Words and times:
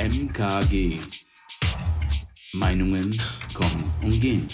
MKG. 0.00 0.98
Meinungen 2.54 3.10
kommen 3.52 3.84
und 4.00 4.18
gehen. 4.18 4.46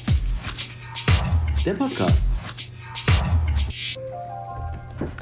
Der 1.64 1.74
Podcast. 1.74 2.28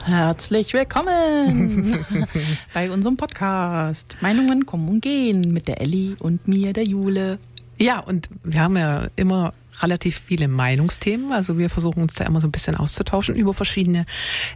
Herzlich 0.03 0.73
willkommen 0.73 2.07
bei 2.73 2.91
unserem 2.91 3.19
Podcast. 3.19 4.15
Meinungen 4.23 4.65
kommen 4.65 4.89
und 4.89 5.03
gehen 5.03 5.53
mit 5.53 5.69
der 5.69 5.83
Elli 5.83 6.17
und 6.19 6.49
mir, 6.49 6.73
der 6.73 6.85
Jule. 6.85 7.39
Ja, 7.77 7.99
und 7.99 8.31
wir 8.45 8.63
haben 8.63 8.79
ja 8.79 9.09
immer 9.17 9.53
relativ 9.83 10.19
viele 10.21 10.49
Meinungsthemen. 10.49 11.33
Also 11.33 11.59
wir 11.59 11.69
versuchen 11.69 12.01
uns 12.01 12.15
da 12.15 12.25
immer 12.25 12.41
so 12.41 12.49
ein 12.49 12.53
bisschen 12.53 12.77
auszutauschen 12.77 13.37
über 13.37 13.53
verschiedene 13.53 14.07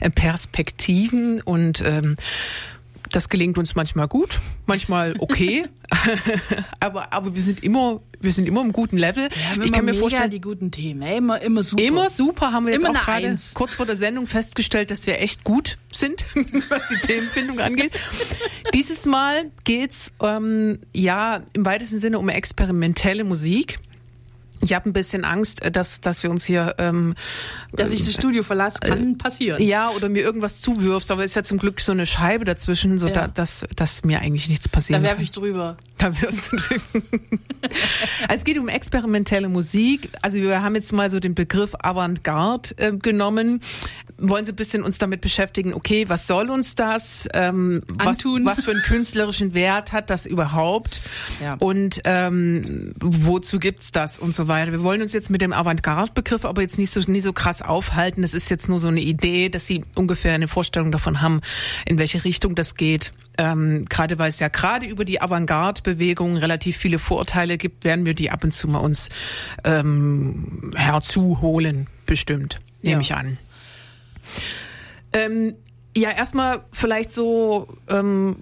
äh, 0.00 0.08
Perspektiven 0.08 1.42
und 1.42 1.82
ähm, 1.84 2.16
das 3.10 3.28
gelingt 3.28 3.58
uns 3.58 3.74
manchmal 3.74 4.08
gut, 4.08 4.40
manchmal 4.66 5.14
okay, 5.18 5.66
aber 6.80 7.12
aber 7.12 7.34
wir 7.34 7.42
sind 7.42 7.62
immer 7.62 8.00
wir 8.20 8.32
sind 8.32 8.46
immer 8.46 8.62
im 8.62 8.72
guten 8.72 8.96
Level. 8.96 9.28
ich 9.62 9.72
kann 9.72 9.84
mir 9.84 9.94
vorstellen, 9.94 10.30
die 10.30 10.40
guten 10.40 10.70
Themen, 10.70 11.02
immer 11.02 11.40
immer 11.40 11.62
super. 11.62 11.82
Immer 11.82 12.10
super 12.10 12.52
haben 12.52 12.66
wir 12.66 12.72
jetzt 12.72 12.84
Immer 12.84 12.98
auch 12.98 13.04
gerade 13.04 13.28
Eins. 13.28 13.54
kurz 13.54 13.74
vor 13.74 13.86
der 13.86 13.96
Sendung 13.96 14.26
festgestellt, 14.26 14.90
dass 14.90 15.06
wir 15.06 15.20
echt 15.20 15.44
gut 15.44 15.78
sind, 15.92 16.24
was 16.68 16.88
die 16.88 16.96
Themenfindung 17.06 17.60
angeht. 17.60 17.92
Dieses 18.74 19.06
Mal 19.06 19.50
geht's 19.64 20.12
ähm, 20.20 20.80
ja 20.92 21.42
im 21.52 21.64
weitesten 21.64 22.00
Sinne 22.00 22.18
um 22.18 22.28
experimentelle 22.28 23.24
Musik. 23.24 23.78
Ich 24.60 24.72
habe 24.74 24.88
ein 24.88 24.92
bisschen 24.92 25.24
Angst, 25.24 25.62
äh, 25.62 25.70
dass 25.70 26.00
dass 26.00 26.22
wir 26.22 26.30
uns 26.30 26.44
hier 26.44 26.74
ähm, 26.78 27.14
Dass 27.72 27.92
ich 27.92 28.04
das 28.04 28.14
Studio 28.14 28.42
verlasse, 28.42 28.78
kann 28.80 29.18
passieren. 29.18 29.62
ja, 29.62 29.90
oder 29.90 30.08
mir 30.08 30.22
irgendwas 30.22 30.60
zuwirfst, 30.60 31.10
aber 31.10 31.24
ist 31.24 31.34
ja 31.36 31.42
zum 31.42 31.58
Glück 31.58 31.80
so 31.80 31.92
eine 31.92 32.06
Scheibe 32.06 32.44
dazwischen, 32.44 32.98
so 32.98 33.06
Ja. 33.08 33.12
da, 33.12 33.28
dass, 33.28 33.66
dass 33.76 34.04
mir 34.04 34.20
eigentlich 34.20 34.48
nichts 34.48 34.68
passieren 34.68 35.02
Da 35.02 35.08
werfe 35.08 35.22
ich 35.22 35.30
drüber. 35.30 35.76
Da 35.98 36.20
wirst 36.20 36.52
du 36.52 36.56
drüben. 36.56 37.08
es 38.28 38.44
geht 38.44 38.58
um 38.58 38.68
experimentelle 38.68 39.48
Musik. 39.48 40.10
Also 40.22 40.38
wir 40.38 40.62
haben 40.62 40.74
jetzt 40.74 40.92
mal 40.92 41.10
so 41.10 41.20
den 41.20 41.34
Begriff 41.34 41.74
Avantgarde 41.80 42.70
äh, 42.76 42.92
genommen, 42.92 43.60
wollen 44.16 44.44
so 44.44 44.52
ein 44.52 44.56
bisschen 44.56 44.82
uns 44.82 44.98
damit 44.98 45.20
beschäftigen, 45.20 45.74
okay, 45.74 46.08
was 46.08 46.26
soll 46.26 46.50
uns 46.50 46.74
das? 46.74 47.28
Ähm, 47.34 47.82
was, 47.88 48.18
Antun. 48.18 48.44
was 48.44 48.62
für 48.64 48.72
einen 48.72 48.82
künstlerischen 48.82 49.54
Wert 49.54 49.92
hat 49.92 50.10
das 50.10 50.26
überhaupt? 50.26 51.00
Ja. 51.42 51.54
Und 51.58 52.00
ähm, 52.04 52.94
wozu 53.00 53.58
gibt's 53.58 53.92
das 53.92 54.18
und 54.18 54.34
so 54.34 54.47
weiter. 54.48 54.72
Wir 54.72 54.82
wollen 54.82 55.02
uns 55.02 55.12
jetzt 55.12 55.30
mit 55.30 55.40
dem 55.42 55.52
Avantgarde-Begriff 55.52 56.44
aber 56.44 56.62
jetzt 56.62 56.78
nicht 56.78 56.90
so, 56.90 57.00
nie 57.10 57.20
so 57.20 57.32
krass 57.32 57.62
aufhalten. 57.62 58.22
Das 58.22 58.34
ist 58.34 58.50
jetzt 58.50 58.68
nur 58.68 58.78
so 58.80 58.88
eine 58.88 59.00
Idee, 59.00 59.48
dass 59.48 59.66
Sie 59.66 59.84
ungefähr 59.94 60.34
eine 60.34 60.48
Vorstellung 60.48 60.90
davon 60.92 61.20
haben, 61.20 61.40
in 61.86 61.98
welche 61.98 62.24
Richtung 62.24 62.54
das 62.54 62.74
geht. 62.74 63.12
Ähm, 63.38 63.84
gerade 63.88 64.18
weil 64.18 64.30
es 64.30 64.40
ja 64.40 64.48
gerade 64.48 64.86
über 64.86 65.04
die 65.04 65.20
Avantgarde-Bewegung 65.20 66.36
relativ 66.38 66.76
viele 66.76 66.98
Vorurteile 66.98 67.56
gibt, 67.58 67.84
werden 67.84 68.04
wir 68.04 68.14
die 68.14 68.30
ab 68.30 68.42
und 68.42 68.52
zu 68.52 68.66
mal 68.66 68.78
uns 68.78 69.10
ähm, 69.64 70.72
herzuholen, 70.74 71.86
bestimmt, 72.06 72.58
nehme 72.82 72.94
Ja. 72.96 73.00
ich 73.00 73.14
an. 73.14 73.38
Ähm, 75.12 75.54
ja, 75.96 76.10
erstmal 76.10 76.64
vielleicht 76.72 77.12
so 77.12 77.68
ähm, 77.88 78.36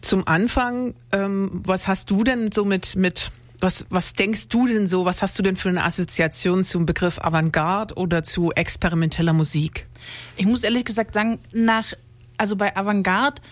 zum 0.00 0.26
Anfang, 0.26 0.94
ähm, 1.12 1.50
was 1.64 1.88
hast 1.88 2.10
du 2.10 2.24
denn 2.24 2.52
so 2.52 2.64
mit, 2.64 2.96
mit 2.96 3.30
was, 3.60 3.86
was 3.90 4.14
denkst 4.14 4.48
du 4.48 4.66
denn 4.66 4.86
so, 4.86 5.04
was 5.04 5.22
hast 5.22 5.38
du 5.38 5.42
denn 5.42 5.56
für 5.56 5.68
eine 5.68 5.84
Assoziation 5.84 6.64
zum 6.64 6.86
Begriff 6.86 7.18
Avantgarde 7.18 7.94
oder 7.94 8.24
zu 8.24 8.52
experimenteller 8.52 9.32
Musik? 9.32 9.86
Ich 10.36 10.46
muss 10.46 10.64
ehrlich 10.64 10.84
gesagt 10.84 11.14
sagen, 11.14 11.38
nach, 11.52 11.92
also 12.38 12.56
bei 12.56 12.74
Avantgarde 12.76 13.42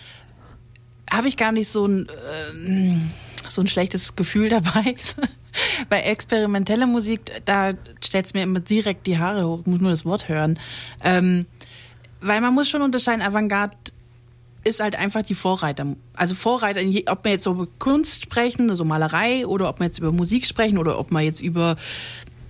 habe 1.10 1.28
ich 1.28 1.36
gar 1.36 1.52
nicht 1.52 1.68
so 1.68 1.86
ein, 1.86 2.08
ähm, 2.54 3.10
so 3.48 3.60
ein 3.60 3.66
schlechtes 3.66 4.16
Gefühl 4.16 4.48
dabei. 4.48 4.96
bei 5.88 6.00
experimenteller 6.00 6.86
Musik, 6.86 7.32
da 7.44 7.72
stellt 8.02 8.26
es 8.26 8.34
mir 8.34 8.42
immer 8.42 8.60
direkt 8.60 9.06
die 9.06 9.18
Haare 9.18 9.46
hoch, 9.46 9.60
ich 9.60 9.66
muss 9.66 9.80
nur 9.80 9.90
das 9.90 10.04
Wort 10.04 10.28
hören. 10.28 10.58
Ähm, 11.02 11.46
weil 12.20 12.40
man 12.40 12.54
muss 12.54 12.68
schon 12.68 12.82
unterscheiden, 12.82 13.22
Avantgarde 13.22 13.76
ist 14.64 14.80
halt 14.80 14.96
einfach 14.96 15.22
die 15.22 15.34
Vorreiter. 15.34 15.86
Also 16.14 16.34
Vorreiter, 16.34 16.80
ob 17.06 17.24
wir 17.24 17.32
jetzt 17.32 17.46
über 17.46 17.66
Kunst 17.78 18.22
sprechen, 18.22 18.70
also 18.70 18.84
Malerei, 18.84 19.46
oder 19.46 19.68
ob 19.68 19.78
wir 19.80 19.86
jetzt 19.86 19.98
über 19.98 20.12
Musik 20.12 20.46
sprechen, 20.46 20.78
oder 20.78 20.98
ob 20.98 21.10
wir 21.10 21.20
jetzt 21.20 21.40
über, 21.40 21.76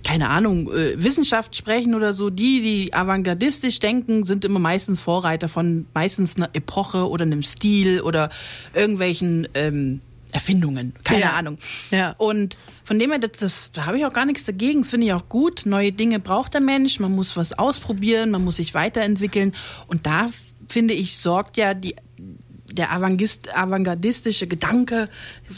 keine 0.03 0.29
Ahnung, 0.29 0.71
äh, 0.71 1.01
Wissenschaft 1.01 1.55
sprechen 1.55 1.93
oder 1.95 2.13
so. 2.13 2.29
Die, 2.29 2.61
die 2.61 2.93
avantgardistisch 2.93 3.79
denken, 3.79 4.23
sind 4.23 4.43
immer 4.43 4.59
meistens 4.59 5.01
Vorreiter 5.01 5.47
von 5.49 5.85
meistens 5.93 6.35
einer 6.35 6.49
Epoche 6.53 7.07
oder 7.07 7.23
einem 7.23 7.43
Stil 7.43 8.01
oder 8.01 8.29
irgendwelchen 8.73 9.47
ähm, 9.53 10.01
Erfindungen. 10.31 10.93
Keine 11.03 11.21
Ja. 11.21 11.31
Ahnung. 11.33 11.57
Ja. 11.91 12.15
Und 12.17 12.57
von 12.83 12.97
dem 12.99 13.11
her, 13.11 13.19
das, 13.19 13.31
das 13.39 13.71
da 13.71 13.85
habe 13.85 13.97
ich 13.97 14.05
auch 14.05 14.13
gar 14.13 14.25
nichts 14.25 14.45
dagegen. 14.45 14.81
Das 14.81 14.89
finde 14.89 15.07
ich 15.07 15.13
auch 15.13 15.29
gut. 15.29 15.63
Neue 15.65 15.91
Dinge 15.91 16.19
braucht 16.19 16.53
der 16.53 16.61
Mensch. 16.61 16.99
Man 16.99 17.13
muss 17.13 17.37
was 17.37 17.57
ausprobieren, 17.57 18.31
man 18.31 18.43
muss 18.43 18.57
sich 18.57 18.73
weiterentwickeln. 18.73 19.53
Und 19.87 20.05
da 20.05 20.29
finde 20.69 20.93
ich, 20.93 21.17
sorgt 21.17 21.57
ja 21.57 21.73
die, 21.73 21.95
der 22.71 22.91
avantgardistische 22.91 24.47
Gedanke 24.47 25.09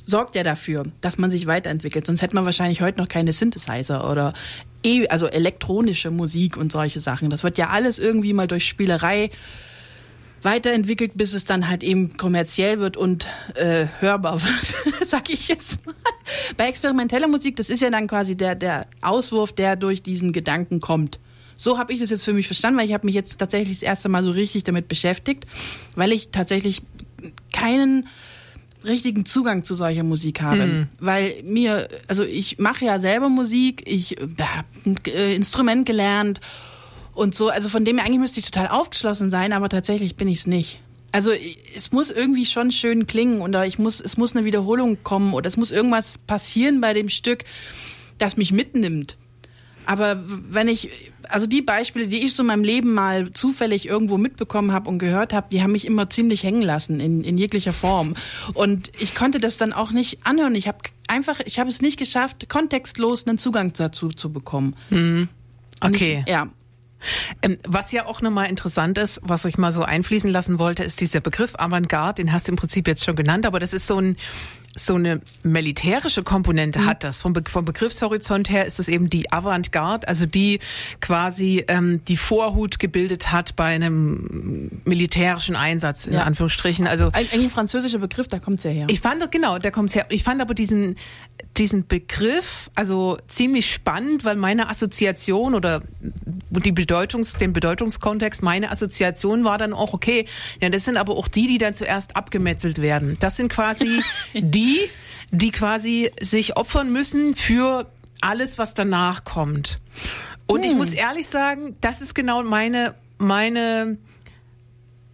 sorgt 0.08 0.36
ja 0.36 0.44
dafür, 0.44 0.84
dass 1.02 1.18
man 1.18 1.32
sich 1.32 1.46
weiterentwickelt. 1.48 2.06
Sonst 2.06 2.22
hätte 2.22 2.36
man 2.36 2.46
wahrscheinlich 2.46 2.82
heute 2.82 3.00
noch 3.00 3.08
keine 3.08 3.34
Synthesizer 3.34 4.10
oder 4.10 4.34
eh, 4.84 5.08
also 5.08 5.28
elektronische 5.28 6.12
Musik 6.12 6.58
und 6.58 6.72
solche 6.72 7.02
Sachen. 7.02 7.30
Das 7.30 7.44
wird 7.44 7.58
ja 7.58 7.70
alles 7.70 8.00
irgendwie 8.00 8.34
mal 8.34 8.48
durch 8.48 8.68
Spielerei 8.68 9.30
weiterentwickelt, 10.44 11.12
bis 11.16 11.34
es 11.34 11.46
dann 11.46 11.68
halt 11.68 11.84
eben 11.84 12.18
kommerziell 12.18 12.80
wird 12.80 12.98
und 12.98 13.28
äh, 13.56 13.86
hörbar 14.00 14.42
wird, 14.42 15.08
sag 15.08 15.30
ich 15.30 15.48
jetzt 15.48 15.86
mal. 15.86 15.94
Bei 16.58 16.68
experimenteller 16.68 17.28
Musik, 17.28 17.58
das 17.58 17.70
ist 17.70 17.82
ja 17.82 17.90
dann 17.90 18.08
quasi 18.08 18.36
der, 18.36 18.56
der 18.56 18.88
Auswurf, 19.02 19.52
der 19.52 19.76
durch 19.76 20.02
diesen 20.02 20.34
Gedanken 20.34 20.80
kommt. 20.80 21.20
So 21.62 21.78
habe 21.78 21.94
ich 21.94 22.00
das 22.00 22.10
jetzt 22.10 22.26
für 22.26 22.34
mich 22.34 22.48
verstanden, 22.48 22.80
weil 22.80 22.88
ich 22.88 22.94
habe 22.96 23.06
mich 23.06 23.14
jetzt 23.14 23.38
tatsächlich 23.38 23.78
das 23.78 23.84
erste 23.84 24.10
Mal 24.10 24.24
so 24.24 24.32
richtig 24.32 24.64
damit 24.64 24.88
beschäftigt, 24.88 25.46
weil 25.96 26.12
ich 26.12 26.30
tatsächlich 26.32 26.82
keinen 27.54 28.08
richtigen 28.84 29.26
Zugang 29.26 29.64
zu 29.64 29.76
solcher 29.76 30.02
Musik 30.02 30.42
habe. 30.42 30.88
Weil 31.00 31.44
mir, 31.44 31.88
also 32.08 32.24
ich 32.24 32.58
mache 32.58 32.86
ja 32.86 32.98
selber 32.98 33.30
Musik, 33.30 33.84
ich 33.86 34.16
habe 34.40 34.68
ein 34.88 34.96
äh, 35.06 35.36
Instrument 35.36 35.86
gelernt 35.86 36.42
und 37.14 37.36
so. 37.36 37.50
Also 37.50 37.70
von 37.70 37.86
dem 37.86 38.00
her 38.00 38.08
eigentlich 38.08 38.22
müsste 38.22 38.40
ich 38.40 38.48
total 38.48 38.70
aufgeschlossen 38.70 39.30
sein, 39.30 39.54
aber 39.54 39.70
tatsächlich 39.70 40.16
bin 40.16 40.30
ich 40.30 40.40
es 40.40 40.48
nicht. 40.48 40.80
Also 41.12 41.32
es 41.76 41.92
muss 41.92 42.10
irgendwie 42.10 42.48
schon 42.48 42.72
schön 42.72 43.06
klingen 43.06 43.42
oder 43.42 43.68
ich 43.68 43.78
muss, 43.78 44.02
es 44.02 44.18
muss 44.18 44.36
eine 44.36 44.46
Wiederholung 44.46 45.04
kommen 45.04 45.36
oder 45.36 45.48
es 45.48 45.58
muss 45.58 45.70
irgendwas 45.70 46.18
passieren 46.18 46.82
bei 46.82 46.96
dem 46.96 47.10
Stück, 47.10 47.44
das 48.18 48.36
mich 48.36 48.52
mitnimmt. 48.52 49.16
Aber 49.86 50.24
wenn 50.26 50.68
ich, 50.68 50.90
also 51.32 51.48
die 51.48 51.62
Beispiele, 51.62 52.08
die 52.08 52.24
ich 52.24 52.36
so 52.36 52.44
in 52.44 52.48
meinem 52.48 52.64
Leben 52.64 52.94
mal 52.94 53.32
zufällig 53.34 53.88
irgendwo 53.88 54.18
mitbekommen 54.18 54.72
habe 54.72 54.90
und 54.90 55.00
gehört 55.00 55.34
habe, 55.34 55.48
die 55.52 55.62
haben 55.64 55.72
mich 55.72 55.86
immer 55.86 56.10
ziemlich 56.10 56.44
hängen 56.44 56.62
lassen 56.62 57.00
in, 57.00 57.24
in 57.24 57.38
jeglicher 57.38 57.74
Form. 57.74 58.16
Und 58.54 58.92
ich 59.00 59.16
konnte 59.16 59.40
das 59.40 59.58
dann 59.58 59.74
auch 59.74 59.92
nicht 59.92 60.20
anhören. 60.26 60.56
Ich 60.56 60.68
habe 60.68 60.80
einfach, 61.08 61.40
ich 61.46 61.60
habe 61.60 61.70
es 61.70 61.82
nicht 61.82 61.98
geschafft, 61.98 62.50
kontextlos 62.50 63.28
einen 63.28 63.38
Zugang 63.38 63.74
dazu 63.74 64.10
zu 64.10 64.32
bekommen. 64.32 64.76
Und 65.84 65.96
Okay. 65.96 66.24
Ich, 66.26 66.32
ja. 66.32 66.48
Ähm, 67.42 67.58
was 67.68 67.92
ja 67.92 68.06
auch 68.06 68.22
nochmal 68.22 68.48
interessant 68.48 69.00
ist, 69.00 69.20
was 69.24 69.46
ich 69.46 69.58
mal 69.58 69.72
so 69.72 69.82
einfließen 69.82 70.30
lassen 70.30 70.60
wollte, 70.60 70.84
ist 70.84 71.02
dieser 71.02 71.20
Begriff 71.20 71.56
Avantgarde, 71.58 72.22
den 72.22 72.32
hast 72.32 72.48
du 72.48 72.52
im 72.52 72.58
Prinzip 72.58 72.88
jetzt 72.88 73.04
schon 73.04 73.16
genannt, 73.16 73.48
aber 73.48 73.60
das 73.60 73.74
ist 73.74 73.88
so 73.88 73.98
ein 73.98 74.18
so 74.76 74.96
eine 74.96 75.20
militärische 75.44 76.24
Komponente 76.24 76.86
hat 76.86 77.04
das. 77.04 77.20
Vom, 77.22 77.34
Be 77.34 77.44
vom 77.48 77.66
Begriffshorizont 77.66 78.50
her 78.50 78.66
ist 78.66 78.80
es 78.80 78.88
eben 78.88 79.10
die 79.10 79.32
Avantgarde, 79.32 80.08
also 80.08 80.26
die 80.26 80.60
quasi 81.02 81.66
ähm, 81.68 82.02
die 82.08 82.16
Vorhut 82.16 82.80
gebildet 82.80 83.32
hat 83.32 83.56
bei 83.56 83.66
einem 83.66 84.82
militärischen 84.86 85.56
Einsatz, 85.56 86.08
in 86.08 86.14
Ja. 86.14 86.24
Anführungsstrichen. 86.24 86.88
Also 86.88 87.08
Ein, 87.08 87.26
eigentlich 87.32 87.46
ein 87.46 87.50
französischer 87.50 88.00
Begriff, 88.00 88.28
da 88.28 88.40
kommt's 88.40 88.64
ja 88.64 88.72
her. 88.72 88.88
ich 88.90 89.02
fand, 89.02 89.30
genau, 89.32 89.58
der 89.58 89.72
kommt 89.72 89.94
her. 89.94 90.06
Ich 90.10 90.24
fand 90.24 90.42
aber 90.42 90.54
diesen, 90.54 90.96
diesen 91.58 91.86
Begriff 91.88 92.70
also 92.76 93.18
ziemlich 93.28 93.72
spannend, 93.72 94.24
weil 94.24 94.36
meine 94.38 94.70
Assoziation 94.70 95.54
oder 95.54 95.82
die 96.50 96.72
Bedeutungs, 96.72 97.34
den 97.34 97.54
Bedeutungskontext, 97.54 98.42
meine 98.44 98.72
Assoziation 98.72 99.44
war 99.44 99.58
dann 99.58 99.74
auch, 99.74 99.94
okay, 99.94 100.26
ja, 100.62 100.70
das 100.70 100.86
sind 100.86 100.98
aber 100.98 101.18
auch 101.18 101.28
die, 101.28 101.48
die 101.48 101.58
dann 101.58 101.74
zuerst 101.74 102.16
abgemetzelt 102.16 102.82
werden. 102.82 103.18
Das 103.20 103.36
sind 103.36 103.50
quasi 103.50 104.02
die, 104.34 104.61
die 105.32 105.52
quasi 105.52 106.12
sich 106.20 106.58
opfern 106.58 106.92
müssen 106.92 107.36
für 107.36 107.90
alles, 108.20 108.58
was 108.58 108.74
danach 108.74 109.24
kommt. 109.24 109.80
Und 110.46 110.64
ich 110.64 110.76
muss 110.76 110.94
ehrlich 110.94 111.28
sagen, 111.28 111.78
das 111.80 112.02
ist 112.02 112.14
genau 112.14 112.44
meine, 112.44 112.96
meine, 113.18 113.98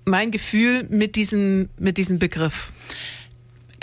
mein 0.06 0.32
Gefühl 0.32 0.88
mit 0.90 1.16
diesem, 1.16 1.70
mit 1.78 1.98
diesem 1.98 2.18
Begriff. 2.18 2.72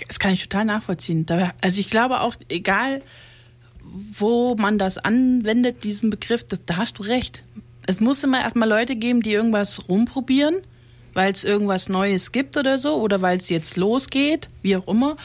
Das 0.09 0.19
kann 0.19 0.33
ich 0.33 0.43
total 0.43 0.65
nachvollziehen. 0.65 1.25
Also 1.61 1.81
ich 1.81 1.89
glaube 1.89 2.21
auch, 2.21 2.35
egal 2.49 3.03
wo 3.85 4.57
man 4.57 4.79
das 4.79 4.99
anwendet, 4.99 5.85
diesen 5.85 6.11
Begriff, 6.11 6.45
das, 6.45 6.61
da 6.67 6.77
hast 6.79 6.99
du 6.99 7.03
recht. 7.05 7.45
Es 7.87 8.01
muss 8.01 8.25
immer 8.25 8.41
erstmal 8.41 8.69
Leute 8.69 8.97
geben, 8.97 9.23
die 9.23 9.33
irgendwas 9.33 9.89
rumprobieren, 9.89 10.57
weil 11.13 11.33
es 11.33 11.45
irgendwas 11.45 11.89
Neues 11.89 12.33
gibt 12.33 12.57
oder 12.57 12.79
so, 12.79 12.97
oder 12.97 13.23
weil 13.23 13.39
es 13.39 13.51
jetzt 13.51 13.77
losgeht, 13.77 14.49
wie 14.63 14.77
auch 14.77 14.89
immer. 14.89 15.17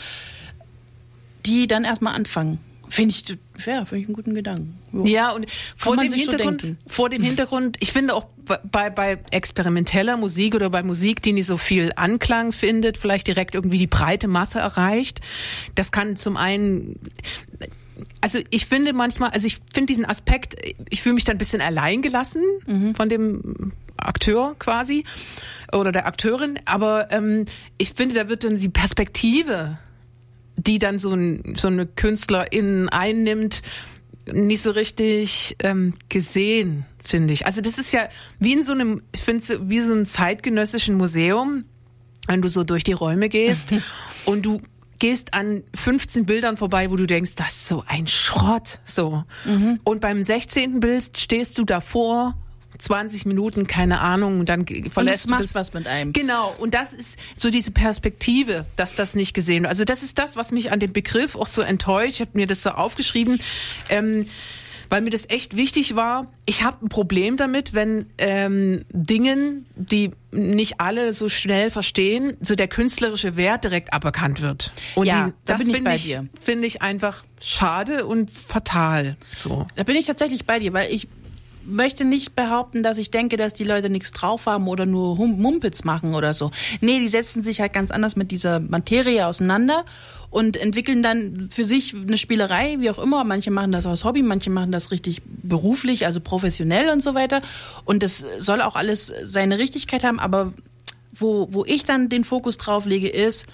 Die 1.46 1.68
dann 1.68 1.84
erstmal 1.84 2.16
anfangen. 2.16 2.60
Finde 2.90 3.14
ich, 3.14 3.38
ja, 3.68 3.86
finde 3.86 4.02
ich 4.02 4.08
einen 4.08 4.16
guten 4.16 4.34
Gedanken. 4.34 4.80
Ja, 5.06 5.32
und 5.32 5.46
vor 5.78 5.96
dem 5.96 6.10
so 6.10 6.18
Hintergrund, 6.18 6.64
denken. 6.64 6.80
vor 6.88 7.10
dem 7.10 7.22
Hintergrund, 7.22 7.78
ich 7.82 7.92
finde 7.92 8.16
auch 8.16 8.26
bei, 8.64 8.90
bei 8.90 9.20
experimenteller 9.30 10.18
Musik 10.18 10.56
oder 10.56 10.72
bei 10.72 10.82
Musik, 10.82 11.22
die 11.22 11.34
nicht 11.34 11.46
so 11.46 11.58
viel 11.58 11.92
Anklang 11.96 12.52
findet, 12.52 12.98
vielleicht 12.98 13.28
direkt 13.28 13.54
irgendwie 13.54 13.78
die 13.78 13.86
breite 13.86 14.28
Masse 14.28 14.58
erreicht. 14.58 15.22
Das 15.76 15.92
kann 15.92 16.18
zum 16.18 16.36
einen, 16.36 17.00
also 18.22 18.40
ich 18.50 18.66
finde 18.66 18.94
manchmal, 18.94 19.30
also 19.30 19.46
ich 19.46 19.60
finde 19.72 19.94
diesen 19.94 20.06
Aspekt, 20.06 20.56
ich 20.90 21.04
fühle 21.04 21.14
mich 21.14 21.26
dann 21.26 21.36
ein 21.36 21.40
bisschen 21.40 21.62
alleingelassen 21.62 22.44
von 22.96 23.08
dem 23.08 23.72
Akteur 23.98 24.56
quasi 24.58 25.04
oder 25.72 25.92
der 25.92 26.08
Akteurin, 26.08 26.60
aber 26.66 27.12
ähm, 27.12 27.46
ich 27.78 27.94
finde, 27.94 28.16
da 28.16 28.30
wird 28.30 28.44
dann 28.44 28.58
die 28.58 28.70
Perspektive 28.70 29.78
die 30.64 30.80
dann 30.80 31.00
so, 31.00 31.12
ein, 31.12 31.56
so 31.56 31.68
eine 31.68 31.86
Künstlerin 31.86 32.90
einnimmt, 32.90 33.62
nicht 34.32 34.62
so 34.62 34.72
richtig 34.72 35.56
ähm, 35.64 35.94
gesehen, 36.10 36.86
finde 37.04 37.34
ich. 37.34 37.46
Also 37.46 37.62
das 37.62 37.78
ist 37.78 37.92
ja 37.92 38.10
wie 38.40 38.54
in 38.54 38.64
so 38.64 38.74
einem, 38.74 39.02
ich 39.12 39.22
finde 39.22 39.42
es 39.42 39.60
wie 39.70 39.82
so 39.82 39.94
einem 39.94 40.06
zeitgenössischen 40.06 40.96
Museum, 40.96 41.66
wenn 42.28 42.42
du 42.42 42.48
so 42.48 42.64
durch 42.64 42.84
die 42.84 42.94
Räume 42.94 43.30
gehst 43.30 43.74
und 44.26 44.46
du 44.46 44.62
gehst 45.00 45.34
an 45.34 45.64
15 45.76 46.26
Bildern 46.26 46.58
vorbei, 46.58 46.92
wo 46.92 46.98
du 46.98 47.08
denkst, 47.08 47.36
das 47.36 47.54
ist 47.54 47.68
so 47.68 47.84
ein 47.88 48.06
Schrott, 48.08 48.80
so. 48.84 49.24
Und 49.86 50.02
beim 50.02 50.22
16. 50.22 50.82
Bild 50.82 51.18
stehst 51.18 51.58
du 51.58 51.64
davor 51.64 52.36
20 52.80 53.26
Minuten, 53.26 53.68
keine 53.68 54.00
Ahnung, 54.00 54.40
und 54.40 54.50
dann 54.50 54.62
Und 54.62 54.92
verlässt 54.92 55.26
du 55.26 55.32
macht 55.32 55.44
das 55.44 55.54
was 55.56 55.74
mit 55.74 55.86
einem. 55.88 56.14
Genau, 56.14 56.56
und 56.58 56.74
das 56.74 56.94
ist 56.94 57.18
so 57.38 57.50
diese 57.52 57.72
Perspektive, 57.72 58.66
dass 58.76 58.96
das 58.96 59.16
nicht 59.16 59.34
gesehen 59.34 59.64
wird. 59.64 59.70
Also 59.70 59.86
das 59.86 60.02
ist 60.04 60.18
das, 60.18 60.36
was 60.36 60.52
mich 60.52 60.72
an 60.72 60.80
dem 60.80 60.94
Begriff 60.94 61.36
auch 61.36 61.48
so 61.48 61.62
enttäuscht. 61.62 62.14
Ich 62.16 62.22
habe 62.22 62.32
mir 62.34 62.48
das 62.48 62.64
so 62.64 62.72
aufgeschrieben, 62.72 63.40
ähm, 63.90 64.28
weil 64.90 65.02
mir 65.02 65.12
das 65.12 65.30
echt 65.30 65.56
wichtig 65.56 65.96
war. 65.96 66.26
Ich 66.48 66.64
habe 66.64 66.84
ein 66.86 66.90
Problem 66.90 67.38
damit, 67.38 67.74
wenn 67.76 68.08
ähm, 68.18 68.86
Dingen, 68.92 69.68
die 69.76 70.10
nicht 70.32 70.80
alle 70.80 71.14
so 71.14 71.30
schnell 71.30 71.70
verstehen, 71.70 72.38
so 72.42 72.56
der 72.56 72.68
künstlerische 72.68 73.36
Wert 73.36 73.66
direkt 73.66 73.94
aberkannt 73.94 74.42
wird. 74.42 74.72
Und 74.96 75.06
Ja, 75.06 75.28
die, 75.28 75.34
da 75.46 75.58
das 75.58 75.68
ich 75.68 75.74
finde 75.76 75.94
ich, 75.94 76.04
dir. 76.06 76.28
finde 76.40 76.66
ich 76.66 76.82
einfach 76.82 77.24
schade 77.40 78.08
und 78.08 78.32
fatal. 78.32 79.16
So. 79.34 79.68
Da 79.76 79.84
bin 79.84 79.96
ich 79.96 80.08
tatsächlich 80.08 80.46
bei 80.46 80.58
dir, 80.58 80.74
weil 80.74 80.92
ich 80.92 81.08
möchte 81.70 82.06
nicht 82.06 82.36
behaupten, 82.36 82.84
dass 82.84 82.98
ich 82.98 83.12
denke, 83.12 83.38
dass 83.38 83.54
die 83.54 83.64
Leute 83.64 83.90
nichts 83.90 84.12
drauf 84.12 84.46
haben 84.46 84.68
oder 84.68 84.86
nur 84.86 85.16
Mumpitz 85.16 85.84
machen 85.84 86.14
oder 86.14 86.34
so. 86.34 86.52
Nee, 86.82 87.00
die 87.00 87.08
setzen 87.08 87.44
sich 87.44 87.62
halt 87.62 87.74
ganz 87.74 87.92
anders 87.92 88.16
mit 88.16 88.32
dieser 88.32 88.60
Materie 88.60 89.26
auseinander 89.26 89.86
und 90.30 90.58
entwickeln 90.58 91.02
dann 91.02 91.50
für 91.52 91.66
sich 91.66 91.96
eine 91.96 92.18
Spielerei, 92.18 92.78
wie 92.80 92.90
auch 92.90 93.00
immer. 93.00 93.24
Manche 93.24 93.52
machen 93.52 93.72
das 93.72 93.86
aus 93.86 94.04
Hobby, 94.04 94.22
manche 94.22 94.50
machen 94.50 94.72
das 94.72 94.92
richtig 94.92 95.22
beruflich, 95.26 96.06
also 96.06 96.20
professionell 96.20 96.90
und 96.90 97.02
so 97.02 97.16
weiter. 97.16 97.42
Und 97.86 98.04
das 98.04 98.26
soll 98.38 98.62
auch 98.62 98.76
alles 98.76 99.14
seine 99.24 99.58
Richtigkeit 99.58 100.04
haben, 100.04 100.20
aber 100.20 100.54
wo, 101.12 101.48
wo 101.52 101.66
ich 101.66 101.84
dann 101.84 102.10
den 102.10 102.24
Fokus 102.24 102.58
drauf 102.58 102.86
lege, 102.86 103.10
ist, 103.10 103.48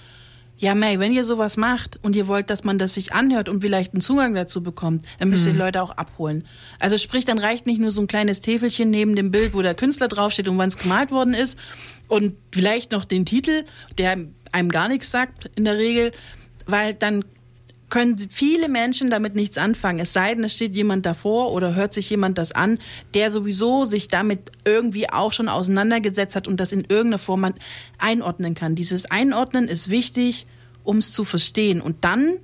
ja, 0.58 0.74
May, 0.74 0.98
wenn 0.98 1.12
ihr 1.12 1.24
sowas 1.24 1.56
macht 1.56 1.98
und 2.02 2.16
ihr 2.16 2.28
wollt, 2.28 2.48
dass 2.48 2.64
man 2.64 2.78
das 2.78 2.94
sich 2.94 3.12
anhört 3.12 3.48
und 3.48 3.60
vielleicht 3.60 3.92
einen 3.92 4.00
Zugang 4.00 4.34
dazu 4.34 4.62
bekommt, 4.62 5.04
dann 5.18 5.28
müsst 5.28 5.44
ihr 5.46 5.52
die 5.52 5.58
Leute 5.58 5.82
auch 5.82 5.90
abholen. 5.90 6.44
Also 6.78 6.96
sprich, 6.96 7.26
dann 7.26 7.38
reicht 7.38 7.66
nicht 7.66 7.78
nur 7.78 7.90
so 7.90 8.00
ein 8.00 8.06
kleines 8.06 8.40
Täfelchen 8.40 8.90
neben 8.90 9.16
dem 9.16 9.30
Bild, 9.30 9.52
wo 9.52 9.60
der 9.60 9.74
Künstler 9.74 10.08
draufsteht 10.08 10.48
und 10.48 10.56
wann 10.56 10.70
es 10.70 10.78
gemalt 10.78 11.10
worden 11.10 11.34
ist 11.34 11.58
und 12.08 12.34
vielleicht 12.52 12.90
noch 12.90 13.04
den 13.04 13.26
Titel, 13.26 13.64
der 13.98 14.16
einem 14.52 14.68
gar 14.70 14.88
nichts 14.88 15.10
sagt 15.10 15.50
in 15.56 15.64
der 15.64 15.76
Regel, 15.76 16.12
weil 16.66 16.94
dann 16.94 17.24
können 17.88 18.18
viele 18.18 18.68
Menschen 18.68 19.10
damit 19.10 19.36
nichts 19.36 19.58
anfangen. 19.58 20.00
Es 20.00 20.12
sei 20.12 20.34
denn, 20.34 20.42
es 20.44 20.52
steht 20.52 20.74
jemand 20.74 21.06
davor 21.06 21.52
oder 21.52 21.74
hört 21.74 21.94
sich 21.94 22.10
jemand 22.10 22.36
das 22.36 22.52
an, 22.52 22.78
der 23.14 23.30
sowieso 23.30 23.84
sich 23.84 24.08
damit 24.08 24.50
irgendwie 24.64 25.08
auch 25.08 25.32
schon 25.32 25.48
auseinandergesetzt 25.48 26.34
hat 26.34 26.48
und 26.48 26.58
das 26.58 26.72
in 26.72 26.80
irgendeiner 26.80 27.18
Form 27.18 27.54
einordnen 27.98 28.54
kann. 28.54 28.74
Dieses 28.74 29.08
Einordnen 29.10 29.68
ist 29.68 29.88
wichtig, 29.88 30.46
um 30.82 30.98
es 30.98 31.12
zu 31.12 31.24
verstehen. 31.24 31.80
Und 31.80 32.04
dann 32.04 32.38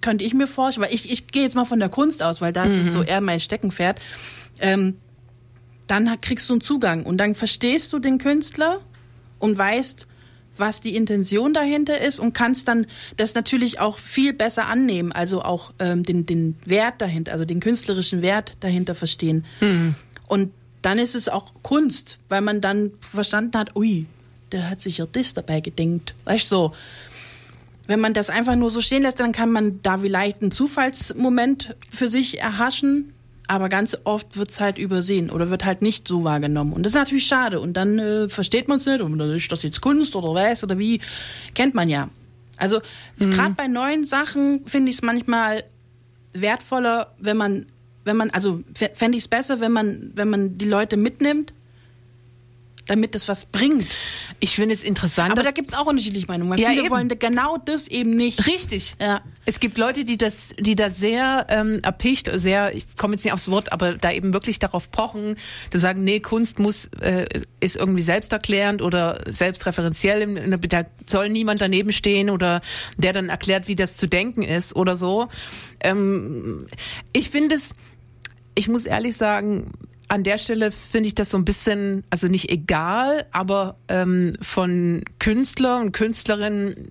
könnte 0.00 0.24
ich 0.24 0.34
mir 0.34 0.46
vorstellen, 0.46 0.86
weil 0.86 0.94
ich, 0.94 1.10
ich 1.10 1.26
gehe 1.26 1.42
jetzt 1.42 1.56
mal 1.56 1.64
von 1.64 1.80
der 1.80 1.88
Kunst 1.88 2.22
aus, 2.22 2.40
weil 2.40 2.52
das 2.52 2.74
ist 2.74 2.92
so 2.92 3.02
eher 3.02 3.20
mein 3.20 3.40
Steckenpferd, 3.40 4.00
ähm, 4.60 4.96
dann 5.86 6.20
kriegst 6.20 6.48
du 6.48 6.54
einen 6.54 6.60
Zugang 6.60 7.04
und 7.04 7.18
dann 7.18 7.34
verstehst 7.34 7.92
du 7.92 7.98
den 7.98 8.18
Künstler 8.18 8.80
und 9.40 9.58
weißt, 9.58 10.06
was 10.60 10.80
die 10.80 10.94
Intention 10.94 11.54
dahinter 11.54 12.00
ist 12.00 12.20
und 12.20 12.34
kannst 12.34 12.68
dann 12.68 12.86
das 13.16 13.34
natürlich 13.34 13.80
auch 13.80 13.98
viel 13.98 14.32
besser 14.32 14.66
annehmen, 14.66 15.12
also 15.12 15.42
auch 15.42 15.72
ähm, 15.78 16.02
den, 16.02 16.26
den 16.26 16.56
Wert 16.64 17.00
dahinter, 17.00 17.32
also 17.32 17.44
den 17.44 17.60
künstlerischen 17.60 18.22
Wert 18.22 18.56
dahinter 18.60 18.94
verstehen. 18.94 19.44
Und 20.28 20.52
dann 20.82 20.98
ist 20.98 21.14
es 21.14 21.28
auch 21.28 21.52
Kunst, 21.62 22.18
weil 22.28 22.40
man 22.40 22.60
dann 22.60 22.92
verstanden 23.00 23.58
hat, 23.58 23.76
ui, 23.76 24.06
der 24.52 24.70
hat 24.70 24.80
sich 24.80 24.98
ja 24.98 25.06
das 25.10 25.34
dabei 25.34 25.60
gedenkt. 25.60 26.14
Weißt 26.24 26.50
du, 26.50 26.56
so. 26.56 26.74
Wenn 27.86 28.00
man 28.00 28.14
das 28.14 28.30
einfach 28.30 28.54
nur 28.54 28.70
so 28.70 28.80
stehen 28.80 29.02
lässt, 29.02 29.18
dann 29.18 29.32
kann 29.32 29.50
man 29.50 29.82
da 29.82 29.98
vielleicht 29.98 30.42
einen 30.42 30.52
Zufallsmoment 30.52 31.74
für 31.90 32.08
sich 32.08 32.38
erhaschen, 32.38 33.12
aber 33.50 33.68
ganz 33.68 33.98
oft 34.04 34.36
wird's 34.36 34.60
halt 34.60 34.78
übersehen 34.78 35.28
oder 35.28 35.50
wird 35.50 35.64
halt 35.64 35.82
nicht 35.82 36.06
so 36.06 36.22
wahrgenommen. 36.22 36.72
Und 36.72 36.84
das 36.84 36.92
ist 36.92 36.98
natürlich 36.98 37.26
schade. 37.26 37.58
Und 37.58 37.76
dann 37.76 37.98
äh, 37.98 38.28
versteht 38.28 38.68
man 38.68 38.78
es 38.78 38.86
nicht, 38.86 39.00
und 39.00 39.18
dann 39.18 39.28
ist 39.32 39.50
das 39.50 39.64
jetzt 39.64 39.80
Kunst 39.80 40.14
oder 40.14 40.34
was 40.34 40.62
oder 40.62 40.78
wie, 40.78 41.00
kennt 41.52 41.74
man 41.74 41.88
ja. 41.88 42.10
Also 42.58 42.80
gerade 43.18 43.54
bei 43.54 43.66
neuen 43.66 44.04
Sachen 44.04 44.64
finde 44.66 44.90
ich 44.90 44.98
es 44.98 45.02
manchmal 45.02 45.64
wertvoller, 46.32 47.12
wenn 47.18 47.36
man, 47.36 47.66
wenn 48.04 48.16
man, 48.16 48.30
also 48.30 48.62
fände 48.94 49.18
ich 49.18 49.24
es 49.24 49.28
besser, 49.28 49.58
wenn 49.58 49.72
man, 49.72 50.12
wenn 50.14 50.30
man 50.30 50.56
die 50.56 50.66
Leute 50.66 50.96
mitnimmt, 50.96 51.52
damit 52.86 53.16
das 53.16 53.26
was 53.28 53.46
bringt. 53.46 53.86
Ich 54.38 54.54
finde 54.54 54.74
es 54.74 54.84
interessant. 54.84 55.32
Aber 55.32 55.42
da 55.42 55.50
gibt's 55.50 55.74
auch 55.74 55.86
unterschiedliche 55.86 56.26
Meinungen. 56.26 56.52
Weil 56.52 56.60
Ja, 56.60 56.68
viele 56.70 56.82
eben. 56.82 56.90
wollen 56.90 57.08
genau 57.08 57.56
das 57.56 57.88
eben 57.88 58.10
nicht. 58.14 58.46
Richtig. 58.46 58.94
Ja. 59.00 59.22
Es 59.50 59.58
gibt 59.58 59.78
Leute, 59.78 60.04
die 60.04 60.16
das, 60.16 60.54
die 60.60 60.76
da 60.76 60.88
sehr 60.88 61.44
ähm, 61.48 61.80
erpicht, 61.82 62.30
sehr, 62.32 62.72
ich 62.72 62.86
komme 62.96 63.14
jetzt 63.14 63.24
nicht 63.24 63.32
aufs 63.32 63.50
Wort, 63.50 63.72
aber 63.72 63.94
da 63.94 64.12
eben 64.12 64.32
wirklich 64.32 64.60
darauf 64.60 64.92
pochen, 64.92 65.34
zu 65.70 65.78
sagen, 65.78 66.04
nee, 66.04 66.20
Kunst 66.20 66.60
muss, 66.60 66.84
äh, 67.00 67.26
ist 67.58 67.74
irgendwie 67.74 68.02
selbsterklärend 68.02 68.80
oder 68.80 69.24
selbstreferenziell, 69.28 70.56
da 70.68 70.84
soll 71.04 71.30
niemand 71.30 71.60
daneben 71.60 71.90
stehen 71.90 72.30
oder 72.30 72.60
der 72.96 73.12
dann 73.12 73.28
erklärt, 73.28 73.66
wie 73.66 73.74
das 73.74 73.96
zu 73.96 74.06
denken 74.06 74.42
ist 74.42 74.76
oder 74.76 74.94
so. 74.94 75.26
Ähm, 75.80 76.68
ich 77.12 77.30
finde 77.30 77.56
es, 77.56 77.74
ich 78.54 78.68
muss 78.68 78.86
ehrlich 78.86 79.16
sagen, 79.16 79.72
an 80.06 80.22
der 80.22 80.38
Stelle 80.38 80.70
finde 80.70 81.08
ich 81.08 81.16
das 81.16 81.30
so 81.30 81.36
ein 81.36 81.44
bisschen, 81.44 82.04
also 82.08 82.28
nicht 82.28 82.52
egal, 82.52 83.26
aber 83.32 83.78
ähm, 83.88 84.34
von 84.40 85.02
Künstler 85.18 85.80
und 85.80 85.90
Künstlerinnen 85.90 86.90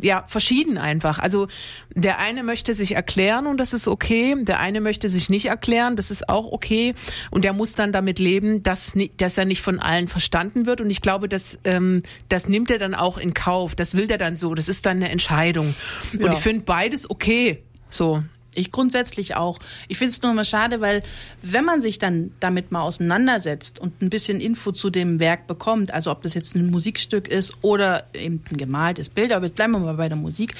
ja 0.00 0.24
verschieden 0.26 0.78
einfach. 0.78 1.18
Also 1.18 1.48
der 1.94 2.18
eine 2.18 2.42
möchte 2.42 2.74
sich 2.74 2.94
erklären 2.94 3.46
und 3.46 3.58
das 3.58 3.72
ist 3.72 3.88
okay, 3.88 4.36
der 4.42 4.60
eine 4.60 4.80
möchte 4.80 5.08
sich 5.08 5.30
nicht 5.30 5.46
erklären, 5.46 5.96
das 5.96 6.10
ist 6.10 6.28
auch 6.28 6.50
okay. 6.52 6.94
Und 7.30 7.44
der 7.44 7.52
muss 7.52 7.74
dann 7.74 7.92
damit 7.92 8.18
leben, 8.18 8.62
dass, 8.62 8.92
dass 9.16 9.38
er 9.38 9.44
nicht 9.44 9.62
von 9.62 9.80
allen 9.80 10.08
verstanden 10.08 10.66
wird. 10.66 10.80
Und 10.80 10.90
ich 10.90 11.02
glaube, 11.02 11.28
dass 11.28 11.58
ähm, 11.64 12.02
das 12.28 12.48
nimmt 12.48 12.70
er 12.70 12.78
dann 12.78 12.94
auch 12.94 13.18
in 13.18 13.34
Kauf, 13.34 13.74
das 13.74 13.94
will 13.96 14.06
der 14.06 14.18
dann 14.18 14.36
so, 14.36 14.54
das 14.54 14.68
ist 14.68 14.86
dann 14.86 14.98
eine 14.98 15.10
Entscheidung. 15.10 15.74
Und 16.12 16.20
Ja. 16.20 16.32
ich 16.32 16.38
finde 16.38 16.64
beides 16.64 17.08
okay, 17.08 17.62
so. 17.88 18.22
Ich 18.54 18.70
grundsätzlich 18.70 19.36
auch. 19.36 19.58
Ich 19.88 19.98
finde 19.98 20.12
es 20.12 20.22
nur 20.22 20.32
immer 20.32 20.44
schade, 20.44 20.80
weil 20.80 21.02
wenn 21.42 21.64
man 21.64 21.82
sich 21.82 21.98
dann 21.98 22.32
damit 22.40 22.72
mal 22.72 22.82
auseinandersetzt 22.82 23.78
und 23.78 24.00
ein 24.02 24.10
bisschen 24.10 24.40
Info 24.40 24.72
zu 24.72 24.90
dem 24.90 25.20
Werk 25.20 25.46
bekommt, 25.46 25.92
also 25.92 26.10
ob 26.10 26.22
das 26.22 26.34
jetzt 26.34 26.54
ein 26.54 26.70
Musikstück 26.70 27.28
ist 27.28 27.54
oder 27.62 28.04
eben 28.14 28.42
ein 28.50 28.56
gemaltes 28.56 29.08
Bild, 29.08 29.32
aber 29.32 29.46
jetzt 29.46 29.56
bleiben 29.56 29.72
wir 29.72 29.80
mal 29.80 29.94
bei 29.94 30.08
der 30.08 30.18
Musik, 30.18 30.54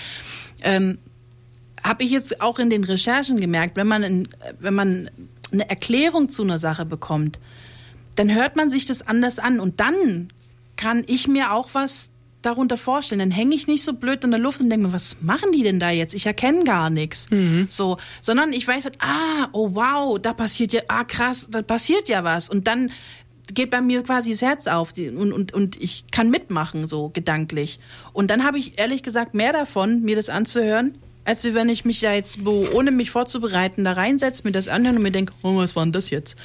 ähm, 0.62 0.98
habe 1.82 2.02
ich 2.02 2.10
jetzt 2.10 2.40
auch 2.40 2.58
in 2.58 2.70
den 2.70 2.84
Recherchen 2.84 3.38
gemerkt, 3.38 3.76
wenn 3.76 3.86
man, 3.86 4.04
ein, 4.04 4.28
wenn 4.58 4.74
man 4.74 5.10
eine 5.52 5.68
Erklärung 5.68 6.30
zu 6.30 6.42
einer 6.42 6.58
Sache 6.58 6.86
bekommt, 6.86 7.38
dann 8.16 8.34
hört 8.34 8.56
man 8.56 8.70
sich 8.70 8.86
das 8.86 9.06
anders 9.06 9.38
an 9.38 9.60
und 9.60 9.80
dann 9.80 10.30
kann 10.76 11.04
ich 11.06 11.28
mir 11.28 11.52
auch 11.52 11.68
was 11.72 12.10
darunter 12.44 12.76
vorstellen. 12.76 13.18
Dann 13.18 13.30
hänge 13.30 13.54
ich 13.54 13.66
nicht 13.66 13.84
so 13.84 13.92
blöd 13.92 14.24
in 14.24 14.30
der 14.30 14.40
Luft 14.40 14.60
und 14.60 14.70
denke 14.70 14.88
mir, 14.88 14.92
was 14.92 15.16
machen 15.20 15.52
die 15.52 15.62
denn 15.62 15.80
da 15.80 15.90
jetzt? 15.90 16.14
Ich 16.14 16.26
erkenne 16.26 16.64
gar 16.64 16.90
nichts. 16.90 17.26
So, 17.70 17.98
sondern 18.22 18.52
ich 18.52 18.66
weiß 18.66 18.84
halt, 18.84 18.98
ah, 19.00 19.48
oh 19.52 19.74
wow, 19.74 20.18
da 20.20 20.32
passiert 20.32 20.72
ja, 20.72 20.82
ah 20.88 21.04
krass, 21.04 21.48
da 21.50 21.62
passiert 21.62 22.08
ja 22.08 22.24
was. 22.24 22.48
Und 22.48 22.66
dann 22.66 22.90
geht 23.52 23.70
bei 23.70 23.80
mir 23.80 24.02
quasi 24.02 24.30
das 24.30 24.42
Herz 24.42 24.66
auf 24.66 24.94
und, 24.96 25.32
und, 25.32 25.52
und 25.52 25.80
ich 25.80 26.04
kann 26.10 26.30
mitmachen, 26.30 26.86
so 26.86 27.10
gedanklich. 27.10 27.78
Und 28.12 28.30
dann 28.30 28.44
habe 28.44 28.58
ich 28.58 28.78
ehrlich 28.78 29.02
gesagt 29.02 29.34
mehr 29.34 29.52
davon, 29.52 30.02
mir 30.02 30.16
das 30.16 30.28
anzuhören, 30.28 30.96
als 31.24 31.44
wenn 31.44 31.68
ich 31.68 31.84
mich 31.84 32.00
da 32.00 32.12
jetzt, 32.12 32.44
so, 32.44 32.68
ohne 32.72 32.90
mich 32.90 33.10
vorzubereiten, 33.10 33.84
da 33.84 33.92
reinsetze, 33.92 34.42
mir 34.44 34.52
das 34.52 34.68
anhören 34.68 34.96
und 34.96 35.02
mir 35.02 35.12
denke, 35.12 35.32
oh, 35.42 35.56
was 35.56 35.76
war 35.76 35.84
denn 35.84 35.92
das 35.92 36.10
jetzt? 36.10 36.36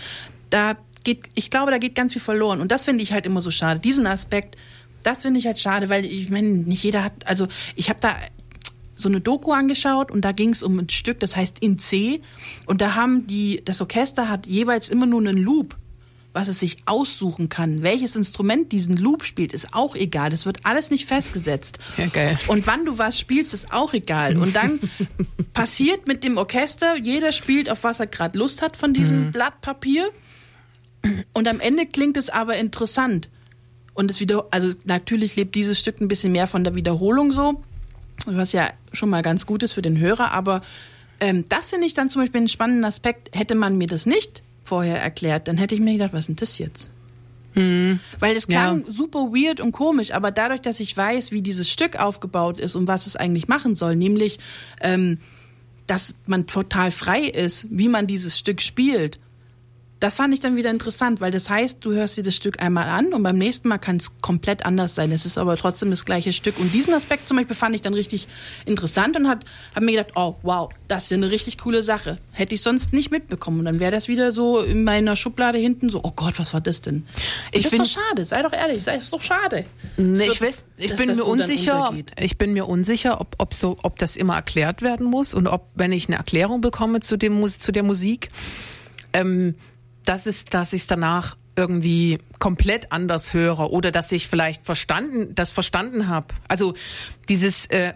Da 0.50 0.78
geht, 1.04 1.26
ich 1.36 1.50
glaube, 1.50 1.72
da 1.72 1.78
geht 1.78 1.96
ganz 1.96 2.14
viel 2.14 2.22
verloren. 2.22 2.62
Und 2.62 2.72
das 2.72 2.84
finde 2.84 3.04
ich 3.04 3.12
halt 3.12 3.26
immer 3.26 3.42
so 3.42 3.52
schade. 3.52 3.80
Diesen 3.80 4.08
Aspekt, 4.08 4.58
das 5.04 5.22
finde 5.22 5.40
ich 5.40 5.46
halt 5.46 5.60
schade, 5.60 5.90
weil 5.90 6.06
ich 6.06 6.30
meine, 6.30 6.50
nicht 6.50 6.84
jeder 6.84 7.04
hat, 7.04 7.26
also 7.26 7.48
ich 7.76 7.90
habe 7.90 8.00
da 8.02 8.16
so 8.96 9.08
eine 9.08 9.22
Doku 9.22 9.54
angeschaut 9.54 10.12
und 10.12 10.22
da 10.26 10.34
ging 10.34 10.50
es 10.50 10.62
um 10.62 10.78
ein 10.78 10.90
Stück, 10.90 11.20
das 11.22 11.36
heißt 11.36 11.60
in 11.60 11.80
C. 11.80 12.22
Und 12.66 12.82
da 12.82 12.96
haben 12.96 13.28
die, 13.28 13.62
das 13.64 13.80
Orchester 13.80 14.28
hat 14.28 14.46
jeweils 14.46 14.90
immer 14.90 15.06
nur 15.06 15.22
einen 15.22 15.38
Loop 15.38 15.76
was 16.32 16.48
es 16.48 16.60
sich 16.60 16.78
aussuchen 16.86 17.50
kann. 17.50 17.82
Welches 17.82 18.16
Instrument 18.16 18.72
diesen 18.72 18.96
Loop 18.98 19.24
spielt, 19.24 19.52
ist 19.52 19.74
auch 19.74 19.96
egal. 19.96 20.30
Das 20.30 20.46
wird 20.46 20.60
alles 20.64 20.92
nicht 20.92 21.06
festgesetzt. 21.06 21.80
Ja, 21.98 22.08
geil. 22.08 22.38
Und 22.48 22.66
wann 22.66 22.86
du 22.86 22.98
was 22.98 23.20
spielst, 23.20 23.54
ist 23.54 23.74
auch 23.74 23.94
egal. 23.94 24.38
Und 24.38 24.56
dann 24.56 24.80
passiert 25.54 26.08
mit 26.08 26.24
dem 26.24 26.38
Orchester, 26.38 26.96
jeder 26.98 27.32
spielt 27.32 27.70
auf 27.70 27.84
was 27.84 28.00
er 28.00 28.08
gerade 28.08 28.38
Lust 28.38 28.62
hat 28.62 28.78
von 28.78 28.94
diesem 28.94 29.28
mhm. 29.28 29.32
Blatt 29.32 29.60
Papier. 29.60 30.10
Und 31.34 31.48
am 31.48 31.60
Ende 31.60 31.88
klingt 31.88 32.16
es 32.16 32.30
aber 32.30 32.56
interessant. 32.56 33.30
Und 33.94 34.12
es 34.12 34.20
wieder, 34.20 34.48
also 34.52 34.74
natürlich 34.86 35.36
lebt 35.36 35.56
dieses 35.56 35.80
Stück 35.80 36.00
ein 36.02 36.08
bisschen 36.08 36.32
mehr 36.32 36.48
von 36.48 36.64
der 36.64 36.76
Wiederholung 36.76 37.32
so, 37.32 37.62
was 38.26 38.52
ja 38.52 38.72
schon 38.94 39.10
mal 39.10 39.22
ganz 39.22 39.46
gut 39.46 39.64
ist 39.64 39.74
für 39.74 39.82
den 39.82 39.98
Hörer. 39.98 40.32
Aber 40.32 40.62
ähm, 41.20 41.46
das 41.50 41.70
finde 41.70 41.88
ich 41.88 41.94
dann 41.94 42.10
zum 42.10 42.22
Beispiel 42.22 42.40
einen 42.40 42.50
spannenden 42.50 42.86
Aspekt. 42.86 43.36
Hätte 43.36 43.56
man 43.56 43.78
mir 43.78 43.88
das 43.88 44.06
nicht 44.06 44.44
vorher 44.64 45.02
erklärt, 45.02 45.48
dann 45.48 45.58
hätte 45.58 45.76
ich 45.76 45.82
mir 45.82 45.94
gedacht, 45.94 46.14
was 46.14 46.22
ist 46.22 46.28
denn 46.28 46.36
das 46.36 46.58
jetzt? 46.60 46.92
Hm. 47.54 48.00
Weil 48.20 48.36
es 48.36 48.48
klang 48.48 48.86
ja. 48.86 48.94
super 48.94 49.32
weird 49.32 49.60
und 49.60 49.72
komisch, 49.72 50.14
aber 50.14 50.32
dadurch, 50.32 50.62
dass 50.62 50.80
ich 50.80 50.96
weiß, 50.96 51.32
wie 51.32 51.42
dieses 51.42 51.70
Stück 51.70 52.00
aufgebaut 52.00 52.60
ist 52.60 52.76
und 52.76 52.88
was 52.88 53.08
es 53.08 53.16
eigentlich 53.16 53.48
machen 53.48 53.76
soll, 53.76 53.96
nämlich, 53.96 54.40
ähm, 54.82 55.18
dass 55.88 56.16
man 56.28 56.46
total 56.46 56.92
frei 56.92 57.22
ist, 57.22 57.68
wie 57.72 57.90
man 57.90 58.06
dieses 58.06 58.38
Stück 58.38 58.62
spielt 58.62 59.20
das 60.00 60.16
fand 60.16 60.34
ich 60.34 60.40
dann 60.40 60.56
wieder 60.56 60.70
interessant, 60.70 61.20
weil 61.20 61.32
das 61.32 61.50
heißt, 61.50 61.84
du 61.84 61.92
hörst 61.92 62.16
dir 62.16 62.24
das 62.24 62.34
Stück 62.34 62.62
einmal 62.62 62.88
an 62.88 63.14
und 63.14 63.22
beim 63.22 63.38
nächsten 63.38 63.68
Mal 63.68 63.80
kann 63.80 63.98
es 63.98 64.22
komplett 64.22 64.66
anders 64.66 64.96
sein. 64.96 65.12
Es 65.12 65.26
ist 65.26 65.38
aber 65.38 65.58
trotzdem 65.58 65.90
das 65.90 66.06
gleiche 66.06 66.32
Stück. 66.32 66.58
Und 66.58 66.74
diesen 66.74 66.94
Aspekt 66.94 67.28
zum 67.28 67.36
Beispiel 67.36 67.56
fand 67.56 67.76
ich 67.76 67.82
dann 67.82 67.94
richtig 67.94 68.30
interessant 68.66 69.18
und 69.18 69.28
habe 69.28 69.42
mir 69.82 69.98
gedacht, 69.98 70.14
oh 70.16 70.36
wow, 70.42 70.70
das 70.88 71.06
ist 71.06 71.14
eine 71.14 71.30
richtig 71.30 71.58
coole 71.58 71.84
Sache. 71.84 72.18
Hätte 72.32 72.56
ich 72.56 72.62
sonst 72.62 72.94
nicht 72.94 73.12
mitbekommen. 73.12 73.60
Und 73.60 73.66
dann 73.66 73.82
wäre 73.82 73.92
das 73.92 74.08
wieder 74.08 74.32
so 74.32 74.62
in 74.62 74.86
meiner 74.86 75.18
Schublade 75.18 75.58
hinten 75.58 75.90
so, 75.90 76.00
oh 76.02 76.14
Gott, 76.16 76.40
was 76.40 76.54
war 76.54 76.62
das 76.62 76.80
denn? 76.80 77.06
Ich 77.52 77.64
das 77.64 77.74
ist 77.74 77.80
doch 77.80 77.86
schade, 77.86 78.24
sei 78.24 78.42
doch 78.42 78.54
ehrlich, 78.54 78.82
sei 78.82 78.96
es 78.96 79.10
doch 79.10 79.22
schade. 79.22 79.66
Nee, 79.98 80.28
ich, 80.28 80.42
weiß, 80.42 80.64
ich 80.78 80.96
bin 80.96 81.08
mir 81.08 81.16
so 81.16 81.26
unsicher, 81.26 81.94
ich 82.18 82.38
bin 82.38 82.54
mir 82.54 82.68
unsicher, 82.68 83.20
ob, 83.20 83.36
ob, 83.38 83.54
so, 83.54 83.78
ob 83.84 84.00
das 84.00 84.16
immer 84.16 84.36
erklärt 84.36 84.82
werden 84.82 85.06
muss 85.06 85.34
und 85.34 85.48
ob, 85.48 85.68
wenn 85.76 85.92
ich 85.92 86.08
eine 86.08 86.16
Erklärung 86.16 86.62
bekomme 86.62 87.02
zu, 87.02 87.18
dem, 87.18 87.46
zu 87.46 87.74
der 87.74 87.84
Musik, 87.84 88.30
ähm, 89.12 89.56
das 90.06 90.28
ist, 90.28 90.54
dass 90.54 90.74
ich 90.74 90.82
es 90.82 90.88
danach 90.88 91.36
irgendwie 91.56 92.20
komplett 92.40 92.92
anders 92.92 93.34
höre 93.34 93.72
oder 93.72 93.92
dass 93.92 94.12
ich 94.12 94.28
vielleicht 94.28 94.66
verstanden, 94.66 95.36
das 95.36 95.52
verstanden 95.52 96.08
habe. 96.08 96.28
Also 96.48 96.74
dieses 97.28 97.66
äh, 97.68 97.94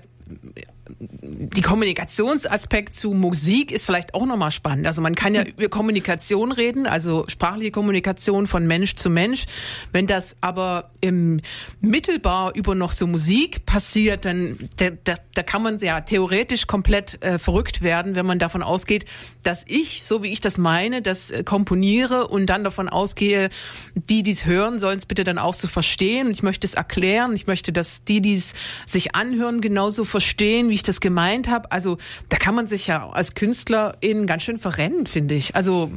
die 1.12 1.62
Kommunikationsaspekt 1.62 2.94
zu 2.94 3.14
Musik 3.14 3.72
ist 3.72 3.86
vielleicht 3.86 4.14
auch 4.14 4.26
nochmal 4.26 4.52
spannend. 4.52 4.88
Also 4.88 5.02
man 5.02 5.16
kann 5.16 5.36
ja 5.36 5.44
über 5.58 5.70
Kommunikation 5.70 6.52
reden, 6.52 6.88
also 6.88 7.26
sprachliche 7.28 7.72
Kommunikation 7.72 8.48
von 8.48 8.66
Mensch 8.68 8.96
zu 8.96 9.10
Mensch. 9.10 9.46
Wenn 9.92 10.08
das 10.08 10.38
aber 10.42 10.92
im 11.02 11.42
mittelbar 11.82 12.56
über 12.56 12.76
noch 12.76 12.92
so 12.92 13.08
Musik 13.08 13.66
passiert, 13.66 14.26
dann 14.26 14.58
da, 14.78 14.90
da, 15.04 15.16
da 15.34 15.44
kann 15.44 15.64
man 15.64 15.80
ja 15.80 16.02
theoretisch 16.02 16.68
komplett 16.68 17.22
äh, 17.24 17.40
verrückt 17.40 17.82
werden, 17.82 18.16
wenn 18.16 18.26
man 18.26 18.40
davon 18.40 18.64
ausgeht, 18.64 19.06
dass 19.44 19.66
ich, 19.68 20.04
so 20.04 20.24
wie 20.24 20.32
ich 20.32 20.42
das 20.42 20.58
meine, 20.58 21.02
das 21.02 21.32
äh, 21.32 21.44
komponiere 21.44 22.28
und 22.28 22.48
dann 22.48 22.64
davon 22.64 22.90
ausgehe, 22.90 23.50
die, 23.96 24.24
die 24.24 24.32
es 24.32 24.46
hören, 24.46 24.80
sollen 24.80 24.98
es 24.98 25.06
bitte 25.06 25.24
dann 25.24 25.38
auch 25.38 25.54
so 25.54 25.68
verstehen. 25.68 26.32
Ich 26.32 26.44
möchte 26.44 26.66
es 26.66 26.74
erklären. 26.74 27.34
Ich 27.36 27.48
möchte, 27.48 27.72
dass 27.72 28.04
die, 28.04 28.22
die 28.22 28.34
es 28.34 28.54
sich 28.86 29.16
anhören, 29.16 29.62
genauso 29.62 30.06
verstehen, 30.06 30.70
wie 30.70 30.76
ich 30.76 30.84
das 30.84 30.93
gemeint 31.00 31.50
habe. 31.50 31.72
Also 31.72 31.98
da 32.30 32.38
kann 32.38 32.56
man 32.56 32.68
sich 32.68 32.88
ja 32.88 33.10
als 33.10 33.36
Künstlerin 33.36 34.28
ganz 34.28 34.44
schön 34.44 34.58
verrennen, 34.58 35.08
finde 35.08 35.36
ich. 35.36 35.56
Also 35.56 35.92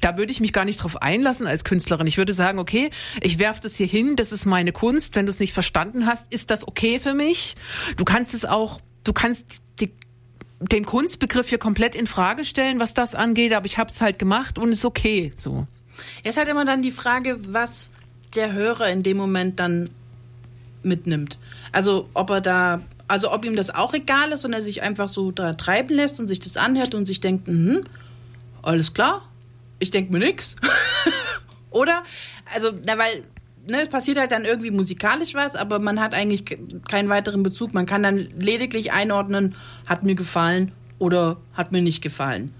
da 0.00 0.16
würde 0.16 0.32
ich 0.32 0.40
mich 0.40 0.52
gar 0.52 0.64
nicht 0.64 0.82
drauf 0.82 1.00
einlassen 1.02 1.46
als 1.46 1.64
Künstlerin. 1.64 2.06
Ich 2.06 2.18
würde 2.18 2.32
sagen, 2.32 2.58
okay, 2.58 2.90
ich 3.22 3.38
werfe 3.38 3.60
das 3.62 3.76
hier 3.76 3.86
hin, 3.86 4.16
das 4.16 4.32
ist 4.32 4.44
meine 4.44 4.72
Kunst. 4.72 5.16
Wenn 5.16 5.26
du 5.26 5.30
es 5.30 5.40
nicht 5.40 5.52
verstanden 5.52 6.06
hast, 6.06 6.32
ist 6.32 6.50
das 6.50 6.66
okay 6.66 6.98
für 6.98 7.14
mich? 7.14 7.56
Du 7.96 8.04
kannst 8.04 8.34
es 8.34 8.44
auch, 8.44 8.80
du 9.04 9.12
kannst 9.12 9.60
die, 9.80 9.92
den 10.60 10.84
Kunstbegriff 10.84 11.48
hier 11.48 11.58
komplett 11.58 11.94
in 11.94 12.06
Frage 12.06 12.44
stellen, 12.44 12.80
was 12.80 12.94
das 12.94 13.14
angeht, 13.14 13.54
aber 13.54 13.66
ich 13.66 13.78
habe 13.78 13.90
es 13.90 14.00
halt 14.00 14.18
gemacht 14.18 14.58
und 14.58 14.72
ist 14.72 14.84
okay. 14.84 15.32
So. 15.36 15.66
Jetzt 16.22 16.36
hat 16.36 16.48
immer 16.48 16.64
dann 16.64 16.82
die 16.82 16.90
Frage, 16.90 17.38
was 17.48 17.90
der 18.34 18.52
Hörer 18.52 18.88
in 18.88 19.02
dem 19.02 19.16
Moment 19.16 19.60
dann 19.60 19.90
mitnimmt. 20.82 21.38
Also 21.72 22.08
ob 22.14 22.30
er 22.30 22.40
da 22.40 22.80
also 23.08 23.32
ob 23.32 23.44
ihm 23.44 23.56
das 23.56 23.70
auch 23.70 23.94
egal 23.94 24.32
ist 24.32 24.44
und 24.44 24.52
er 24.52 24.62
sich 24.62 24.82
einfach 24.82 25.08
so 25.08 25.30
da 25.30 25.54
treiben 25.54 25.94
lässt 25.94 26.18
und 26.20 26.28
sich 26.28 26.40
das 26.40 26.56
anhört 26.56 26.94
und 26.94 27.06
sich 27.06 27.20
denkt, 27.20 27.48
mhm, 27.48 27.84
alles 28.62 28.94
klar, 28.94 29.28
ich 29.78 29.90
denke 29.90 30.12
mir 30.12 30.18
nichts. 30.18 30.56
Oder? 31.70 32.02
Also, 32.54 32.70
na, 32.86 32.96
weil 32.98 33.24
ne, 33.68 33.86
passiert 33.86 34.18
halt 34.18 34.32
dann 34.32 34.44
irgendwie 34.44 34.70
musikalisch 34.70 35.34
was, 35.34 35.56
aber 35.56 35.78
man 35.78 36.00
hat 36.00 36.14
eigentlich 36.14 36.44
keinen 36.88 37.08
weiteren 37.08 37.42
Bezug. 37.42 37.74
Man 37.74 37.86
kann 37.86 38.02
dann 38.02 38.28
lediglich 38.38 38.92
einordnen, 38.92 39.54
hat 39.86 40.02
mir 40.02 40.14
gefallen 40.14 40.72
oder 40.98 41.36
hat 41.52 41.72
mir 41.72 41.82
nicht 41.82 42.02
gefallen. 42.02 42.54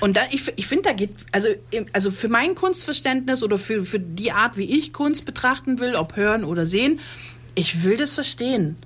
Und 0.00 0.16
da, 0.16 0.22
ich, 0.30 0.52
ich 0.56 0.66
finde, 0.66 0.84
da 0.84 0.92
geht, 0.92 1.10
also, 1.30 1.48
also 1.92 2.10
für 2.10 2.28
mein 2.28 2.54
Kunstverständnis 2.54 3.42
oder 3.42 3.58
für, 3.58 3.84
für 3.84 4.00
die 4.00 4.32
Art, 4.32 4.56
wie 4.56 4.78
ich 4.78 4.92
Kunst 4.92 5.24
betrachten 5.24 5.78
will, 5.78 5.94
ob 5.94 6.16
hören 6.16 6.44
oder 6.44 6.66
sehen, 6.66 6.98
ich 7.54 7.84
will 7.84 7.96
das 7.96 8.14
verstehen. 8.14 8.76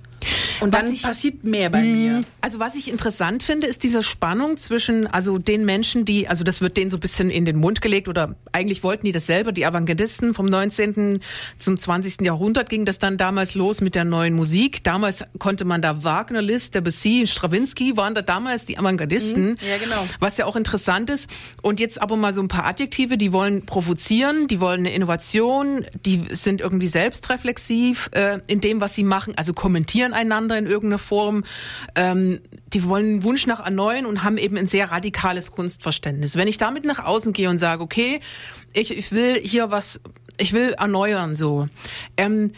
Und 0.61 0.75
dann 0.75 0.93
ich, 0.93 1.03
passiert 1.03 1.45
mehr 1.45 1.71
bei 1.71 1.83
mir. 1.83 2.21
Mm, 2.21 2.25
also 2.41 2.59
was 2.59 2.75
ich 2.75 2.89
interessant 2.91 3.43
finde, 3.43 3.67
ist 3.67 3.83
diese 3.83 4.03
Spannung 4.03 4.57
zwischen 4.57 5.07
also 5.07 5.39
den 5.39 5.65
Menschen, 5.65 6.05
die, 6.05 6.29
also 6.29 6.45
das 6.45 6.61
wird 6.61 6.77
denen 6.77 6.91
so 6.91 6.97
ein 6.97 7.01
bisschen 7.01 7.31
in 7.31 7.45
den 7.45 7.57
Mund 7.57 7.83
gelegt 7.83 8.09
oder 8.09 8.35
eigentlich 8.53 8.83
wollten 8.83 9.07
die 9.07 9.13
das 9.13 9.27
selber, 9.27 9.53
die 9.53 9.67
Avantgardisten 9.67 10.35
vom 10.35 10.47
19. 10.47 11.21
zum 11.59 11.79
20. 11.79 12.23
Jahrhundert 12.23 12.69
ging 12.69 12.85
das 12.85 12.99
dann 12.99 13.17
damals 13.17 13.55
los 13.55 13.81
mit 13.81 13.95
der 13.95 14.05
neuen 14.05 14.35
Musik. 14.35 14.83
Damals 14.85 15.25
konnte 15.39 15.65
man 15.65 15.83
da 15.83 16.05
Wagner, 16.05 16.43
Liszt, 16.43 16.75
Debussy, 16.75 17.27
Stravinsky 17.27 17.97
waren 17.97 18.15
da 18.15 18.23
damals 18.23 18.65
die 18.65 18.79
Avantgardisten. 18.79 19.51
Mhm, 19.51 19.57
ja, 19.69 19.79
genau. 19.79 20.07
Was 20.21 20.37
ja 20.37 20.47
auch 20.47 20.57
interessant 20.57 21.11
ist. 21.11 21.29
Und 21.63 21.81
jetzt 21.81 22.01
aber 22.01 22.17
mal 22.17 22.33
so 22.33 22.41
ein 22.41 22.49
paar 22.49 22.67
Adjektive, 22.67 23.19
die 23.19 23.33
wollen 23.33 23.67
provozieren, 23.67 24.49
die 24.49 24.61
wollen 24.61 24.81
eine 24.81 24.93
Innovation, 24.93 25.85
die 26.05 26.25
sind 26.31 26.61
irgendwie 26.61 26.87
selbstreflexiv 26.87 28.11
äh, 28.13 28.39
in 28.47 28.61
dem, 28.61 28.81
was 28.81 28.95
sie 28.95 29.03
machen, 29.03 29.35
also 29.37 29.53
kommentieren 29.53 30.13
einander 30.13 30.46
in 30.55 30.67
irgendeiner 30.67 30.99
Form. 30.99 31.45
Ähm, 31.95 32.41
die 32.73 32.85
wollen 32.85 33.07
einen 33.07 33.23
Wunsch 33.23 33.47
nach 33.47 33.65
Erneuern 33.65 34.07
und 34.07 34.23
haben 34.23 34.39
eben 34.39 34.57
ein 34.57 34.67
sehr 34.67 34.91
radikales 34.91 35.53
Kunstverständnis. 35.53 36.37
Wenn 36.37 36.49
ich 36.49 36.59
damit 36.59 36.85
nach 36.85 37.05
außen 37.05 37.33
gehe 37.33 37.51
und 37.51 37.59
sage, 37.59 37.83
okay, 37.83 38.21
ich, 38.73 38.97
ich 38.97 39.13
will 39.13 39.41
hier 39.41 39.71
was, 39.71 40.01
ich 40.39 40.53
will 40.53 40.75
erneuern 40.79 41.35
so. 41.35 41.69
Ähm, 42.17 42.53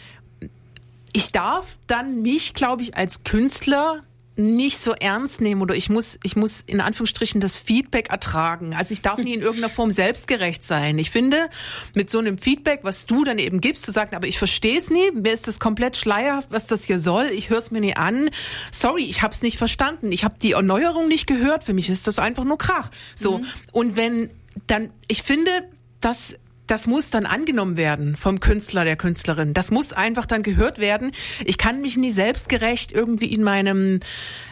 ich 1.13 1.31
darf 1.31 1.77
dann 1.87 2.21
mich, 2.21 2.53
glaube 2.53 2.83
ich, 2.83 2.95
als 2.95 3.23
Künstler 3.23 4.03
nicht 4.39 4.79
so 4.79 4.93
ernst 4.93 5.41
nehmen 5.41 5.61
oder 5.61 5.75
ich 5.75 5.89
muss, 5.89 6.17
ich 6.23 6.35
muss 6.35 6.61
in 6.65 6.79
Anführungsstrichen 6.79 7.41
das 7.41 7.57
Feedback 7.57 8.09
ertragen. 8.09 8.73
Also 8.73 8.93
ich 8.93 9.01
darf 9.01 9.19
nie 9.19 9.33
in 9.33 9.41
irgendeiner 9.41 9.69
Form 9.69 9.91
selbstgerecht 9.91 10.63
sein. 10.63 10.97
Ich 10.97 11.11
finde, 11.11 11.49
mit 11.93 12.09
so 12.09 12.19
einem 12.19 12.37
Feedback, 12.37 12.79
was 12.83 13.05
du 13.05 13.23
dann 13.25 13.37
eben 13.37 13.59
gibst, 13.59 13.85
zu 13.85 13.91
sagen, 13.91 14.15
aber 14.15 14.27
ich 14.27 14.37
verstehe 14.37 14.77
es 14.77 14.89
nie, 14.89 15.11
mir 15.11 15.33
ist 15.33 15.47
das 15.47 15.59
komplett 15.59 15.97
schleierhaft, 15.97 16.51
was 16.51 16.65
das 16.65 16.85
hier 16.85 16.99
soll, 16.99 17.25
ich 17.25 17.49
höre 17.49 17.57
es 17.57 17.69
mir 17.69 17.81
nie 17.81 17.95
an. 17.95 18.29
Sorry, 18.71 19.03
ich 19.03 19.21
habe 19.21 19.33
es 19.33 19.41
nicht 19.41 19.57
verstanden. 19.57 20.11
Ich 20.11 20.23
habe 20.23 20.35
die 20.41 20.53
Erneuerung 20.53 21.07
nicht 21.07 21.27
gehört. 21.27 21.65
Für 21.65 21.73
mich 21.73 21.89
ist 21.89 22.07
das 22.07 22.17
einfach 22.17 22.45
nur 22.45 22.57
Krach. 22.57 22.89
So. 23.15 23.39
Mhm. 23.39 23.45
Und 23.73 23.95
wenn 23.97 24.29
dann, 24.67 24.89
ich 25.07 25.23
finde, 25.23 25.51
dass 25.99 26.35
das 26.69 26.85
muss 26.85 27.09
dann 27.09 27.25
angenommen 27.25 27.77
werden 27.77 28.15
vom 28.15 28.39
Künstler, 28.39 28.85
der 28.85 28.95
Künstlerin. 28.95 29.53
Das 29.53 29.71
muss 29.71 29.91
einfach 29.91 30.27
dann 30.27 30.43
gehört 30.43 30.77
werden. 30.77 31.11
Ich 31.43 31.57
kann 31.57 31.81
mich 31.81 31.97
nie 31.97 32.11
selbstgerecht 32.11 32.91
irgendwie 32.91 33.33
in 33.33 33.41
meinem 33.41 34.01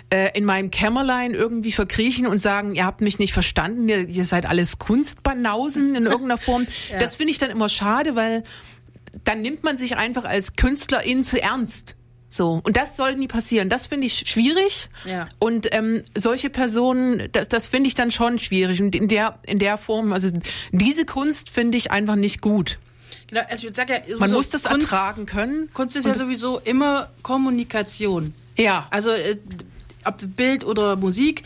äh, 0.09 0.35
in 0.35 0.43
meinem 0.43 0.71
Kämmerlein 0.71 1.33
irgendwie 1.33 1.71
verkriechen 1.71 2.25
und 2.25 2.39
sagen, 2.39 2.73
ihr 2.73 2.85
habt 2.85 3.01
mich 3.01 3.19
nicht 3.19 3.33
verstanden, 3.33 3.87
ihr, 3.87 4.07
ihr 4.07 4.25
seid 4.25 4.47
alles 4.47 4.79
Kunstbanausen 4.79 5.95
in 5.95 6.05
irgendeiner 6.07 6.39
Form. 6.39 6.65
ja. 6.89 6.97
Das 6.97 7.15
finde 7.15 7.31
ich 7.31 7.37
dann 7.37 7.51
immer 7.51 7.69
schade, 7.69 8.15
weil 8.15 8.43
dann 9.23 9.41
nimmt 9.41 9.63
man 9.63 9.77
sich 9.77 9.97
einfach 9.97 10.23
als 10.23 10.55
Künstlerin 10.55 11.23
zu 11.23 11.41
ernst. 11.41 11.95
So, 12.37 12.61
und 12.63 12.77
das 12.77 12.95
soll 12.95 13.15
nie 13.15 13.27
passieren. 13.27 13.67
Das 13.67 13.87
finde 13.87 14.05
ich 14.05 14.29
schwierig. 14.29 14.89
Ja. 15.05 15.27
Und 15.39 15.73
ähm, 15.73 16.03
solche 16.15 16.51
Personen, 16.51 17.29
das, 17.31 17.49
das 17.49 17.67
finde 17.67 17.87
ich 17.87 17.95
dann 17.95 18.11
schon 18.11 18.37
schwierig. 18.37 18.79
Und 18.79 18.93
in 18.93 19.07
der, 19.07 19.39
in 19.41 19.57
der 19.57 19.79
Form, 19.79 20.13
also 20.13 20.29
diese 20.71 21.03
Kunst 21.05 21.49
finde 21.49 21.79
ich 21.79 21.89
einfach 21.89 22.15
nicht 22.15 22.41
gut. 22.41 22.77
Genau, 23.25 23.41
also 23.49 23.67
ich 23.67 23.75
sag 23.75 23.89
ja, 23.89 23.97
Man 24.19 24.31
muss 24.31 24.51
das 24.51 24.65
Kunst, 24.65 24.83
ertragen 24.83 25.25
können. 25.25 25.69
Kunst 25.73 25.95
ist 25.95 26.05
ja 26.05 26.13
sowieso 26.13 26.59
immer 26.59 27.09
Kommunikation. 27.23 28.35
Ja. 28.55 28.85
Also 28.91 29.09
äh, 29.09 29.37
ob 30.05 30.17
Bild 30.35 30.63
oder 30.63 30.95
Musik, 30.95 31.41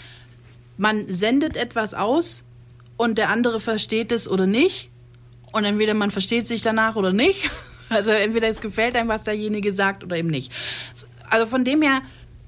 man 0.78 1.08
sendet 1.08 1.56
etwas 1.56 1.94
aus 1.94 2.44
und 2.98 3.18
der 3.18 3.30
andere 3.30 3.62
versteht 3.62 4.12
es 4.12 4.28
oder 4.28 4.46
nicht. 4.46 4.90
Und 5.54 5.64
entweder 5.64 5.94
man 5.94 6.12
versteht 6.12 6.48
sich 6.48 6.62
danach 6.64 6.98
oder 6.98 7.14
nicht. 7.14 7.50
Also 7.92 8.10
entweder 8.12 8.48
es 8.48 8.62
gefällt 8.62 8.96
einem, 8.96 9.10
was 9.10 9.24
derjenige 9.24 9.74
sagt 9.74 10.04
oder 10.04 10.16
eben 10.18 10.30
nicht. 10.30 10.52
Also 11.30 11.46
von 11.46 11.64
dem 11.64 11.82
her 11.82 12.02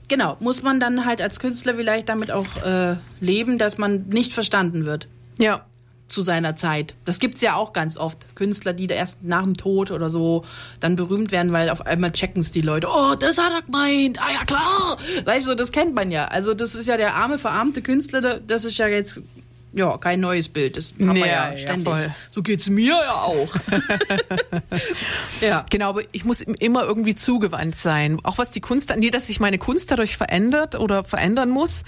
Genau, 0.10 0.36
muss 0.42 0.62
man 0.62 0.82
dann 0.82 1.06
halt 1.06 1.22
als 1.22 1.40
Künstler 1.40 1.76
vielleicht 1.76 2.10
damit 2.10 2.30
auch 2.30 2.46
äh, 2.66 2.98
leben, 3.22 3.58
dass 3.58 3.78
man 3.78 4.06
nicht 4.10 4.34
verstanden 4.34 4.86
wird 4.86 5.08
Ja. 5.40 5.66
zu 6.10 6.22
seiner 6.22 6.58
Zeit. 6.58 6.94
Das 7.06 7.20
gibt's 7.20 7.40
ja 7.40 7.56
auch 7.56 7.72
ganz 7.72 7.98
oft. 7.98 8.36
Künstler, 8.36 8.74
die 8.74 8.86
da 8.88 8.96
erst 8.96 9.24
nach 9.24 9.44
dem 9.44 9.56
Tod 9.56 9.92
oder 9.92 10.10
so 10.10 10.44
dann 10.82 10.98
berühmt 10.98 11.32
werden, 11.32 11.54
weil 11.54 11.70
auf 11.70 11.86
einmal 11.86 12.12
checken's 12.12 12.52
die 12.52 12.60
Leute. 12.62 12.88
Oh, 12.92 13.16
das 13.18 13.38
hat 13.38 13.54
er 13.54 13.62
gemeint. 13.62 14.20
Ah 14.22 14.32
ja, 14.34 14.44
klar. 14.44 14.98
Weißt 15.24 15.48
du, 15.48 15.56
das 15.56 15.72
kennt 15.72 15.96
man 15.96 16.12
ja. 16.12 16.26
Also 16.26 16.54
das 16.54 16.76
ist 16.76 16.88
ja 16.88 16.98
der 16.98 17.16
arme, 17.16 17.40
verarmte 17.40 17.82
Künstler, 17.82 18.20
da- 18.22 18.40
das 18.40 18.66
ist 18.66 18.78
ja 18.78 18.88
jetzt 18.88 19.22
ja 19.74 19.98
kein 19.98 20.20
neues 20.20 20.50
Bild. 20.50 20.78
Das 20.78 20.92
haben 21.00 21.16
wir 21.16 21.26
Ja, 21.26 21.26
ja, 21.26 21.52
ja, 21.54 21.58
ständig. 21.58 21.88
voll. 21.88 22.12
So 22.32 22.42
geht's 22.42 22.70
mir 22.70 22.94
ja 22.94 23.14
auch. 23.14 23.54
ja. 25.42 25.66
Genau, 25.70 25.90
aber 25.90 26.02
ich 26.12 26.26
muss 26.26 26.42
im- 26.42 26.56
immer 26.56 26.84
irgendwie 26.84 27.16
zugewandt 27.16 27.78
sein. 27.78 28.20
Auch 28.24 28.38
was 28.38 28.52
die 28.52 28.62
Kunst 28.62 28.92
angeht, 28.92 29.14
dass 29.14 29.28
sich 29.28 29.40
meine 29.40 29.58
Kunst 29.58 29.92
dadurch 29.92 30.18
verändert 30.18 30.76
oder 30.76 31.04
verändern 31.04 31.50
muss. 31.50 31.84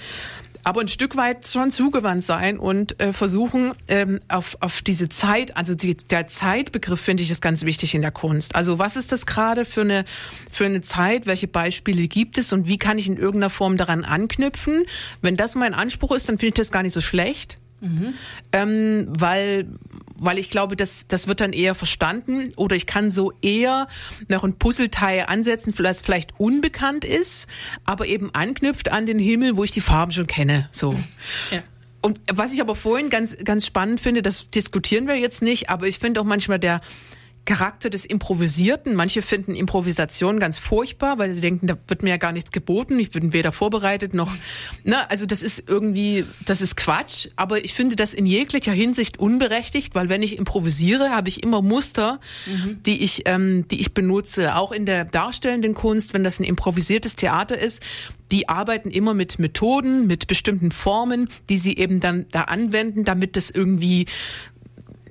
Aber 0.68 0.82
ein 0.82 0.88
Stück 0.88 1.15
weit 1.15 1.46
schon 1.46 1.70
zugewandt 1.70 2.24
sein 2.24 2.58
und 2.58 3.00
äh, 3.00 3.13
versuchen, 3.13 3.74
ähm, 3.88 4.20
auf, 4.30 4.58
auf 4.62 4.82
diese 4.82 5.10
Zeit, 5.10 5.56
also 5.56 5.75
die, 5.75 5.96
der 5.96 6.25
Zeitbegriff 6.25 7.00
finde 7.00 7.22
ich 7.22 7.30
ist 7.30 7.39
ganz 7.44 7.65
wichtig 7.65 7.94
in 7.94 8.01
der 8.01 8.10
Kunst. 8.10 8.56
Also 8.56 8.80
was 8.80 8.96
ist 8.96 9.12
das 9.12 9.27
gerade 9.27 9.63
für 9.63 9.82
eine, 9.82 10.06
für 10.50 10.65
eine 10.65 10.82
Zeit? 10.82 11.27
Welche 11.27 11.48
Beispiele 11.48 12.08
gibt 12.08 12.39
es 12.39 12.51
und 12.51 12.65
wie 12.65 12.80
kann 12.80 12.98
ich 12.98 13.06
in 13.06 13.15
irgendeiner 13.15 13.51
Form 13.51 13.77
daran 13.77 14.04
anknüpfen? 14.04 14.86
Wenn 15.22 15.38
das 15.38 15.54
mein 15.54 15.75
Anspruch 15.75 16.12
ist, 16.13 16.30
dann 16.30 16.39
finde 16.39 16.48
ich 16.48 16.54
das 16.56 16.72
gar 16.72 16.82
nicht 16.82 16.94
so 16.94 17.01
schlecht 17.01 17.60
ähm, 18.51 19.05
weil, 19.10 19.67
weil 20.15 20.38
ich 20.38 20.50
glaube, 20.50 20.75
das, 20.75 21.08
das 21.08 21.27
wird 21.27 21.41
dann 21.41 21.53
eher 21.53 21.75
verstanden 21.75 22.51
oder 22.55 22.75
ich 22.75 22.86
kann 22.86 23.12
so 23.12 23.34
eher 23.41 23.88
noch 24.27 24.44
ein 24.44 24.58
Puzzleteil 24.58 25.25
ansetzen, 25.27 25.74
das 25.77 26.01
vielleicht 26.01 26.39
unbekannt 26.39 27.05
ist, 27.05 27.48
aber 27.86 28.08
eben 28.08 28.32
anknüpft 28.34 28.91
an 28.91 29.05
den 29.05 29.20
Himmel, 29.20 29.58
wo 29.58 29.63
ich 29.63 29.72
die 29.72 29.82
Farben 29.82 30.12
schon 30.12 30.27
kenne. 30.27 30.70
So. 30.72 30.96
Ja. 31.51 31.63
Und 32.01 32.20
was 32.32 32.53
ich 32.53 32.62
aber 32.62 32.75
vorhin 32.75 33.10
ganz, 33.10 33.36
ganz 33.44 33.65
spannend 33.65 34.00
finde, 34.00 34.22
das 34.22 34.50
diskutieren 34.50 35.08
wir 35.08 35.15
jetzt 35.15 35.41
nicht, 35.41 35.70
aber 35.70 35.88
ich 35.88 36.00
finde 36.00 36.22
auch 36.22 36.25
manchmal 36.25 36.60
der 36.60 36.82
Charakter 37.46 37.90
des 37.90 38.06
Improvisierten. 38.06 38.96
Manche 38.96 39.22
finden 39.22 39.56
Improvisation 39.56 40.40
ganz 40.40 40.60
furchtbar, 40.60 41.18
weil 41.20 41.34
sie 41.34 41.42
denken, 41.42 41.68
da 41.68 41.78
wird 41.88 42.04
mir 42.04 42.10
ja 42.10 42.18
gar 42.18 42.32
nichts 42.32 42.52
geboten. 42.52 43.00
Ich 43.00 43.12
bin 43.12 43.34
weder 43.34 43.52
vorbereitet 43.52 44.14
noch, 44.14 44.32
ne, 44.84 45.10
also 45.10 45.25
das 45.25 45.44
ist 45.44 45.64
irgendwie, 45.68 46.25
das 46.46 46.62
ist 46.62 46.75
Quatsch. 46.75 47.30
Aber 47.36 47.64
ich 47.64 47.74
finde 47.74 47.96
das 47.96 48.14
in 48.14 48.25
jeglicher 48.25 48.74
Hinsicht 48.74 49.20
unberechtigt, 49.20 49.96
weil 49.96 50.10
wenn 50.10 50.24
ich 50.24 50.38
improvisiere, 50.38 51.12
habe 51.12 51.30
ich 51.30 51.44
immer 51.44 51.62
Muster, 51.62 52.20
die 52.86 53.04
ich, 53.04 53.24
ähm, 53.25 53.68
die 53.70 53.80
ich 53.80 53.94
benutze. 53.94 54.56
Auch 54.56 54.72
in 54.72 54.86
der 54.86 55.06
darstellenden 55.06 55.74
Kunst, 55.75 56.14
wenn 56.14 56.24
das 56.24 56.40
ein 56.40 56.44
improvisiertes 56.44 57.16
Theater 57.16 57.58
ist, 57.58 57.82
die 58.32 58.50
arbeiten 58.50 58.90
immer 58.90 59.14
mit 59.14 59.40
Methoden, 59.40 60.08
mit 60.08 60.28
bestimmten 60.28 60.72
Formen, 60.72 61.30
die 61.50 61.58
sie 61.58 61.78
eben 61.78 62.00
dann 62.00 62.25
da 62.32 62.44
anwenden, 62.44 63.06
damit 63.06 63.36
das 63.36 63.52
irgendwie 63.52 64.08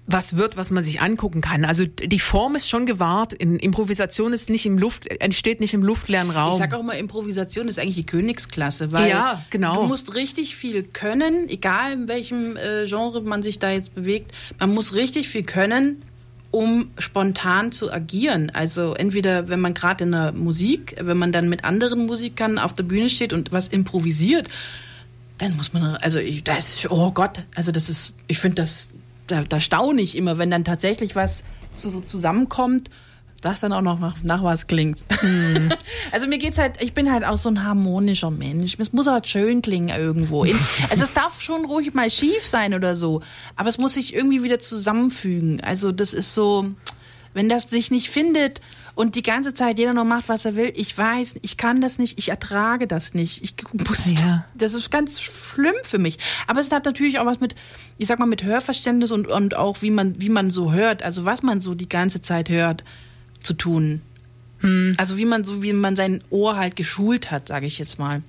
was 0.06 0.36
wird, 0.36 0.56
was 0.56 0.70
man 0.70 0.84
sich 0.84 1.00
angucken 1.00 1.40
kann. 1.40 1.64
Also 1.64 1.86
die 1.86 2.18
Form 2.18 2.56
ist 2.56 2.68
schon 2.68 2.84
gewahrt. 2.84 3.32
In 3.32 3.58
Improvisation 3.58 4.34
ist 4.34 4.50
nicht 4.50 4.66
im 4.66 4.76
Luft, 4.76 5.08
entsteht 5.08 5.60
nicht 5.60 5.72
im 5.72 5.82
luftleeren 5.82 6.30
Raum. 6.30 6.52
Ich 6.52 6.58
sag 6.58 6.74
auch 6.74 6.80
immer, 6.80 6.96
Improvisation 6.96 7.68
ist 7.68 7.78
eigentlich 7.78 7.96
die 7.96 8.06
Königsklasse, 8.06 8.92
weil 8.92 9.08
Ja, 9.08 9.42
genau. 9.48 9.76
du 9.76 9.88
musst 9.88 10.14
richtig 10.14 10.56
viel 10.56 10.82
können, 10.82 11.48
egal 11.48 11.92
in 11.92 12.08
welchem 12.08 12.56
äh, 12.56 12.86
Genre 12.86 13.22
man 13.22 13.42
sich 13.42 13.58
da 13.58 13.70
jetzt 13.70 13.94
bewegt. 13.94 14.32
Man 14.58 14.74
muss 14.74 14.92
richtig 14.94 15.30
viel 15.30 15.42
können, 15.42 16.02
um 16.50 16.90
spontan 16.98 17.72
zu 17.72 17.90
agieren. 17.90 18.50
Also 18.52 18.92
entweder, 18.92 19.48
wenn 19.48 19.60
man 19.60 19.72
gerade 19.72 20.04
in 20.04 20.12
der 20.12 20.32
Musik, 20.32 20.96
wenn 21.00 21.16
man 21.16 21.32
dann 21.32 21.48
mit 21.48 21.64
anderen 21.64 22.04
Musikern 22.04 22.58
auf 22.58 22.74
der 22.74 22.82
Bühne 22.82 23.08
steht 23.08 23.32
und 23.32 23.52
was 23.52 23.68
improvisiert, 23.68 24.48
dann 25.38 25.56
muss 25.56 25.72
man, 25.72 25.96
also 25.96 26.18
ich, 26.18 26.44
das, 26.44 26.86
oh 26.90 27.10
Gott, 27.10 27.42
also 27.54 27.72
das 27.72 27.88
ist, 27.88 28.12
ich 28.28 28.38
finde 28.38 28.56
das, 28.56 28.86
da, 29.26 29.42
da 29.42 29.60
staune 29.60 30.02
ich 30.02 30.16
immer, 30.16 30.38
wenn 30.38 30.50
dann 30.50 30.64
tatsächlich 30.64 31.16
was 31.16 31.44
so, 31.74 31.90
so 31.90 32.00
zusammenkommt, 32.00 32.90
das 33.44 33.60
dann 33.60 33.72
auch 33.72 33.82
noch 33.82 33.98
nach, 33.98 34.22
nach 34.22 34.42
was 34.42 34.66
klingt. 34.66 35.02
Also 36.12 36.28
mir 36.28 36.38
geht's 36.38 36.58
halt, 36.58 36.80
ich 36.80 36.94
bin 36.94 37.10
halt 37.10 37.24
auch 37.24 37.36
so 37.36 37.48
ein 37.48 37.64
harmonischer 37.64 38.30
Mensch. 38.30 38.76
Es 38.78 38.92
muss 38.92 39.06
halt 39.06 39.26
schön 39.26 39.62
klingen 39.62 39.88
irgendwo. 39.88 40.44
Also 40.90 41.04
es 41.04 41.12
darf 41.12 41.40
schon 41.40 41.64
ruhig 41.64 41.92
mal 41.92 42.08
schief 42.08 42.46
sein 42.46 42.72
oder 42.72 42.94
so, 42.94 43.20
aber 43.56 43.68
es 43.68 43.78
muss 43.78 43.94
sich 43.94 44.14
irgendwie 44.14 44.42
wieder 44.42 44.60
zusammenfügen. 44.60 45.60
Also 45.62 45.92
das 45.92 46.14
ist 46.14 46.34
so, 46.34 46.70
wenn 47.32 47.48
das 47.48 47.64
sich 47.64 47.90
nicht 47.90 48.10
findet 48.10 48.60
und 48.94 49.14
die 49.16 49.22
ganze 49.22 49.54
Zeit 49.54 49.78
jeder 49.78 49.92
nur 49.92 50.04
macht, 50.04 50.28
was 50.28 50.44
er 50.44 50.56
will, 50.56 50.72
ich 50.76 50.96
weiß, 50.96 51.36
ich 51.42 51.56
kann 51.56 51.80
das 51.80 51.98
nicht, 51.98 52.18
ich 52.18 52.28
ertrage 52.28 52.86
das 52.86 53.14
nicht. 53.14 53.42
Ich 53.42 53.54
muss, 53.72 54.12
Ja. 54.20 54.44
das 54.54 54.74
ist 54.74 54.90
ganz 54.90 55.20
schlimm 55.20 55.74
für 55.82 55.98
mich. 55.98 56.18
Aber 56.46 56.60
es 56.60 56.70
hat 56.70 56.84
natürlich 56.84 57.18
auch 57.18 57.26
was 57.26 57.40
mit, 57.40 57.54
ich 57.98 58.06
sag 58.06 58.18
mal, 58.18 58.26
mit 58.26 58.44
Hörverständnis 58.44 59.10
und, 59.10 59.26
und 59.28 59.56
auch 59.56 59.82
wie 59.82 59.90
man, 59.90 60.20
wie 60.20 60.28
man 60.28 60.50
so 60.50 60.72
hört, 60.72 61.02
also 61.02 61.24
was 61.24 61.42
man 61.42 61.60
so 61.60 61.74
die 61.74 61.88
ganze 61.88 62.22
Zeit 62.22 62.48
hört, 62.48 62.84
zu 63.40 63.54
tun. 63.54 64.00
Also 64.96 65.16
wie 65.18 65.24
man 65.26 65.44
so, 65.44 65.62
wie 65.62 65.72
man 65.74 65.94
sein 65.94 66.22
Ohr 66.30 66.56
halt 66.56 66.74
geschult 66.76 67.30
hat, 67.30 67.48
sage 67.48 67.66
ich 67.66 67.78
jetzt 67.78 67.98
mal. 67.98 68.22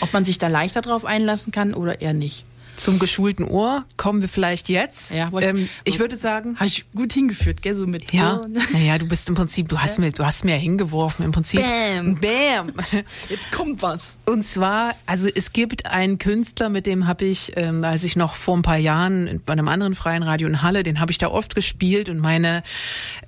Ob 0.00 0.12
man 0.12 0.24
sich 0.24 0.38
da 0.38 0.48
leichter 0.48 0.82
drauf 0.82 1.04
einlassen 1.04 1.52
kann 1.52 1.72
oder 1.74 2.00
eher 2.00 2.12
nicht. 2.12 2.44
Zum 2.76 2.98
geschulten 2.98 3.44
Ohr 3.44 3.84
kommen 3.96 4.20
wir 4.20 4.28
vielleicht 4.28 4.68
jetzt. 4.68 5.10
Ja, 5.10 5.30
ähm, 5.40 5.68
ich 5.84 5.98
würde 5.98 6.16
sagen, 6.16 6.56
Habe 6.56 6.66
ich 6.66 6.84
gut 6.94 7.12
hingeführt, 7.12 7.62
gell, 7.62 7.74
so 7.74 7.86
mit 7.86 8.12
ja, 8.12 8.40
naja, 8.72 8.98
du 8.98 9.06
bist 9.06 9.28
im 9.28 9.34
Prinzip, 9.34 9.68
du 9.68 9.78
hast 9.78 9.98
mir, 9.98 10.12
du 10.12 10.24
hast 10.24 10.44
mir 10.44 10.56
hingeworfen 10.56 11.24
im 11.24 11.32
Prinzip. 11.32 11.60
Bam. 11.60 12.20
Bam. 12.20 12.72
Jetzt 13.28 13.52
kommt 13.52 13.82
was. 13.82 14.18
Und 14.26 14.44
zwar, 14.44 14.94
also 15.06 15.28
es 15.34 15.52
gibt 15.52 15.86
einen 15.86 16.18
Künstler, 16.18 16.68
mit 16.68 16.86
dem 16.86 17.06
habe 17.06 17.24
ich, 17.24 17.52
ähm, 17.56 17.84
als 17.84 18.04
ich 18.04 18.16
noch 18.16 18.34
vor 18.34 18.56
ein 18.56 18.62
paar 18.62 18.78
Jahren 18.78 19.40
bei 19.44 19.52
einem 19.52 19.68
anderen 19.68 19.94
freien 19.94 20.22
Radio 20.22 20.48
in 20.48 20.62
Halle, 20.62 20.82
den 20.82 21.00
habe 21.00 21.10
ich 21.10 21.18
da 21.18 21.28
oft 21.28 21.54
gespielt 21.54 22.08
und 22.08 22.18
meine 22.18 22.62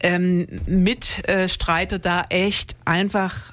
ähm, 0.00 0.46
Mitstreiter 0.66 1.98
da 1.98 2.26
echt 2.28 2.76
einfach, 2.84 3.52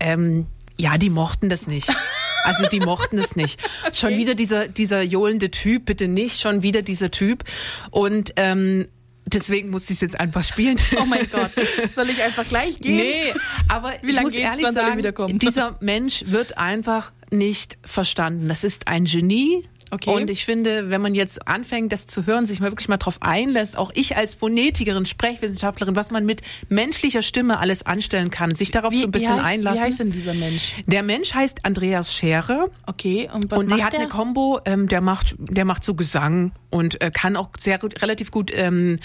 ähm, 0.00 0.46
ja, 0.76 0.98
die 0.98 1.10
mochten 1.10 1.48
das 1.48 1.66
nicht. 1.66 1.94
Also 2.46 2.66
die 2.66 2.80
mochten 2.80 3.18
es 3.18 3.36
nicht. 3.36 3.60
Schon 3.92 4.16
wieder 4.16 4.34
dieser, 4.34 4.68
dieser 4.68 5.02
johlende 5.02 5.50
Typ, 5.50 5.86
bitte 5.86 6.08
nicht, 6.08 6.40
schon 6.40 6.62
wieder 6.62 6.82
dieser 6.82 7.10
Typ. 7.10 7.44
Und 7.90 8.32
ähm, 8.36 8.86
deswegen 9.26 9.70
musste 9.70 9.92
ich 9.92 9.96
es 9.96 10.00
jetzt 10.00 10.20
einfach 10.20 10.44
spielen. 10.44 10.78
Oh 11.00 11.04
mein 11.04 11.28
Gott. 11.30 11.50
Soll 11.92 12.08
ich 12.10 12.22
einfach 12.22 12.46
gleich 12.48 12.78
gehen? 12.80 12.96
Nee, 12.96 13.34
aber 13.68 13.94
Wie 14.02 14.10
ich 14.10 14.14
lange 14.14 14.26
muss 14.26 14.34
ehrlich 14.34 14.68
sagen, 14.68 15.38
dieser 15.40 15.76
Mensch 15.80 16.24
wird 16.26 16.56
einfach 16.56 17.12
nicht 17.30 17.78
verstanden. 17.84 18.48
Das 18.48 18.64
ist 18.64 18.88
ein 18.88 19.04
Genie. 19.04 19.68
Okay. 19.90 20.10
Und 20.10 20.30
ich 20.30 20.44
finde, 20.44 20.90
wenn 20.90 21.00
man 21.00 21.14
jetzt 21.14 21.46
anfängt, 21.46 21.92
das 21.92 22.06
zu 22.06 22.26
hören, 22.26 22.46
sich 22.46 22.60
mal 22.60 22.70
wirklich 22.70 22.88
mal 22.88 22.96
drauf 22.96 23.18
einlässt, 23.20 23.76
auch 23.76 23.92
ich 23.94 24.16
als 24.16 24.34
Phonetikerin, 24.34 25.06
Sprechwissenschaftlerin, 25.06 25.94
was 25.94 26.10
man 26.10 26.26
mit 26.26 26.42
menschlicher 26.68 27.22
Stimme 27.22 27.58
alles 27.58 27.86
anstellen 27.86 28.30
kann, 28.30 28.54
sich 28.54 28.70
darauf 28.70 28.92
so 28.94 29.06
ein 29.06 29.10
bisschen 29.10 29.36
wie 29.36 29.40
heißt, 29.40 29.46
einlassen. 29.46 29.80
Wie 29.80 29.86
heißt 29.86 30.00
denn 30.00 30.10
dieser 30.10 30.34
Mensch? 30.34 30.74
der 30.86 31.02
Mensch 31.02 31.34
heißt 31.34 31.64
Andreas 31.64 32.12
Scherer 32.12 32.68
Okay, 32.86 33.30
und 33.32 33.50
was 33.50 33.60
und 33.60 33.68
macht 33.68 33.78
die 33.78 33.84
hat 33.84 33.92
der? 33.92 34.00
eine 34.00 34.08
Combo, 34.08 34.60
ähm, 34.64 34.88
der 34.88 35.00
macht, 35.00 35.36
der 35.38 35.64
macht 35.64 35.84
so 35.84 35.94
Gesang 35.94 36.52
und 36.70 37.00
äh, 37.02 37.10
kann 37.10 37.36
auch 37.36 37.50
sehr 37.56 37.78
gut, 37.78 38.02
relativ 38.02 38.30
gut 38.30 38.50
ähm, 38.54 38.98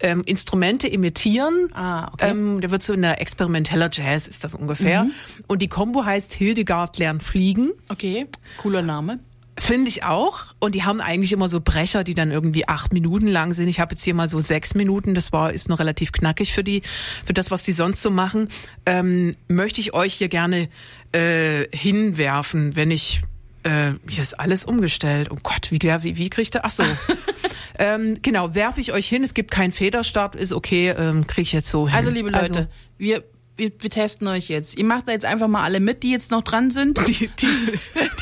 ähm, 0.00 0.22
Instrumente 0.24 0.86
imitieren. 0.86 1.68
Ah, 1.74 2.12
okay. 2.12 2.30
Ähm, 2.30 2.60
der 2.60 2.70
wird 2.70 2.82
so 2.82 2.92
in 2.92 3.02
der 3.02 3.20
experimenteller 3.20 3.90
Jazz 3.92 4.28
ist 4.28 4.44
das 4.44 4.54
ungefähr. 4.54 5.04
Mhm. 5.04 5.12
Und 5.46 5.62
die 5.62 5.68
Combo 5.68 6.04
heißt 6.04 6.32
Hildegard 6.32 6.98
lernt 6.98 7.22
fliegen. 7.22 7.72
Okay, 7.88 8.26
cooler 8.58 8.82
Name. 8.82 9.18
Finde 9.58 9.88
ich 9.88 10.04
auch. 10.04 10.46
Und 10.60 10.74
die 10.74 10.84
haben 10.84 11.00
eigentlich 11.00 11.32
immer 11.32 11.48
so 11.48 11.60
Brecher, 11.60 12.04
die 12.04 12.14
dann 12.14 12.30
irgendwie 12.30 12.68
acht 12.68 12.92
Minuten 12.92 13.26
lang 13.26 13.52
sind. 13.54 13.68
Ich 13.68 13.80
habe 13.80 13.92
jetzt 13.92 14.04
hier 14.04 14.14
mal 14.14 14.28
so 14.28 14.40
sechs 14.40 14.74
Minuten. 14.74 15.14
Das 15.14 15.32
war 15.32 15.52
ist 15.52 15.68
noch 15.68 15.80
relativ 15.80 16.12
knackig 16.12 16.52
für 16.54 16.64
die, 16.64 16.82
für 17.24 17.32
das, 17.32 17.50
was 17.50 17.64
die 17.64 17.72
sonst 17.72 18.02
so 18.02 18.10
machen. 18.10 18.48
Ähm, 18.86 19.36
möchte 19.48 19.80
ich 19.80 19.94
euch 19.94 20.14
hier 20.14 20.28
gerne 20.28 20.68
äh, 21.12 21.64
hinwerfen, 21.72 22.76
wenn 22.76 22.90
ich 22.90 23.22
äh, 23.64 23.92
hier 24.08 24.22
ist 24.22 24.38
alles 24.38 24.64
umgestellt. 24.64 25.30
Oh 25.30 25.38
Gott, 25.42 25.70
wie 25.70 25.78
der, 25.78 26.02
wie, 26.02 26.16
wie 26.16 26.30
kriegt 26.30 26.54
der? 26.54 26.64
Ach 26.64 26.70
so. 26.70 26.84
ähm, 27.78 28.18
genau, 28.22 28.54
werfe 28.54 28.80
ich 28.80 28.92
euch 28.92 29.08
hin. 29.08 29.24
Es 29.24 29.34
gibt 29.34 29.50
keinen 29.50 29.72
Federstab, 29.72 30.36
ist 30.36 30.52
okay, 30.52 30.90
ähm, 30.90 31.26
kriege 31.26 31.42
ich 31.42 31.52
jetzt 31.52 31.70
so 31.70 31.88
hin. 31.88 31.96
Also, 31.96 32.10
liebe 32.10 32.30
Leute, 32.30 32.68
wir, 32.96 33.24
wir, 33.58 33.72
wir 33.78 33.90
testen 33.90 34.26
euch 34.28 34.48
jetzt. 34.48 34.78
Ihr 34.78 34.84
macht 34.84 35.08
da 35.08 35.12
jetzt 35.12 35.24
einfach 35.24 35.48
mal 35.48 35.62
alle 35.62 35.80
mit, 35.80 36.02
die 36.02 36.12
jetzt 36.12 36.30
noch 36.30 36.42
dran 36.42 36.70
sind. 36.70 36.98
die, 37.08 37.28
die, 37.28 37.46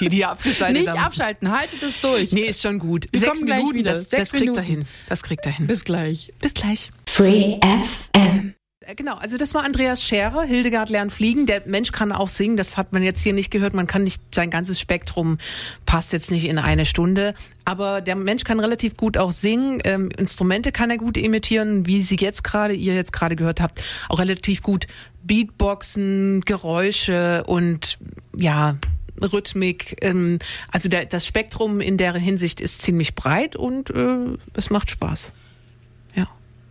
die, 0.01 0.09
die 0.09 0.25
abgeschaltet 0.25 0.83
Nicht 0.83 0.89
haben. 0.91 0.99
abschalten, 0.99 1.51
haltet 1.51 1.83
es 1.83 2.01
durch. 2.01 2.33
Nee, 2.33 2.47
ist 2.47 2.63
schon 2.63 2.79
gut. 2.79 3.07
Wir 3.13 3.21
Sechs 3.21 3.41
Minuten, 3.43 3.77
wieder. 3.77 3.93
das, 3.93 4.11
Sechs 4.11 4.31
das 4.31 4.41
kriegt 4.41 4.57
er 4.57 4.63
hin. 4.63 4.87
Das 5.09 5.23
kriegt 5.23 5.47
er 5.47 5.53
hin. 5.53 5.67
Bis 5.67 5.85
gleich. 5.85 6.33
Bis 6.41 6.55
gleich. 6.55 6.91
Free 7.09 7.59
FM. 7.63 8.56
Äh, 8.81 8.95
Genau, 8.95 9.15
also 9.17 9.37
das 9.37 9.55
war 9.55 9.65
Andreas 9.65 10.03
Scherer, 10.03 10.43
Hildegard 10.43 10.91
lernt 10.91 11.13
fliegen. 11.13 11.47
Der 11.47 11.63
Mensch 11.67 11.93
kann 11.93 12.13
auch 12.13 12.29
singen, 12.29 12.57
das 12.57 12.77
hat 12.77 12.93
man 12.93 13.03
jetzt 13.03 13.23
hier 13.23 13.33
nicht 13.33 13.51
gehört. 13.51 13.75
Man 13.75 13.87
kann 13.87 14.05
nicht, 14.05 14.23
sein 14.35 14.51
ganzes 14.51 14.81
Spektrum 14.81 15.39
passt 15.87 16.13
jetzt 16.13 16.31
nicht 16.31 16.47
in 16.47 16.59
eine 16.59 16.87
Stunde. 16.87 17.35
Aber 17.65 18.01
der 18.01 18.17
Mensch 18.17 18.45
kann 18.45 18.61
relativ 18.61 18.97
gut 18.97 19.17
auch 19.17 19.33
singen. 19.33 19.81
Ähm, 19.85 20.11
Instrumente 20.17 20.73
kann 20.73 20.91
er 20.91 20.99
gut 20.99 21.17
imitieren, 21.17 21.87
wie 21.87 22.01
Sie 22.01 22.17
jetzt 22.17 22.45
gerade, 22.45 22.75
ihr 22.75 22.95
jetzt 22.95 23.13
gerade 23.13 23.37
gehört 23.37 23.61
habt. 23.61 23.83
Auch 24.09 24.19
relativ 24.19 24.63
gut 24.63 24.87
Beatboxen, 25.23 26.43
Geräusche 26.43 27.45
und 27.47 27.99
ja, 28.37 28.77
Rhythmik. 29.21 29.97
Ähm, 30.03 30.39
also 30.71 30.89
das 30.89 31.27
Spektrum 31.27 31.81
in 31.81 31.97
der 31.97 32.15
Hinsicht 32.15 32.61
ist 32.61 32.83
ziemlich 32.83 33.15
breit 33.15 33.57
und 33.57 33.91
äh, 33.91 34.37
es 34.55 34.71
macht 34.71 34.91
Spaß. 34.91 35.33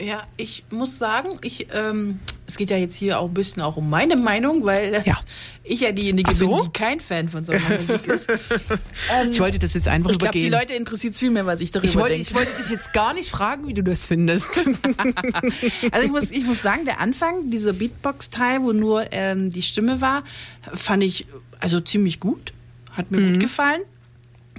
Ja. 0.02 0.24
Ich 0.36 0.66
muss 0.72 0.98
sagen, 0.98 1.40
ich, 1.42 1.68
ähm, 1.74 2.20
es 2.48 2.58
geht 2.58 2.70
ja 2.70 2.76
jetzt 2.78 2.96
hier 2.96 3.18
auch 3.20 3.28
ein 3.30 3.34
bisschen 3.34 3.62
auch 3.62 3.78
um 3.78 3.90
meine 3.90 4.18
Meinung, 4.18 4.66
weil 4.66 5.02
Ja. 5.06 5.18
ich 5.64 5.80
ja 5.80 5.92
diejenige 5.94 6.34
so? 6.34 6.48
bin, 6.58 6.66
die 6.66 6.70
kein 6.72 7.00
Fan 7.00 7.30
von 7.30 7.46
Sommermusik 7.46 8.06
ist. 8.08 8.30
Ähm, 8.30 9.30
Ich 9.32 9.40
wollte 9.40 9.58
das 9.58 9.74
jetzt 9.74 9.88
einfach 9.88 10.12
ich 10.12 10.20
glaube, 10.20 10.34
die 10.34 10.48
übergehen. 10.48 10.60
Leute 10.62 10.74
interessiert 10.74 11.14
es 11.14 11.20
viel 11.20 11.32
mehr, 11.32 11.46
was 11.46 11.62
ich 11.62 11.72
darüber 11.72 11.88
ich, 11.90 11.96
wollte, 11.96 12.16
denke. 12.16 12.28
ich 12.30 12.36
wollte 12.36 12.52
dich 12.62 12.70
jetzt 12.70 12.92
gar 12.94 13.14
nicht 13.14 13.30
fragen, 13.30 13.68
wie 13.68 13.74
du 13.74 13.84
das 13.84 14.06
findest. 14.06 14.50
Also 15.92 16.06
ich 16.06 16.12
muss, 16.12 16.32
ich 16.32 16.44
muss 16.46 16.62
sagen, 16.62 16.86
der 16.86 17.00
Anfang, 17.00 17.50
dieser 17.50 17.74
Beatbox-Teil, 17.74 18.62
wo 18.62 18.74
nur 18.74 19.06
ähm, 19.12 19.50
die 19.52 19.62
Stimme 19.62 20.02
war, 20.02 20.24
fand 20.74 21.04
ich 21.04 21.26
also 21.60 21.80
ziemlich 21.80 22.20
gut. 22.20 22.54
Hat 22.92 23.12
mir 23.12 23.22
gut 23.32 23.40
gefallen. 23.42 23.82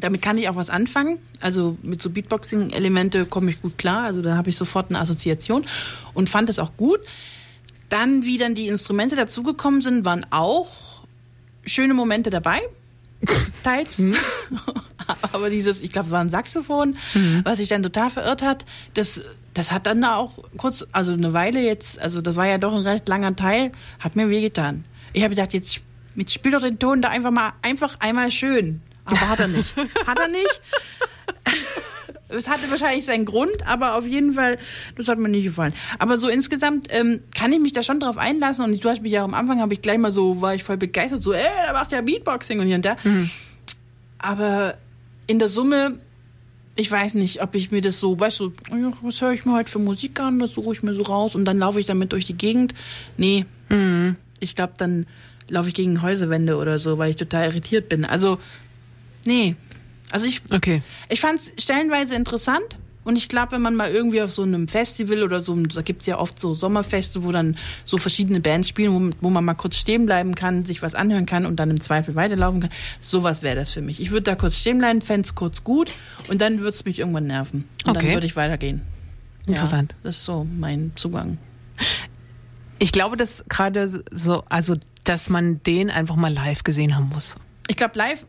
Damit 0.01 0.21
kann 0.21 0.37
ich 0.37 0.49
auch 0.49 0.57
was 0.57 0.69
anfangen. 0.69 1.19
Also 1.41 1.77
mit 1.83 2.03
so 2.03 2.11
Beatboxing-Elemente 2.11 3.27
komme 3.27 3.51
ich 3.51 3.63
gut 3.63 3.79
klar. 3.79 4.05
Also 4.05 4.21
da 4.21 4.37
habe 4.37 4.51
ich 4.51 4.57
sofort 4.57 4.91
eine 4.91 5.01
Assoziation 5.01 5.65
und 6.13 6.29
fand 6.29 6.51
es 6.51 6.59
auch 6.59 6.77
gut. 6.77 7.01
Dann, 7.89 8.25
wie 8.25 8.37
dann 8.37 8.55
die 8.55 8.69
Instrumente 8.69 9.17
dazugekommen 9.17 9.81
sind, 9.81 10.05
waren 10.05 10.27
auch 10.31 10.69
schöne 11.65 11.95
Momente 11.95 12.31
dabei. 12.31 12.61
Teils. 13.65 14.03
Aber 15.33 15.51
dieses, 15.51 15.81
ich 15.81 15.93
glaube, 15.93 16.07
es 16.07 16.13
war 16.13 16.21
ein 16.21 16.31
Saxophon, 16.31 16.97
was 17.45 17.59
sich 17.59 17.69
dann 17.69 17.83
total 17.83 18.11
verirrt 18.11 18.43
hat, 18.43 18.67
das, 18.95 19.23
das 19.55 19.71
hat 19.71 19.87
dann 19.87 20.05
auch 20.05 20.39
kurz, 20.57 20.85
also 20.93 21.13
eine 21.13 21.33
Weile 21.33 21.61
jetzt, 21.61 22.01
also 22.01 22.21
das 22.21 22.37
war 22.37 22.47
ja 22.47 22.59
doch 22.59 22.75
ein 22.75 22.83
recht 22.83 23.09
langer 23.09 23.37
Teil, 23.37 23.73
hat 24.01 24.17
mir 24.17 24.29
wehgetan. 24.29 24.85
Ich 25.13 25.23
habe 25.23 25.35
gedacht, 25.35 25.55
jetzt, 25.55 25.81
jetzt 26.17 26.33
spiel 26.33 26.53
doch 26.53 26.61
den 26.61 26.79
Ton 26.79 27.03
da 27.03 27.09
einfach 27.09 27.31
mal, 27.31 27.53
einfach 27.63 28.01
einmal 28.01 28.31
schön. 28.31 28.83
Aber 29.07 29.29
hat 29.29 29.41
er 29.41 29.49
nicht. 29.49 29.75
Hat 30.07 30.19
er 30.19 30.29
nicht. 30.29 30.61
Es 32.29 32.49
hatte 32.49 32.69
wahrscheinlich 32.71 33.05
seinen 33.05 33.25
Grund, 33.25 33.67
aber 33.67 33.95
auf 33.97 34.05
jeden 34.05 34.35
Fall, 34.35 34.59
das 34.97 35.07
hat 35.07 35.19
mir 35.19 35.29
nicht 35.29 35.45
gefallen. 35.45 35.73
Aber 36.01 36.19
so 36.19 36.29
insgesamt 36.29 36.89
ähm, 36.91 37.21
kann 37.33 37.53
ich 37.53 37.61
mich 37.61 37.73
da 37.73 37.85
schon 37.85 38.01
drauf 38.01 38.19
einlassen 38.19 38.65
und 38.65 38.85
du 38.85 38.89
hast 38.89 39.01
mich 39.01 39.13
ja 39.13 39.23
am 39.23 39.33
Anfang, 39.33 39.61
habe 39.61 39.75
ich 39.75 39.81
gleich 39.81 39.99
mal 39.99 40.11
so, 40.11 40.41
war 40.41 40.53
ich 40.55 40.65
voll 40.65 40.77
begeistert, 40.77 41.23
so, 41.23 41.33
ey, 41.33 41.47
der 41.65 41.73
macht 41.73 41.93
ja 41.93 42.01
Beatboxing 42.01 42.59
und 42.59 42.67
hier 42.67 42.77
und 42.77 42.85
da. 42.85 42.97
Aber 44.19 44.77
in 45.29 45.39
der 45.39 45.49
Summe, 45.49 46.01
ich 46.75 46.91
weiß 46.91 47.15
nicht, 47.15 47.43
ob 47.43 47.55
ich 47.55 47.71
mir 47.71 47.81
das 47.81 48.01
so, 48.01 48.19
weißt 48.19 48.41
du, 48.41 48.53
ja, 48.71 48.91
was 49.03 49.21
höre 49.23 49.33
ich 49.33 49.45
mir 49.47 49.53
heute 49.53 49.71
für 49.71 49.79
Musik 49.79 50.19
an, 50.19 50.41
das 50.41 50.53
suche 50.53 50.73
ich 50.73 50.83
mir 50.83 50.95
so 50.95 51.03
raus 51.03 51.37
und 51.37 51.45
dann 51.45 51.59
laufe 51.59 51.79
ich 51.79 51.87
damit 51.87 52.11
durch 52.13 52.27
die 52.27 52.37
Gegend. 52.37 52.75
Nee, 53.17 53.47
ich 54.41 54.57
glaube, 54.57 54.73
dann 54.77 55.07
laufe 55.49 55.69
ich 55.69 55.75
gegen 55.75 56.03
Häuserwände 56.03 56.57
oder 56.57 56.81
so, 56.81 56.99
weil 56.99 57.11
ich 57.11 57.17
total 57.17 57.47
irritiert 57.47 57.89
bin. 57.89 58.05
Also, 58.05 58.39
nee. 59.27 59.55
Also 60.11 60.27
ich, 60.27 60.43
Okay. 60.51 60.83
ich 61.09 61.21
fand 61.21 61.41
es 61.41 61.53
stellenweise 61.63 62.15
interessant. 62.15 62.65
Und 63.05 63.15
ich 63.15 63.29
glaube, 63.29 63.53
wenn 63.53 63.63
man 63.63 63.77
mal 63.77 63.89
irgendwie 63.93 64.21
auf 64.21 64.33
so 64.33 64.43
einem 64.43 64.67
Festival 64.67 65.23
oder 65.23 65.41
so, 65.41 65.55
da 65.55 65.83
gibt 65.83 66.01
es 66.03 66.07
ja 66.09 66.19
oft 66.19 66.41
so 66.41 66.55
Sommerfeste, 66.55 67.23
wo 67.23 67.31
dann 67.31 67.57
so 67.85 67.99
verschiedene 67.99 68.41
Bands 68.41 68.67
spielen, 68.69 69.13
wo, 69.21 69.27
wo 69.29 69.31
man 69.31 69.45
mal 69.45 69.55
kurz 69.55 69.77
stehen 69.77 70.07
bleiben 70.07 70.35
kann, 70.35 70.65
sich 70.65 70.83
was 70.83 70.97
anhören 70.97 71.25
kann 71.25 71.47
und 71.47 71.61
dann 71.61 71.71
im 71.71 71.81
Zweifel 71.81 72.17
weiterlaufen 72.17 72.63
kann. 72.63 72.71
Sowas 73.01 73.43
wäre 73.43 73.55
das 73.55 73.71
für 73.71 73.81
mich. 73.81 74.01
Ich 74.01 74.11
würde 74.11 74.23
da 74.23 74.35
kurz 74.35 74.57
stehen 74.57 74.79
bleiben, 74.79 75.03
fände 75.03 75.25
es 75.25 75.37
kurz 75.37 75.63
gut 75.63 75.93
und 76.29 76.41
dann 76.41 76.59
würde 76.59 76.71
es 76.77 76.85
mich 76.85 76.99
irgendwann 76.99 77.29
nerven. 77.29 77.69
Und 77.85 77.91
Okay. 77.97 78.07
dann 78.07 78.15
würde 78.17 78.27
ich 78.27 78.35
weitergehen. 78.35 78.81
Interessant. 79.47 79.93
Ja, 79.93 79.99
das 80.03 80.17
ist 80.17 80.25
so 80.25 80.45
mein 80.59 80.91
Zugang. 80.97 81.39
Ich 82.81 82.91
glaube, 82.91 83.17
dass 83.17 83.45
gerade 83.49 84.03
so, 84.11 84.43
also, 84.49 84.75
dass 85.05 85.31
man 85.31 85.61
den 85.63 85.91
einfach 85.91 86.17
mal 86.17 86.33
live 86.33 86.65
gesehen 86.65 86.97
haben 86.97 87.09
muss. 87.11 87.37
Ich 87.69 87.77
glaube, 87.77 87.97
live 87.97 88.27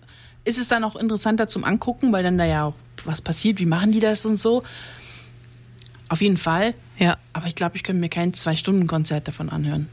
ist 0.48 0.58
es 0.58 0.68
dann 0.70 0.84
auch 0.84 0.96
interessanter 0.96 1.48
zum 1.48 1.64
Angucken, 1.64 2.12
weil 2.12 2.24
dann 2.24 2.38
da 2.38 2.46
ja 2.46 2.64
auch 2.66 2.76
was 3.06 3.22
passiert, 3.22 3.60
wie 3.60 3.66
machen 3.66 3.92
die 3.92 4.00
das 4.00 4.26
und 4.26 4.38
so. 4.38 4.64
Auf 6.10 6.22
jeden 6.22 6.38
Fall. 6.38 6.74
Ja. 6.98 7.18
Aber 7.34 7.48
ich 7.48 7.56
glaube, 7.56 7.76
ich 7.76 7.84
könnte 7.84 8.00
mir 8.00 8.10
kein 8.10 8.34
Zwei-Stunden-Konzert 8.34 9.28
davon 9.28 9.50
anhören. 9.50 9.90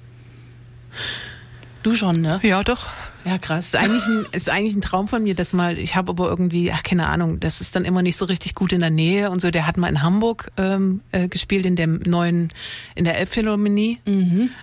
Du 1.82 1.92
schon, 1.94 2.20
ne? 2.20 2.40
Ja, 2.42 2.62
doch. 2.62 2.86
Ja, 3.24 3.38
krass. 3.38 3.66
ist 3.66 3.76
eigentlich 3.76 4.04
ein, 4.06 4.26
ist 4.32 4.48
eigentlich 4.50 4.74
ein 4.76 4.82
Traum 4.82 5.08
von 5.08 5.22
mir, 5.22 5.34
das 5.34 5.52
mal, 5.52 5.78
ich 5.78 5.96
habe 5.96 6.10
aber 6.10 6.28
irgendwie, 6.28 6.70
ach 6.72 6.82
keine 6.82 7.06
Ahnung, 7.06 7.40
das 7.40 7.60
ist 7.60 7.74
dann 7.74 7.84
immer 7.84 8.02
nicht 8.02 8.16
so 8.16 8.26
richtig 8.26 8.54
gut 8.54 8.72
in 8.72 8.80
der 8.80 8.90
Nähe 8.90 9.30
und 9.30 9.40
so. 9.40 9.50
Der 9.50 9.66
hat 9.66 9.76
mal 9.76 9.88
in 9.88 10.02
Hamburg 10.02 10.50
ähm, 10.58 11.00
äh, 11.12 11.28
gespielt, 11.28 11.64
in 11.64 11.76
dem 11.76 12.00
neuen, 12.06 12.52
in 12.94 13.04
der 13.04 13.18
Elbphilharmonie. 13.18 13.98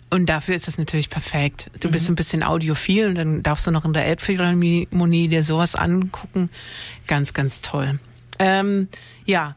Und 0.09 0.29
dafür 0.29 0.55
ist 0.55 0.67
das 0.67 0.77
natürlich 0.77 1.09
perfekt. 1.09 1.71
Du 1.79 1.89
bist 1.89 2.07
ein 2.09 2.15
bisschen 2.15 2.43
audiophil 2.43 3.07
und 3.07 3.15
dann 3.15 3.43
darfst 3.43 3.65
du 3.65 3.71
noch 3.71 3.85
in 3.85 3.93
der 3.93 4.05
Elbphilharmonie 4.05 5.27
dir 5.27 5.43
sowas 5.43 5.75
angucken. 5.75 6.49
Ganz, 7.07 7.33
ganz 7.33 7.61
toll. 7.61 7.99
Ähm, 8.39 8.87
ja. 9.25 9.55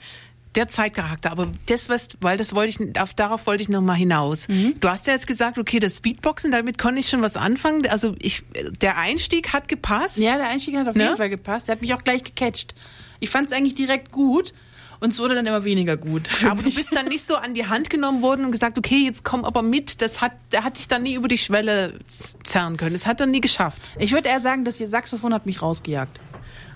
Der 0.54 0.68
Zeitcharakter, 0.68 1.32
aber 1.32 1.48
das 1.66 1.88
was, 1.88 2.08
weil 2.20 2.36
das 2.38 2.54
wollte 2.54 2.70
ich, 2.84 3.00
auf, 3.00 3.12
darauf 3.14 3.46
wollte 3.46 3.62
ich 3.62 3.68
noch 3.68 3.80
mal 3.80 3.94
hinaus. 3.94 4.46
Du 4.48 4.88
hast 4.88 5.06
ja 5.06 5.12
jetzt 5.12 5.26
gesagt, 5.26 5.58
okay, 5.58 5.80
das 5.80 6.00
Beatboxen, 6.00 6.50
damit 6.52 6.78
konnte 6.78 7.00
ich 7.00 7.08
schon 7.08 7.22
was 7.22 7.36
anfangen. 7.36 7.86
Also 7.88 8.14
ich, 8.20 8.42
der 8.80 8.96
Einstieg 8.98 9.52
hat 9.52 9.66
gepasst. 9.68 10.18
Ja, 10.18 10.36
der 10.36 10.48
Einstieg 10.48 10.76
hat 10.76 10.86
auf 10.88 10.94
Ne? 10.94 11.02
jeden 11.04 11.16
Fall 11.16 11.30
gepasst. 11.30 11.66
Der 11.68 11.74
hat 11.74 11.82
mich 11.82 11.92
auch 11.94 12.04
gleich 12.04 12.22
gecatcht. 12.22 12.74
Ich 13.20 13.30
fand 13.30 13.48
es 13.48 13.52
eigentlich 13.56 13.74
direkt 13.74 14.12
gut 14.12 14.52
und 15.00 15.12
es 15.12 15.18
wurde 15.18 15.34
dann 15.34 15.44
immer 15.46 15.64
weniger 15.64 15.96
gut. 15.96 16.28
Aber 16.48 16.62
du 16.62 16.72
bist 16.72 16.94
dann 16.94 17.06
nicht 17.08 17.26
so 17.26 17.34
an 17.36 17.54
die 17.54 17.66
Hand 17.66 17.90
genommen 17.90 18.22
worden 18.22 18.44
und 18.44 18.52
gesagt, 18.52 18.78
okay, 18.78 18.98
jetzt 19.04 19.24
komm 19.24 19.44
aber 19.44 19.60
mit. 19.62 20.00
Das 20.02 20.20
hat, 20.20 20.32
der 20.52 20.62
hat 20.64 20.78
dich 20.78 20.86
dann 20.88 21.02
nie 21.02 21.14
über 21.14 21.26
die 21.28 21.38
Schwelle 21.38 21.98
zerren 22.44 22.76
können. 22.76 22.92
Das 22.92 23.06
hat 23.06 23.20
er 23.20 23.26
nie 23.26 23.40
geschafft. 23.40 23.90
Ich 23.98 24.12
würde 24.12 24.28
eher 24.28 24.40
sagen, 24.40 24.64
dass 24.64 24.78
ihr 24.80 24.88
Saxophon 24.88 25.34
hat 25.34 25.46
mich 25.46 25.62
rausgejagt. 25.62 26.20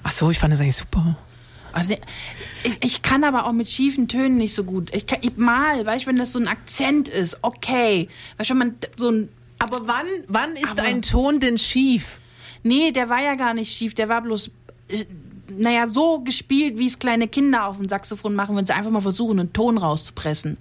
Ach 0.02 0.10
so, 0.10 0.30
ich 0.30 0.38
fand 0.38 0.52
das 0.52 0.60
eigentlich 0.60 0.76
super. 0.76 1.16
Also, 1.72 1.94
ich, 2.64 2.76
ich 2.84 3.02
kann 3.02 3.24
aber 3.24 3.46
auch 3.46 3.52
mit 3.52 3.68
schiefen 3.68 4.08
Tönen 4.08 4.36
nicht 4.36 4.54
so 4.54 4.64
gut. 4.64 4.94
Ich 4.94 5.06
kann 5.06 5.18
ich 5.22 5.36
mal, 5.36 5.84
weißt 5.84 6.04
du, 6.04 6.08
wenn 6.08 6.16
das 6.16 6.32
so 6.32 6.38
ein 6.38 6.48
Akzent 6.48 7.08
ist, 7.08 7.38
okay. 7.42 8.08
Weißt 8.36 8.50
du, 8.50 8.54
wenn 8.54 8.58
man 8.58 8.76
so 8.96 9.10
ein 9.10 9.28
Aber 9.58 9.86
wann, 9.86 10.06
wann 10.28 10.56
ist 10.56 10.80
ein 10.80 11.02
Ton 11.02 11.40
denn 11.40 11.58
schief? 11.58 12.20
Nee, 12.62 12.90
der 12.92 13.08
war 13.08 13.20
ja 13.22 13.34
gar 13.34 13.54
nicht 13.54 13.72
schief, 13.76 13.94
der 13.94 14.08
war 14.08 14.20
bloß, 14.22 14.50
äh, 14.88 15.04
naja, 15.50 15.88
so 15.88 16.20
gespielt, 16.20 16.78
wie 16.78 16.86
es 16.86 16.98
kleine 16.98 17.28
Kinder 17.28 17.66
auf 17.66 17.76
dem 17.76 17.88
Saxophon 17.88 18.34
machen, 18.34 18.56
wenn 18.56 18.66
sie 18.66 18.74
einfach 18.74 18.90
mal 18.90 19.00
versuchen, 19.00 19.38
einen 19.38 19.52
Ton 19.52 19.78
rauszupressen. 19.78 20.58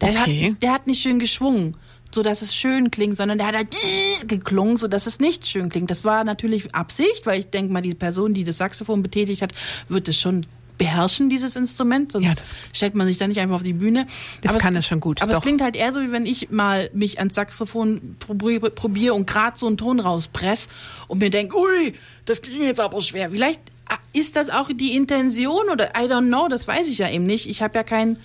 Der, 0.00 0.10
Okay. 0.10 0.52
hat, 0.52 0.62
der 0.62 0.72
hat 0.72 0.86
nicht 0.86 1.00
schön 1.02 1.18
geschwungen, 1.18 1.76
so 2.14 2.22
dass 2.22 2.42
es 2.42 2.54
schön 2.54 2.90
klingt, 2.90 3.16
sondern 3.16 3.38
der 3.38 3.46
hat 3.48 3.56
halt 3.56 3.76
geklungen, 4.28 4.76
so 4.76 4.88
dass 4.88 5.06
es 5.06 5.20
nicht 5.20 5.46
schön 5.46 5.68
klingt. 5.68 5.90
Das 5.90 6.04
war 6.04 6.24
natürlich 6.24 6.74
Absicht, 6.74 7.26
weil 7.26 7.40
ich 7.40 7.46
denke 7.50 7.72
mal, 7.72 7.82
die 7.82 7.94
Person, 7.94 8.34
die 8.34 8.44
das 8.44 8.58
Saxophon 8.58 9.02
betätigt 9.02 9.42
hat, 9.42 9.52
wird 9.88 10.08
es 10.08 10.18
schon 10.18 10.46
beherrschen, 10.76 11.28
dieses 11.30 11.54
Instrument. 11.54 12.10
Sonst 12.12 12.24
Ja, 12.26 12.34
das- 12.34 12.56
stellt 12.72 12.94
man 12.96 13.06
sich 13.06 13.16
da 13.16 13.28
nicht 13.28 13.38
einfach 13.38 13.56
auf 13.56 13.62
die 13.62 13.74
Bühne. 13.74 14.06
Das 14.42 14.50
Aber 14.50 14.56
es- 14.58 14.62
kann 14.62 14.74
er 14.74 14.82
schon 14.82 14.98
gut, 15.00 15.22
Aber 15.22 15.32
doch. 15.32 15.38
es 15.38 15.42
klingt 15.44 15.60
halt 15.62 15.76
eher 15.76 15.92
so, 15.92 16.00
wie 16.00 16.10
wenn 16.10 16.26
ich 16.26 16.50
mal 16.50 16.90
mich 16.92 17.18
ans 17.18 17.34
Saxophon 17.36 18.16
probiere 18.18 18.70
probier 18.70 19.14
und 19.14 19.26
gerade 19.28 19.56
so 19.56 19.66
einen 19.68 19.76
Ton 19.76 20.00
rauspress 20.00 20.68
und 21.06 21.18
mir 21.18 21.30
denke, 21.30 21.56
ui, 21.56 21.94
das 22.24 22.42
klingt 22.42 22.62
jetzt 22.62 22.80
aber 22.80 23.00
schwer. 23.02 23.30
Vielleicht 23.30 23.60
ah, 23.88 23.98
ist 24.12 24.34
das 24.34 24.50
auch 24.50 24.68
die 24.74 24.96
Intention 24.96 25.68
oder 25.70 25.90
I 25.90 26.08
don't 26.08 26.26
know, 26.26 26.48
das 26.48 26.66
weiß 26.66 26.88
ich 26.88 26.98
ja 26.98 27.08
eben 27.08 27.24
nicht. 27.24 27.48
Ich 27.48 27.62
habe 27.62 27.74
ja 27.76 27.84
keinen 27.84 28.16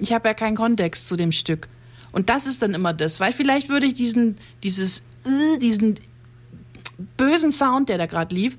ich 0.00 0.12
habe 0.12 0.26
ja 0.26 0.34
keinen 0.34 0.56
Kontext 0.56 1.06
zu 1.06 1.14
dem 1.14 1.30
Stück. 1.30 1.68
Und 2.14 2.30
das 2.30 2.46
ist 2.46 2.62
dann 2.62 2.74
immer 2.74 2.92
das, 2.92 3.18
weil 3.18 3.32
vielleicht 3.32 3.68
würde 3.68 3.86
ich 3.86 3.94
diesen 3.94 4.36
dieses 4.62 5.02
äh, 5.26 5.58
diesen 5.58 5.96
bösen 7.16 7.50
Sound, 7.50 7.88
der 7.88 7.98
da 7.98 8.06
gerade 8.06 8.34
lief, 8.34 8.56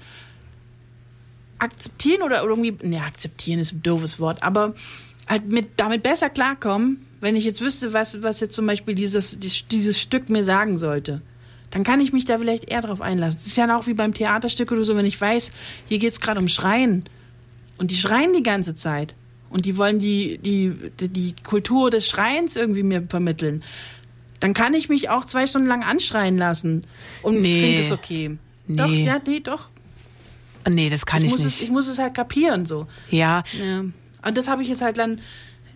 akzeptieren 1.57 2.21
oder 2.21 2.43
irgendwie, 2.43 2.75
ne, 2.85 3.01
akzeptieren 3.01 3.59
ist 3.59 3.71
ein 3.71 3.81
doofes 3.81 4.19
Wort, 4.19 4.43
aber 4.43 4.73
halt 5.25 5.51
mit, 5.51 5.69
damit 5.77 6.03
besser 6.03 6.29
klarkommen, 6.29 7.05
wenn 7.21 7.37
ich 7.37 7.45
jetzt 7.45 7.61
wüsste, 7.61 7.93
was, 7.93 8.21
was 8.21 8.41
jetzt 8.41 8.55
zum 8.55 8.67
Beispiel 8.67 8.93
dieses, 8.93 9.39
dieses, 9.39 9.99
Stück 9.99 10.29
mir 10.29 10.43
sagen 10.43 10.77
sollte. 10.77 11.21
Dann 11.71 11.83
kann 11.83 12.01
ich 12.01 12.13
mich 12.13 12.25
da 12.25 12.37
vielleicht 12.37 12.65
eher 12.65 12.81
drauf 12.81 13.01
einlassen. 13.01 13.39
Es 13.39 13.47
ist 13.47 13.57
ja 13.57 13.75
auch 13.77 13.87
wie 13.87 13.93
beim 13.93 14.13
Theaterstück 14.13 14.71
oder 14.71 14.83
so, 14.83 14.95
wenn 14.95 15.05
ich 15.05 15.19
weiß, 15.19 15.51
hier 15.87 15.97
geht's 15.97 16.19
gerade 16.19 16.39
um 16.39 16.47
Schreien. 16.47 17.05
Und 17.77 17.91
die 17.91 17.95
schreien 17.95 18.33
die 18.33 18.43
ganze 18.43 18.75
Zeit. 18.75 19.15
Und 19.55 19.65
die 19.65 19.77
wollen 19.77 19.99
die, 19.99 20.37
die, 20.39 20.73
die, 21.07 21.33
Kultur 21.41 21.89
des 21.89 22.05
Schreiens 22.09 22.57
irgendwie 22.57 22.83
mir 22.83 23.03
vermitteln. 23.07 23.63
Dann 24.41 24.53
kann 24.53 24.73
ich 24.73 24.89
mich 24.89 25.07
auch 25.09 25.23
zwei 25.23 25.47
Stunden 25.47 25.67
lang 25.69 25.81
anschreien 25.81 26.37
lassen. 26.37 26.83
Und 27.21 27.39
Nee. 27.41 27.61
finde 27.61 27.79
es 27.79 27.91
okay. 27.93 28.37
Doch, 28.67 28.87
Nee. 28.87 29.05
ja, 29.05 29.21
nee, 29.25 29.39
doch. 29.39 29.69
Nee, 30.69 30.89
das 30.89 31.05
kann 31.05 31.23
Ich 31.23 31.31
ich, 31.31 31.37
nicht. 31.37 31.45
es, 31.47 31.61
ich 31.61 31.71
muss 31.71 31.87
es 31.87 31.99
halt 31.99 32.15
kapieren 32.15 32.65
so. 32.65 32.87
ja, 33.09 33.43
Ja. 33.57 33.85
Und 34.27 34.37
das 34.37 34.49
habe 34.49 34.61
ich 34.61 34.67
jetzt 34.67 34.81
halt 34.81 34.97
dann, 34.97 35.21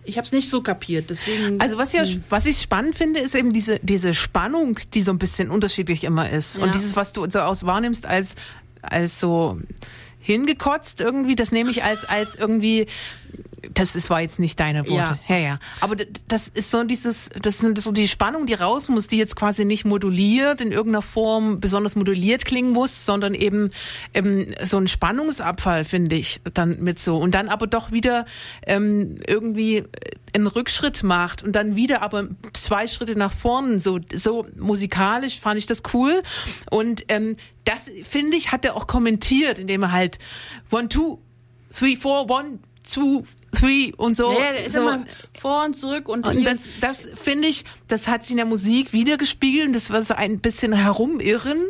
ich 0.04 0.18
habe 0.18 0.26
es 0.26 0.32
nicht 0.32 0.50
so 0.50 0.60
kapiert. 0.60 1.08
Deswegen. 1.08 1.58
Also 1.58 1.78
was 1.78 1.94
ja, 1.94 2.02
was 2.28 2.44
ich 2.44 2.60
spannend 2.60 2.96
finde, 2.96 3.20
ist 3.20 3.34
eben 3.34 3.54
diese 3.54 3.78
diese 3.82 4.12
Spannung, 4.12 4.78
die 4.92 5.00
so 5.00 5.10
ein 5.12 5.18
bisschen 5.18 5.48
unterschiedlich 5.48 6.04
immer 6.04 6.28
ist 6.28 6.58
Ja. 6.58 6.64
und 6.64 6.74
dieses, 6.74 6.96
was 6.96 7.12
du 7.14 7.24
so 7.30 7.38
aus 7.40 7.64
wahrnimmst 7.64 8.04
als 8.04 8.34
als 8.82 9.20
so 9.20 9.58
hingekotzt 10.20 11.00
irgendwie. 11.00 11.34
Das 11.34 11.50
nehme 11.52 11.70
ich 11.70 11.82
als, 11.82 12.04
als 12.04 12.34
irgendwie, 12.36 12.86
das 13.74 13.96
ist, 13.96 14.10
war 14.10 14.20
jetzt 14.20 14.38
nicht 14.38 14.58
deine 14.60 14.88
Worte. 14.88 15.18
Ja, 15.28 15.36
ja. 15.36 15.58
Aber 15.80 15.96
d- 15.96 16.06
das 16.28 16.48
ist 16.48 16.70
so 16.70 16.84
dieses, 16.84 17.30
das 17.40 17.58
sind 17.58 17.78
so 17.80 17.90
die 17.92 18.06
Spannung, 18.08 18.46
die 18.46 18.54
raus 18.54 18.88
muss, 18.88 19.06
die 19.06 19.16
jetzt 19.16 19.34
quasi 19.36 19.64
nicht 19.64 19.84
moduliert 19.84 20.60
in 20.60 20.72
irgendeiner 20.72 21.02
Form 21.02 21.60
besonders 21.60 21.96
moduliert 21.96 22.44
klingen 22.44 22.72
muss, 22.72 23.06
sondern 23.06 23.34
eben, 23.34 23.70
eben 24.14 24.46
so 24.62 24.76
ein 24.78 24.88
Spannungsabfall, 24.88 25.84
finde 25.84 26.16
ich, 26.16 26.40
dann 26.54 26.78
mit 26.80 26.98
so. 26.98 27.16
Und 27.16 27.34
dann 27.34 27.48
aber 27.48 27.66
doch 27.66 27.92
wieder 27.92 28.26
ähm, 28.66 29.20
irgendwie 29.26 29.84
einen 30.34 30.46
Rückschritt 30.46 31.02
macht 31.02 31.42
und 31.42 31.52
dann 31.56 31.76
wieder 31.76 32.02
aber 32.02 32.28
zwei 32.52 32.86
Schritte 32.86 33.18
nach 33.18 33.32
vorn. 33.32 33.80
So, 33.80 33.98
so 34.14 34.46
musikalisch 34.56 35.40
fand 35.40 35.58
ich 35.58 35.66
das 35.66 35.82
cool. 35.92 36.22
Und 36.70 37.04
ähm, 37.08 37.36
das, 37.70 37.90
finde 38.02 38.36
ich, 38.36 38.52
hat 38.52 38.64
er 38.64 38.76
auch 38.76 38.86
kommentiert, 38.86 39.58
indem 39.58 39.84
er 39.84 39.92
halt 39.92 40.18
one, 40.70 40.88
two, 40.88 41.20
three, 41.72 41.96
four, 41.96 42.28
one, 42.28 42.58
two, 42.90 43.24
three 43.52 43.92
und 43.96 44.16
so. 44.16 44.32
Ja, 44.32 44.52
der 44.52 44.66
ist 44.66 44.72
so. 44.72 44.80
immer 44.80 45.04
vor 45.38 45.64
und 45.64 45.74
zurück 45.74 46.08
und, 46.08 46.26
Und 46.26 46.44
das, 46.44 46.68
das 46.80 47.08
finde 47.14 47.48
ich, 47.48 47.64
das 47.88 48.08
hat 48.08 48.24
sich 48.24 48.32
in 48.32 48.38
der 48.38 48.46
Musik 48.46 48.92
wiedergespiegelt 48.92 49.68
und 49.68 49.72
das 49.72 49.90
war 49.90 50.02
so 50.02 50.14
ein 50.14 50.40
bisschen 50.40 50.72
herumirren, 50.72 51.66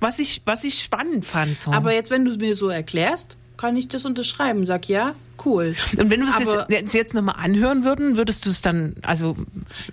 was 0.00 0.18
ich, 0.18 0.42
was 0.44 0.64
ich 0.64 0.82
spannend 0.82 1.24
fand. 1.24 1.58
So. 1.58 1.72
Aber 1.72 1.92
jetzt, 1.92 2.10
wenn 2.10 2.24
du 2.24 2.32
es 2.32 2.38
mir 2.38 2.54
so 2.54 2.68
erklärst, 2.68 3.36
kann 3.56 3.76
ich 3.76 3.88
das 3.88 4.04
unterschreiben. 4.04 4.66
Sag 4.66 4.88
ja, 4.88 5.14
cool. 5.44 5.74
und 5.96 6.10
wenn 6.10 6.20
wir 6.20 6.28
es 6.28 6.38
jetzt, 6.38 6.70
jetzt, 6.70 6.94
jetzt 6.94 7.14
nochmal 7.14 7.36
anhören 7.38 7.84
würden, 7.84 8.16
würdest 8.16 8.46
du 8.46 8.50
es 8.50 8.62
dann, 8.62 8.94
also, 9.02 9.36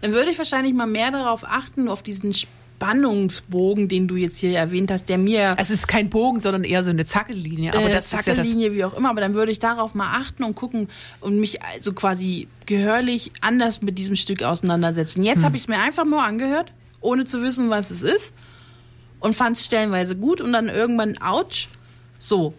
Dann 0.02 0.14
würde 0.14 0.32
ich 0.32 0.38
wahrscheinlich 0.38 0.74
mal 0.74 0.88
mehr 0.88 1.12
darauf 1.12 1.44
achten, 1.44 1.88
auf 1.88 2.02
diesen 2.04 2.34
Spannungsbogen, 2.80 3.90
den 3.90 4.08
du 4.08 4.16
jetzt 4.16 4.38
hier 4.38 4.58
erwähnt 4.58 4.90
hast, 4.90 5.10
der 5.10 5.18
mir 5.18 5.54
es 5.58 5.70
ist 5.70 5.88
kein 5.88 6.10
Bogen, 6.10 6.40
sondern 6.40 6.64
eher 6.64 6.82
so 6.82 6.90
eine 6.92 7.04
Zackellinie. 7.04 7.74
Aber 7.74 7.90
äh, 7.90 7.94
das 7.94 8.06
ist 8.06 8.12
ja. 8.14 8.20
Zackellinie, 8.20 8.74
wie 8.74 8.86
auch 8.86 8.94
immer, 8.94 9.10
aber 9.10 9.20
dann 9.20 9.34
würde 9.34 9.52
ich 9.52 9.60
darauf 9.60 9.96
mal 9.96 10.18
achten 10.18 10.44
und 10.46 10.56
gucken 10.56 10.88
und 11.20 11.40
mich 11.42 11.62
also 11.62 11.92
quasi 11.92 12.48
gehörlich 12.66 13.32
anders 13.42 13.82
mit 13.82 13.98
diesem 13.98 14.16
Stück 14.16 14.44
auseinandersetzen. 14.44 15.24
Jetzt 15.24 15.38
Hm. 15.40 15.46
habe 15.46 15.58
ich 15.58 15.64
es 15.64 15.68
mir 15.68 15.80
einfach 15.80 16.06
nur 16.06 16.24
angehört, 16.24 16.72
ohne 17.02 17.26
zu 17.26 17.42
wissen, 17.42 17.70
was 17.70 17.92
es 17.92 18.02
ist 18.02 18.34
und 19.20 19.36
fand 19.36 19.58
es 19.58 19.66
stellenweise 19.66 20.16
gut 20.16 20.40
und 20.40 20.54
dann 20.54 20.70
irgendwann, 20.70 21.18
ouch, 21.22 21.68
so. 22.18 22.54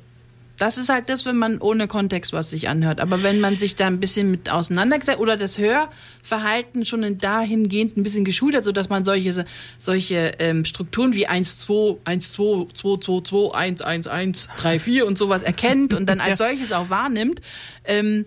Das 0.61 0.77
ist 0.77 0.91
halt 0.91 1.09
das, 1.09 1.25
wenn 1.25 1.37
man 1.39 1.57
ohne 1.59 1.89
Kontext 1.89 2.35
was 2.35 2.51
sich 2.51 2.69
anhört. 2.69 3.01
Aber 3.01 3.23
wenn 3.23 3.41
man 3.41 3.57
sich 3.57 3.77
da 3.77 3.87
ein 3.87 3.99
bisschen 3.99 4.31
mit 4.31 4.51
auseinandergesetzt 4.51 5.19
oder 5.19 5.39
das 5.39 5.57
Hörverhalten 5.57 6.85
schon 6.85 7.03
in 7.03 7.17
dahingehend 7.17 7.97
ein 7.97 8.03
bisschen 8.03 8.27
geschult 8.27 8.55
hat, 8.55 8.65
sodass 8.65 8.91
man 8.91 9.05
solche, 9.07 9.47
solche 9.79 10.33
ähm, 10.39 10.67
Strukturen 10.67 11.15
wie 11.15 11.27
1, 11.27 11.57
2, 11.61 11.97
1, 12.05 12.33
2, 12.33 12.67
2, 12.75 12.97
2, 12.99 13.21
2, 13.23 13.55
1, 13.55 13.81
1, 13.83 14.07
1, 14.07 14.49
3, 14.59 14.79
4 14.79 15.07
und 15.07 15.17
sowas 15.17 15.43
erkennt 15.43 15.95
und 15.95 16.07
dann 16.07 16.21
als 16.21 16.39
Ja. 16.39 16.49
solches 16.49 16.73
auch 16.73 16.91
wahrnimmt, 16.91 17.41
ähm, 17.87 18.27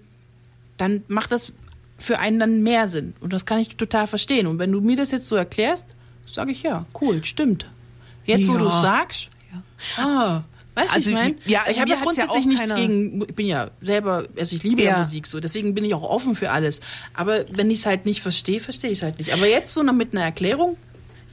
dann 0.77 1.03
macht 1.07 1.31
das 1.31 1.53
für 1.99 2.17
einen 2.17 2.39
dann 2.39 2.63
mehr 2.63 2.89
Sinn. 2.89 3.13
Und 3.21 3.31
das 3.31 3.45
kann 3.45 3.59
ich 3.59 3.75
total 3.75 4.07
verstehen. 4.07 4.47
Und 4.47 4.57
wenn 4.57 4.71
du 4.71 4.81
mir 4.81 4.95
das 4.97 5.11
jetzt 5.11 5.27
so 5.27 5.35
erklärst, 5.35 5.85
sage 6.25 6.51
ich 6.51 6.63
ja, 6.63 6.87
cool, 6.99 7.23
stimmt. 7.23 7.67
Jetzt, 8.25 8.47
wo 8.47 8.53
Ja. 8.53 8.59
du 8.59 8.67
es 8.69 8.81
sagst, 8.81 9.29
ah, 9.97 10.41
weißt 10.75 10.89
du, 10.89 10.93
Also, 10.93 11.09
ich 11.09 11.15
meine? 11.15 11.35
ja, 11.45 11.61
also 11.61 11.71
ich 11.71 11.79
habe 11.79 11.89
ja 11.89 11.95
ja 11.97 12.01
grundsätzlich 12.03 12.31
auch 12.41 12.45
nichts 12.45 12.75
gegen, 12.75 13.21
ich 13.27 13.35
bin 13.35 13.45
ja 13.47 13.69
selber, 13.81 14.25
also 14.37 14.55
ich 14.55 14.63
liebe 14.63 14.81
ja. 14.83 14.91
Ja. 14.91 15.03
Musik 15.03 15.27
so, 15.27 15.39
deswegen 15.39 15.73
bin 15.73 15.85
ich 15.85 15.93
auch 15.93 16.03
offen 16.03 16.35
für 16.35 16.51
alles. 16.51 16.79
Aber 17.13 17.45
wenn 17.51 17.69
ich 17.71 17.79
es 17.79 17.85
halt 17.85 18.05
nicht 18.05 18.21
verstehe, 18.21 18.59
verstehe 18.59 18.91
ich 18.91 18.99
es 18.99 19.03
halt 19.03 19.17
nicht. 19.19 19.33
Aber 19.33 19.47
jetzt 19.47 19.73
so 19.73 19.83
noch 19.83 19.93
mit 19.93 20.13
einer 20.13 20.23
Erklärung 20.23 20.77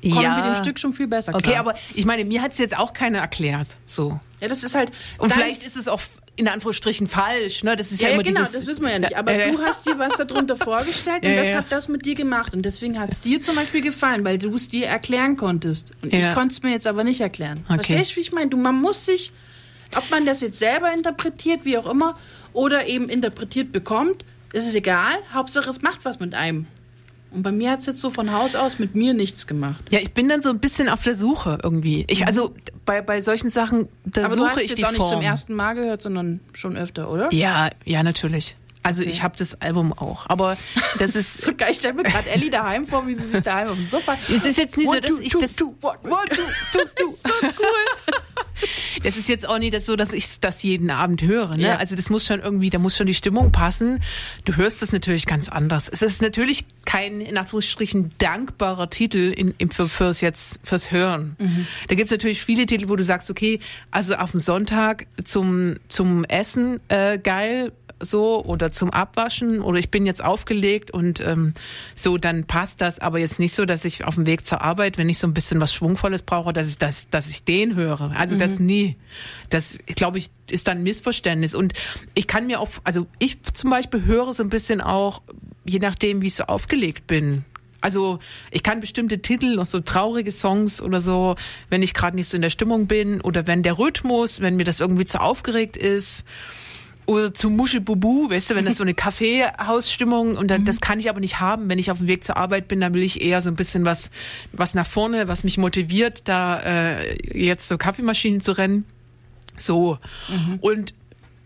kommen 0.03 0.15
Ja. 0.23 0.37
wir 0.45 0.55
dem 0.55 0.63
Stück 0.63 0.79
schon 0.79 0.93
viel 0.95 1.09
besser 1.09 1.35
Okay, 1.35 1.51
klar. 1.51 1.59
aber 1.61 1.75
ich 1.95 2.07
meine, 2.07 2.25
mir 2.25 2.41
hat 2.41 2.53
es 2.53 2.59
jetzt 2.59 2.77
auch 2.79 2.93
keiner 2.95 3.19
erklärt. 3.19 3.69
So. 3.85 4.19
ja, 4.41 4.49
das 4.49 4.65
ist 4.65 4.75
halt 4.75 4.93
Und 5.19 5.31
vielleicht 5.33 5.63
ist 5.63 5.77
es 5.77 5.89
auch 5.89 6.01
in 6.37 6.49
Anführungsstrichen 6.49 7.07
falsch. 7.07 7.63
Ne? 7.63 7.77
Das 7.77 7.93
ist 7.93 8.01
ja, 8.01 8.09
Ja, 8.09 8.15
ja, 8.15 8.15
immer 8.15 8.23
genau, 8.25 8.41
dieses. 8.41 8.53
das 8.53 8.67
wissen 8.67 8.83
wir 8.83 8.93
ja 8.93 8.99
nicht. 8.99 9.17
Aber 9.17 9.35
ja. 9.35 9.51
du 9.51 9.61
hast 9.61 9.87
dir 9.87 9.99
was 9.99 10.15
darunter 10.15 10.57
vorgestellt 10.57 11.23
und 11.25 11.37
das 11.37 11.53
hat 11.53 11.71
das 11.71 11.89
mit 11.89 12.07
dir 12.07 12.15
gemacht. 12.15 12.55
Und 12.55 12.63
deswegen 12.63 12.99
hat 12.99 13.13
es 13.13 13.21
dir 13.21 13.41
zum 13.41 13.57
Beispiel 13.57 13.83
gefallen, 13.83 14.25
weil 14.25 14.39
du 14.39 14.55
es 14.55 14.69
dir 14.69 14.87
erklären 14.87 15.37
konntest. 15.37 15.93
Und 16.03 16.13
ich 16.13 16.33
konnte 16.35 16.53
es 16.53 16.63
mir 16.63 16.71
jetzt 16.71 16.87
aber 16.87 17.05
nicht 17.05 17.21
erklären. 17.21 17.65
Okay. 17.67 17.75
Verstehst 17.75 18.13
du, 18.13 18.17
wie 18.17 18.21
ich 18.21 18.33
meine? 18.33 18.51
Du, 18.51 18.57
man 18.57 18.81
muss 18.81 19.05
sich, 19.05 19.33
ob 19.97 20.09
man 20.11 20.25
das 20.25 20.41
jetzt 20.41 20.59
selber 20.59 20.93
interpretiert, 20.93 21.65
wie 21.65 21.77
auch 21.77 21.89
immer, 21.89 22.17
oder 22.53 22.87
eben 22.87 23.09
interpretiert 23.09 23.71
bekommt, 23.73 24.25
ist 24.53 24.75
egal. 24.75 25.15
Hauptsache, 25.33 25.69
es 25.71 25.83
macht 25.83 26.05
was 26.05 26.21
mit 26.21 26.35
einem. 26.35 26.67
Und 27.33 27.43
bei 27.43 27.53
mir 27.53 27.71
hat 27.71 27.81
es 27.81 27.87
jetzt 27.87 28.01
so 28.01 28.11
von 28.11 28.33
Haus 28.33 28.55
aus 28.57 28.79
mit 28.79 28.95
mir 28.95 29.15
nichts 29.15 29.47
gemacht. 29.47 29.85
Ja, 29.91 30.01
ich 30.01 30.13
bin 30.13 30.29
dann 30.29 30.43
so 30.43 30.51
ein 30.51 30.59
bisschen 30.59 30.89
auf 30.89 31.03
der 31.03 31.15
Suche 31.15 31.59
irgendwie. 31.63 32.05
Ich, 32.09 32.27
also 32.27 32.55
bei, 32.85 33.03
bei 33.03 33.21
solchen 33.21 33.51
Sachen, 33.51 33.89
da 34.05 34.23
Mhm. 34.23 34.27
aber 34.27 34.35
du 34.35 34.41
suche 34.43 34.51
hast 34.51 34.57
es 34.57 34.63
ich 34.65 34.69
jetzt 34.71 34.79
die 34.79 34.85
auch 34.85 34.91
nicht 34.91 34.99
Form. 34.99 35.13
zum 35.13 35.23
ersten 35.23 35.55
Mal 35.55 35.75
gehört, 35.75 36.03
sondern 36.03 36.41
schon 36.55 36.77
öfter, 36.77 37.11
oder? 37.11 37.33
Ja, 37.33 37.71
ja, 37.85 38.03
natürlich. 38.03 38.57
Also 38.83 39.03
ich 39.03 39.23
habe 39.23 39.37
das 39.37 39.61
Album 39.61 39.93
auch. 39.93 40.25
Aber 40.29 40.57
das 40.99 41.15
ist. 41.15 41.43
So 41.43 41.55
geil, 41.55 41.69
ich 41.73 41.77
stelle 41.79 41.95
mir 41.95 42.03
gerade 42.03 42.31
Ellie 42.31 42.51
daheim 42.51 42.87
vor, 42.87 43.07
wie 43.07 43.15
sie 43.15 43.27
sich 43.29 43.43
daheim 43.43 43.69
auf 43.69 43.77
dem 43.77 43.87
Sofa. 43.89 44.17
Es 44.29 44.45
ist 44.45 44.57
jetzt 44.57 44.77
nicht 44.79 44.91
so, 44.91 44.99
dass 44.99 45.19
ich 45.21 45.33
das. 45.35 45.61
one, 45.61 45.73
one, 45.83 45.99
two, 46.31 46.43
two, 46.73 46.85
two. 46.97 47.15
So 47.23 47.29
cool. 47.43 48.17
Das 49.03 49.17
ist 49.17 49.29
jetzt 49.29 49.49
auch 49.49 49.59
nicht 49.59 49.73
das 49.73 49.87
so, 49.87 49.97
dass 49.97 50.13
ich 50.13 50.41
das 50.41 50.63
jeden 50.63 50.91
Abend 50.91 51.23
höre. 51.23 51.57
Ne? 51.57 51.63
Ja. 51.63 51.77
Also 51.77 51.97
das 51.97 52.11
muss 52.11 52.27
schon 52.27 52.41
irgendwie, 52.41 52.71
da 52.71 52.79
muss 52.79 52.97
schon 52.97 53.07
die 53.07 53.15
Stimmung 53.15 53.51
passen. 53.51 54.03
Du 54.45 54.57
hörst 54.57 54.83
das 54.83 54.93
natürlich 54.93 55.27
ganz 55.27 55.49
anders. 55.49 55.89
Es 55.89 56.03
ist 56.03 56.21
natürlich 56.21 56.65
kein 56.85 57.21
in 57.21 57.39
Anführungsstrichen 57.39 58.13
dankbarer 58.19 58.91
Titel 58.91 59.33
in, 59.35 59.55
im, 59.59 59.71
für, 59.71 59.89
fürs 59.89 60.21
jetzt 60.21 60.61
fürs 60.63 60.91
Hören. 60.91 61.37
Da 61.89 61.95
gibt's 61.95 62.11
natürlich 62.11 62.43
viele 62.43 62.67
Titel, 62.67 62.89
wo 62.89 62.97
du 62.97 63.05
sagst, 63.05 63.31
okay, 63.31 63.61
also 63.91 64.15
auf 64.15 64.33
dem 64.33 64.41
Sonntag 64.41 65.07
zum 65.25 65.77
zum 65.89 66.25
Essen 66.25 66.81
äh, 66.89 67.19
geil 67.19 67.73
so 68.01 68.45
oder 68.45 68.73
zum 68.73 68.91
Abwaschen 68.91 69.61
oder 69.61 69.79
ich 69.79 69.91
bin 69.91 70.07
jetzt 70.07 70.25
aufgelegt 70.25 70.91
und 70.91 71.21
ähm, 71.21 71.55
so, 71.95 72.17
dann 72.19 72.45
passt 72.45 72.81
das. 72.81 72.99
Aber 72.99 73.19
jetzt 73.19 73.39
nicht 73.39 73.55
so, 73.55 73.67
dass 73.67 73.85
ich 73.85 74.05
auf 74.05 74.15
dem 74.15 74.27
Weg 74.27 74.47
zur 74.47 74.63
Arbeit, 74.63 74.99
wenn 74.99 75.09
ich 75.09 75.19
so 75.19 75.27
ein 75.27 75.35
bisschen 75.35 75.61
was 75.61 75.73
Schwungvolles 75.73 76.23
brauche, 76.23 76.53
dass 76.53 76.69
ich 76.69 76.79
das, 76.79 77.11
dass 77.11 77.29
ich 77.29 77.45
den 77.45 77.77
höre. 77.77 78.13
Also 78.17 78.37
das 78.37 78.59
nie. 78.59 78.97
Das, 79.51 79.79
ich 79.87 79.95
glaube 79.95 80.19
ich, 80.19 80.31
ist 80.51 80.67
dann 80.67 80.79
ein 80.79 80.83
Missverständnis. 80.83 81.55
Und 81.55 81.75
ich 82.15 82.27
kann 82.27 82.47
mir 82.47 82.61
auch, 82.61 82.69
also 82.85 83.07
ich 83.19 83.43
zum 83.43 83.71
Beispiel 83.71 84.05
höre 84.05 84.33
so 84.33 84.43
ein 84.43 84.49
bisschen 84.49 84.81
auch, 84.81 85.23
je 85.65 85.79
nachdem, 85.79 86.23
wie 86.23 86.27
ich 86.27 86.35
so 86.35 86.45
aufgelegt 86.45 87.07
bin. 87.07 87.45
Also 87.83 88.19
ich 88.51 88.63
kann 88.63 88.81
bestimmte 88.81 89.21
Titel, 89.21 89.57
noch 89.57 89.65
so 89.65 89.81
traurige 89.81 90.33
Songs 90.33 90.83
oder 90.83 91.01
so, 91.01 91.37
wenn 91.71 91.83
ich 91.83 91.95
gerade 91.95 92.15
nicht 92.15 92.29
so 92.29 92.37
in 92.37 92.43
der 92.43 92.51
Stimmung 92.51 92.87
bin 92.87 93.21
oder 93.23 93.47
wenn 93.47 93.63
der 93.63 93.79
Rhythmus, 93.79 94.41
wenn 94.41 94.57
mir 94.57 94.65
das 94.65 94.81
irgendwie 94.81 95.07
zu 95.07 95.21
aufgeregt 95.21 95.77
ist 95.77 96.25
oder 97.11 97.35
zu 97.35 97.51
Muschelbubu, 97.51 98.31
weißt 98.31 98.51
du, 98.51 98.55
wenn 98.55 98.65
das 98.65 98.77
so 98.77 98.85
eine 98.85 98.95
Kaffeehausstimmung 98.95 100.37
und 100.37 100.49
dann, 100.49 100.65
das 100.65 100.81
kann 100.81 101.01
ich 101.01 101.11
aber 101.11 101.19
nicht 101.19 101.41
haben, 101.41 101.69
wenn 101.69 101.81
ich 101.81 101.91
auf 101.91 101.99
dem 101.99 102.07
Weg 102.07 102.23
zur 102.23 102.37
Arbeit 102.37 102.69
bin, 102.69 102.81
dann 102.81 102.95
will 102.95 103.03
ich 103.03 103.21
eher 103.21 103.43
so 103.43 103.51
ein 103.51 103.57
bisschen 103.57 103.85
was, 103.85 104.11
was 104.53 104.75
nach 104.75 104.87
vorne, 104.87 105.27
was 105.27 105.43
mich 105.43 105.59
motiviert, 105.59 106.29
da 106.29 106.61
äh, 106.61 107.19
jetzt 107.37 107.67
zur 107.67 107.79
Kaffeemaschine 107.79 108.41
zu 108.41 108.53
rennen. 108.53 108.85
So. 109.57 109.99
Und 110.61 110.95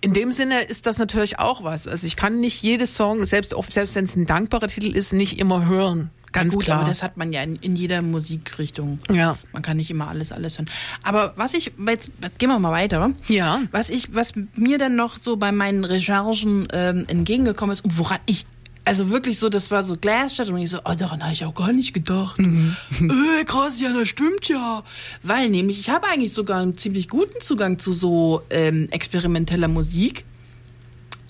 in 0.02 0.12
dem 0.12 0.32
Sinne 0.32 0.60
ist 0.64 0.84
das 0.84 0.98
natürlich 0.98 1.38
auch 1.38 1.64
was. 1.64 1.88
Also 1.88 2.06
ich 2.06 2.16
kann 2.16 2.40
nicht 2.40 2.62
jedes 2.62 2.94
Song, 2.94 3.24
selbst, 3.24 3.54
selbst 3.70 3.94
wenn 3.94 4.04
es 4.04 4.16
ein 4.16 4.26
dankbarer 4.26 4.68
Titel 4.68 4.94
ist, 4.94 5.14
nicht 5.14 5.38
immer 5.40 5.64
hören. 5.64 6.10
Ganz 6.34 6.54
Gut, 6.54 6.64
klar. 6.64 6.80
aber 6.80 6.88
das 6.88 7.04
hat 7.04 7.16
man 7.16 7.32
ja 7.32 7.42
in, 7.42 7.54
in 7.56 7.76
jeder 7.76 8.02
Musikrichtung. 8.02 8.98
Ja. 9.08 9.38
Man 9.52 9.62
kann 9.62 9.76
nicht 9.76 9.88
immer 9.88 10.08
alles, 10.08 10.32
alles 10.32 10.58
hören. 10.58 10.68
Aber 11.04 11.32
was 11.36 11.54
ich, 11.54 11.70
jetzt, 11.86 12.10
jetzt 12.20 12.38
gehen 12.40 12.48
wir 12.48 12.58
mal 12.58 12.72
weiter. 12.72 13.12
Ja. 13.28 13.62
Was 13.70 13.88
ich, 13.88 14.12
was 14.16 14.32
mir 14.56 14.78
dann 14.78 14.96
noch 14.96 15.16
so 15.16 15.36
bei 15.36 15.52
meinen 15.52 15.84
Recherchen 15.84 16.66
ähm, 16.72 17.04
entgegengekommen 17.06 17.72
ist 17.72 17.84
und 17.84 17.98
woran 17.98 18.18
ich, 18.26 18.46
also 18.84 19.10
wirklich 19.10 19.38
so, 19.38 19.48
das 19.48 19.70
war 19.70 19.84
so 19.84 19.96
Glasstadt 19.96 20.48
und 20.48 20.58
ich 20.58 20.70
so, 20.70 20.80
oh, 20.84 20.94
daran 20.98 21.22
habe 21.22 21.32
ich 21.32 21.44
auch 21.44 21.54
gar 21.54 21.72
nicht 21.72 21.94
gedacht. 21.94 22.36
äh, 22.40 23.44
krass, 23.44 23.80
ja, 23.80 23.92
das 23.92 24.08
stimmt 24.08 24.48
ja. 24.48 24.82
Weil 25.22 25.50
nämlich, 25.50 25.78
ich 25.78 25.90
habe 25.90 26.08
eigentlich 26.08 26.32
sogar 26.32 26.60
einen 26.60 26.76
ziemlich 26.76 27.08
guten 27.08 27.40
Zugang 27.42 27.78
zu 27.78 27.92
so 27.92 28.42
ähm, 28.50 28.88
experimenteller 28.90 29.68
Musik. 29.68 30.24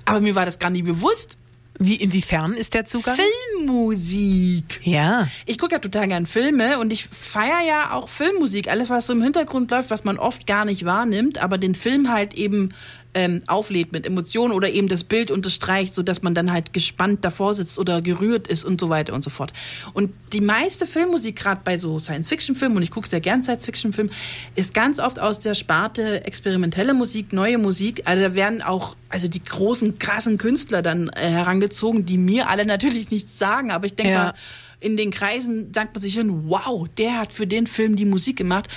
Aber 0.06 0.20
mir 0.20 0.34
war 0.34 0.46
das 0.46 0.58
gar 0.58 0.70
nicht 0.70 0.86
bewusst. 0.86 1.36
Wie, 1.78 1.96
inwiefern 1.96 2.54
ist 2.54 2.74
der 2.74 2.84
Zugang? 2.84 3.16
Filmmusik. 3.16 4.80
Ja. 4.84 5.26
Ich 5.44 5.58
gucke 5.58 5.72
ja 5.74 5.80
total 5.80 6.06
gern 6.06 6.26
Filme 6.26 6.78
und 6.78 6.92
ich 6.92 7.06
feiere 7.06 7.66
ja 7.66 7.92
auch 7.92 8.08
Filmmusik. 8.08 8.68
Alles, 8.68 8.90
was 8.90 9.06
so 9.06 9.12
im 9.12 9.22
Hintergrund 9.22 9.70
läuft, 9.70 9.90
was 9.90 10.04
man 10.04 10.18
oft 10.18 10.46
gar 10.46 10.64
nicht 10.64 10.84
wahrnimmt, 10.84 11.42
aber 11.42 11.58
den 11.58 11.74
Film 11.74 12.12
halt 12.12 12.34
eben 12.34 12.68
ähm, 13.14 13.42
auflädt 13.46 13.92
mit 13.92 14.06
Emotionen 14.06 14.52
oder 14.52 14.70
eben 14.70 14.88
das 14.88 15.04
Bild 15.04 15.30
unterstreicht, 15.30 15.94
sodass 15.94 16.22
man 16.22 16.34
dann 16.34 16.52
halt 16.52 16.72
gespannt 16.72 17.24
davor 17.24 17.54
sitzt 17.54 17.78
oder 17.78 18.02
gerührt 18.02 18.48
ist 18.48 18.64
und 18.64 18.80
so 18.80 18.88
weiter 18.88 19.14
und 19.14 19.24
so 19.24 19.30
fort. 19.30 19.52
Und 19.92 20.12
die 20.32 20.40
meiste 20.40 20.86
Filmmusik, 20.86 21.36
gerade 21.36 21.60
bei 21.64 21.78
so 21.78 21.98
Science-Fiction-Filmen, 21.98 22.76
und 22.76 22.82
ich 22.82 22.90
gucke 22.90 23.08
sehr 23.08 23.20
gern 23.20 23.42
Science-Fiction-Filme, 23.42 24.10
ist 24.54 24.74
ganz 24.74 24.98
oft 24.98 25.18
aus 25.18 25.38
der 25.38 25.54
Sparte 25.54 26.24
experimentelle 26.24 26.94
Musik, 26.94 27.32
neue 27.32 27.58
Musik. 27.58 28.02
Also 28.04 28.22
da 28.22 28.34
werden 28.34 28.62
auch 28.62 28.96
also 29.08 29.28
die 29.28 29.42
großen, 29.42 29.98
krassen 29.98 30.38
Künstler 30.38 30.82
dann 30.82 31.08
äh, 31.10 31.30
herangezogen, 31.30 32.04
die 32.04 32.18
mir 32.18 32.48
alle 32.48 32.66
natürlich 32.66 33.10
nichts 33.10 33.38
sagen, 33.38 33.70
aber 33.70 33.86
ich 33.86 33.94
denke 33.94 34.12
Ja. 34.12 34.24
mal, 34.24 34.34
in 34.80 34.96
den 34.98 35.10
Kreisen 35.10 35.72
sagt 35.72 35.94
man 35.94 36.02
sich 36.02 36.14
hin, 36.14 36.50
wow, 36.50 36.86
der 36.98 37.18
hat 37.18 37.32
für 37.32 37.46
den 37.46 37.66
Film 37.66 37.96
die 37.96 38.04
Musik 38.04 38.36
gemacht. 38.36 38.68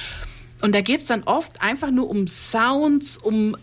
Und 0.62 0.74
da 0.74 0.82
geht's 0.82 1.06
dann 1.06 1.24
oft 1.24 1.62
einfach 1.62 1.92
nur 1.92 2.10
um 2.10 2.28
Sounds, 2.28 3.18
um 3.18 3.58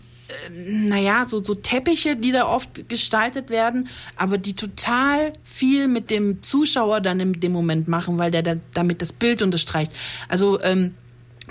naja, 0.51 1.25
so, 1.27 1.43
so 1.43 1.55
Teppiche, 1.55 2.15
die 2.15 2.31
da 2.31 2.47
oft 2.47 2.89
gestaltet 2.89 3.49
werden, 3.49 3.89
aber 4.15 4.37
die 4.37 4.55
total 4.55 5.33
viel 5.43 5.87
mit 5.87 6.09
dem 6.09 6.41
Zuschauer 6.41 7.01
dann 7.01 7.19
in 7.19 7.39
dem 7.39 7.51
Moment 7.51 7.87
machen, 7.87 8.17
weil 8.17 8.31
der 8.31 8.43
da, 8.43 8.55
damit 8.73 9.01
das 9.01 9.11
Bild 9.11 9.41
unterstreicht. 9.41 9.91
Also 10.27 10.61
ähm, 10.61 10.95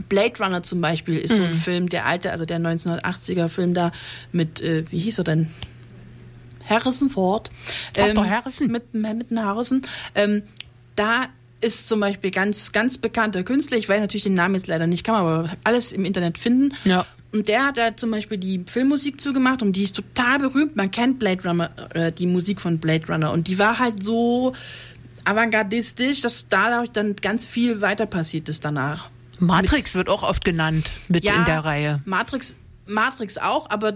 Blade 0.08 0.34
Runner 0.40 0.62
zum 0.62 0.80
Beispiel 0.80 1.18
ist 1.18 1.36
so 1.36 1.42
ein 1.42 1.54
Film, 1.54 1.88
der 1.88 2.06
alte, 2.06 2.32
also 2.32 2.44
der 2.44 2.58
1980er 2.58 3.48
Film 3.48 3.74
da 3.74 3.92
mit, 4.32 4.60
äh, 4.60 4.84
wie 4.90 4.98
hieß 4.98 5.18
er 5.18 5.24
denn? 5.24 5.50
Harrison 6.68 7.10
Ford. 7.10 7.50
Dr. 7.94 8.28
Harrison. 8.28 8.68
Mit, 8.68 8.94
mit 8.94 9.30
einem 9.30 9.44
Harrison. 9.44 9.82
Ähm, 10.14 10.42
da 10.96 11.28
ist 11.60 11.88
zum 11.88 12.00
Beispiel 12.00 12.30
ganz, 12.30 12.72
ganz 12.72 12.98
bekannter 12.98 13.42
Künstler, 13.42 13.76
ich 13.76 13.88
weiß 13.88 14.00
natürlich 14.00 14.24
den 14.24 14.34
Namen 14.34 14.56
jetzt 14.56 14.66
leider 14.66 14.86
nicht, 14.86 15.04
kann 15.04 15.14
man 15.14 15.24
aber 15.24 15.56
alles 15.64 15.92
im 15.92 16.04
Internet 16.04 16.38
finden. 16.38 16.74
Ja. 16.84 17.06
Und 17.34 17.48
der 17.48 17.64
hat 17.64 17.76
da 17.76 17.96
zum 17.96 18.12
Beispiel 18.12 18.38
die 18.38 18.62
Filmmusik 18.64 19.20
zugemacht 19.20 19.60
und 19.60 19.74
die 19.74 19.82
ist 19.82 19.96
total 19.96 20.38
berühmt. 20.38 20.76
Man 20.76 20.92
kennt 20.92 21.18
Blade 21.18 21.42
Runner, 21.42 21.70
äh, 21.92 22.12
die 22.12 22.28
Musik 22.28 22.60
von 22.60 22.78
Blade 22.78 23.08
Runner 23.08 23.32
und 23.32 23.48
die 23.48 23.58
war 23.58 23.80
halt 23.80 24.04
so 24.04 24.54
avantgardistisch, 25.24 26.20
dass 26.20 26.46
dadurch 26.48 26.90
dann 26.92 27.16
ganz 27.16 27.44
viel 27.44 27.80
weiter 27.80 28.06
passiert 28.06 28.48
ist 28.48 28.64
danach. 28.64 29.10
Matrix 29.40 29.96
wird 29.96 30.08
auch 30.08 30.22
oft 30.22 30.44
genannt 30.44 30.88
mit 31.08 31.24
in 31.24 31.44
der 31.44 31.64
Reihe. 31.64 32.00
Matrix, 32.04 32.54
Matrix 32.86 33.36
auch, 33.36 33.68
aber 33.68 33.94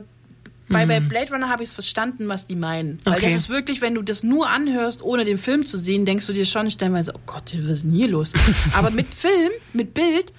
bei, 0.68 0.84
bei 0.84 0.98
Blade 0.98 1.32
Runner 1.32 1.48
habe 1.48 1.62
ich 1.62 1.68
es 1.68 1.74
verstanden, 1.76 2.26
was 2.28 2.44
die 2.44 2.56
meinen. 2.56 2.98
Weil 3.04 3.14
Okay. 3.14 3.26
das 3.26 3.34
ist 3.36 3.48
wirklich, 3.48 3.80
wenn 3.80 3.94
du 3.94 4.02
das 4.02 4.24
nur 4.24 4.50
anhörst, 4.50 5.00
ohne 5.00 5.24
den 5.24 5.38
Film 5.38 5.64
zu 5.64 5.78
sehen, 5.78 6.04
denkst 6.04 6.26
du 6.26 6.32
dir 6.32 6.44
schon 6.44 6.70
stellenweise, 6.72 7.12
oh 7.14 7.20
Gott, 7.24 7.54
was 7.62 7.70
ist 7.70 7.82
denn 7.84 7.92
hier 7.92 8.08
los? 8.08 8.32
aber 8.74 8.90
mit 8.90 9.06
Film, 9.06 9.52
mit 9.72 9.94
Bild, 9.94 10.32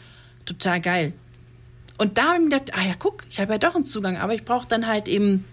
total 0.46 0.82
geil. 0.82 1.14
Und 2.00 2.18
da 2.18 2.30
habe 2.30 2.36
ich 2.36 2.44
mir 2.44 2.58
gedacht, 2.58 2.72
ah 2.74 2.88
ja, 2.88 2.94
guck, 2.98 3.26
ich 3.30 3.42
habe 3.42 3.52
ja 3.52 3.58
doch 3.58 3.76
einen 3.76 3.84
Zugang, 3.84 4.18
aber 4.18 4.34
ich 4.34 4.46
brauche 4.46 4.66
dann 4.66 4.88
halt 4.88 5.10
eben, 5.10 5.44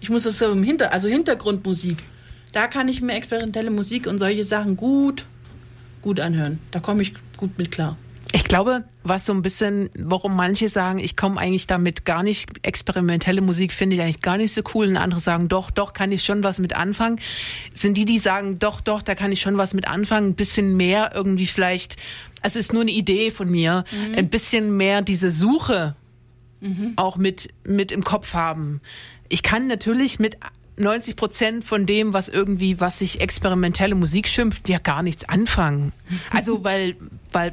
ich 0.00 0.08
muss 0.08 0.22
das 0.22 0.38
so 0.38 0.50
im 0.50 0.62
Hinter, 0.62 0.90
also 0.90 1.06
Hintergrundmusik. 1.06 2.02
Da 2.52 2.66
kann 2.66 2.88
ich 2.88 3.02
mir 3.02 3.12
experimentelle 3.12 3.70
Musik 3.70 4.06
und 4.06 4.18
solche 4.18 4.42
Sachen 4.42 4.78
gut, 4.78 5.26
gut 6.00 6.18
anhören. 6.18 6.60
Da 6.70 6.80
komme 6.80 7.02
ich 7.02 7.12
gut 7.36 7.58
mit 7.58 7.70
klar. 7.70 7.98
Ich 8.34 8.44
glaube, 8.44 8.84
was 9.02 9.26
so 9.26 9.34
ein 9.34 9.42
bisschen, 9.42 9.90
warum 9.94 10.34
manche 10.34 10.70
sagen, 10.70 10.98
ich 10.98 11.16
komme 11.16 11.38
eigentlich 11.38 11.66
damit 11.66 12.06
gar 12.06 12.22
nicht, 12.22 12.48
experimentelle 12.66 13.42
Musik 13.42 13.72
finde 13.72 13.96
ich 13.96 14.02
eigentlich 14.02 14.22
gar 14.22 14.38
nicht 14.38 14.54
so 14.54 14.62
cool 14.74 14.86
und 14.88 14.96
andere 14.96 15.20
sagen, 15.20 15.48
doch, 15.48 15.70
doch, 15.70 15.92
kann 15.92 16.12
ich 16.12 16.24
schon 16.24 16.42
was 16.42 16.58
mit 16.58 16.74
anfangen, 16.74 17.20
sind 17.74 17.96
die, 17.96 18.06
die 18.06 18.18
sagen, 18.18 18.58
doch, 18.58 18.80
doch, 18.80 19.02
da 19.02 19.14
kann 19.14 19.32
ich 19.32 19.42
schon 19.42 19.58
was 19.58 19.74
mit 19.74 19.86
anfangen, 19.86 20.30
ein 20.30 20.34
bisschen 20.34 20.76
mehr 20.76 21.12
irgendwie 21.14 21.46
vielleicht, 21.46 21.96
es 22.42 22.56
ist 22.56 22.72
nur 22.72 22.82
eine 22.82 22.90
Idee 22.90 23.30
von 23.30 23.50
mir, 23.50 23.84
ein 24.16 24.30
bisschen 24.30 24.76
mehr 24.76 25.02
diese 25.02 25.30
Suche 25.30 25.94
auch 26.96 27.16
mit, 27.16 27.50
mit 27.64 27.92
im 27.92 28.04
Kopf 28.04 28.34
haben. 28.34 28.80
Ich 29.28 29.42
kann 29.42 29.66
natürlich 29.66 30.18
mit 30.18 30.36
90 30.76 31.16
Prozent 31.16 31.64
von 31.64 31.86
dem, 31.86 32.12
was 32.12 32.28
irgendwie, 32.28 32.80
was 32.80 32.98
sich 32.98 33.20
experimentelle 33.20 33.94
Musik 33.94 34.28
schimpft, 34.28 34.68
ja 34.68 34.78
gar 34.78 35.02
nichts 35.02 35.28
anfangen. 35.28 35.92
Also 36.30 36.64
weil, 36.64 36.96
weil 37.32 37.52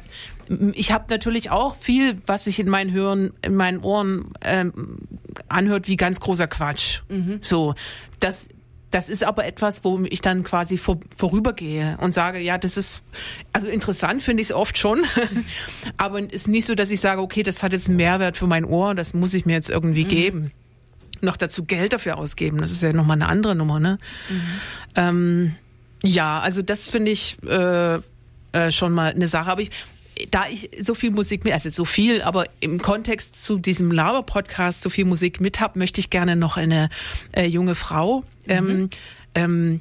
ich 0.74 0.92
habe 0.92 1.04
natürlich 1.10 1.50
auch 1.50 1.76
viel, 1.76 2.16
was 2.26 2.44
sich 2.44 2.58
in 2.58 2.68
meinen 2.68 2.92
Hören, 2.92 3.32
in 3.42 3.54
meinen 3.54 3.78
Ohren 3.80 4.32
ähm, 4.42 4.98
anhört, 5.48 5.86
wie 5.86 5.96
ganz 5.96 6.20
großer 6.20 6.48
Quatsch. 6.48 7.00
So, 7.40 7.74
das 8.18 8.48
das 8.90 9.08
ist 9.08 9.22
aber 9.22 9.44
etwas, 9.44 9.84
wo 9.84 10.02
ich 10.10 10.20
dann 10.20 10.42
quasi 10.42 10.76
vor, 10.76 10.98
vorübergehe 11.16 11.96
und 12.00 12.12
sage, 12.12 12.40
ja, 12.40 12.58
das 12.58 12.76
ist, 12.76 13.02
also 13.52 13.68
interessant 13.68 14.20
finde 14.20 14.42
ich 14.42 14.48
es 14.48 14.52
oft 14.52 14.78
schon, 14.78 15.04
aber 15.96 16.20
es 16.20 16.32
ist 16.32 16.48
nicht 16.48 16.66
so, 16.66 16.74
dass 16.74 16.90
ich 16.90 17.00
sage, 17.00 17.20
okay, 17.20 17.44
das 17.44 17.62
hat 17.62 17.72
jetzt 17.72 17.86
einen 17.86 17.98
Mehrwert 17.98 18.36
für 18.36 18.48
mein 18.48 18.64
Ohr, 18.64 18.96
das 18.96 19.14
muss 19.14 19.32
ich 19.32 19.46
mir 19.46 19.52
jetzt 19.52 19.70
irgendwie 19.70 20.04
geben. 20.04 20.50
Noch 21.20 21.36
dazu 21.36 21.64
Geld 21.64 21.92
dafür 21.92 22.18
ausgeben, 22.18 22.58
das 22.58 22.72
ist 22.72 22.82
ja 22.82 22.92
nochmal 22.92 23.16
eine 23.16 23.28
andere 23.28 23.54
Nummer, 23.54 23.78
ne? 23.78 23.98
Ähm, 24.96 25.54
ja, 26.02 26.40
also 26.40 26.62
das 26.62 26.88
finde 26.88 27.12
ich 27.12 27.36
äh, 27.46 28.00
äh, 28.52 28.70
schon 28.70 28.92
mal 28.92 29.12
eine 29.12 29.28
Sache. 29.28 29.50
Aber 29.50 29.60
ich, 29.60 29.70
da 30.30 30.48
ich 30.48 30.70
so 30.80 30.94
viel 30.94 31.10
Musik 31.10 31.44
mit, 31.44 31.52
also 31.52 31.70
so 31.70 31.84
viel, 31.84 32.22
aber 32.22 32.46
im 32.60 32.80
Kontext 32.80 33.42
zu 33.42 33.58
diesem 33.58 33.92
Laber-Podcast 33.92 34.82
so 34.82 34.90
viel 34.90 35.04
Musik 35.04 35.40
mit 35.40 35.60
habe, 35.60 35.78
möchte 35.78 36.00
ich 36.00 36.10
gerne 36.10 36.36
noch 36.36 36.56
eine 36.56 36.88
äh, 37.32 37.46
junge 37.46 37.74
Frau 37.74 38.24
ähm, 38.48 38.90
ähm, 39.34 39.80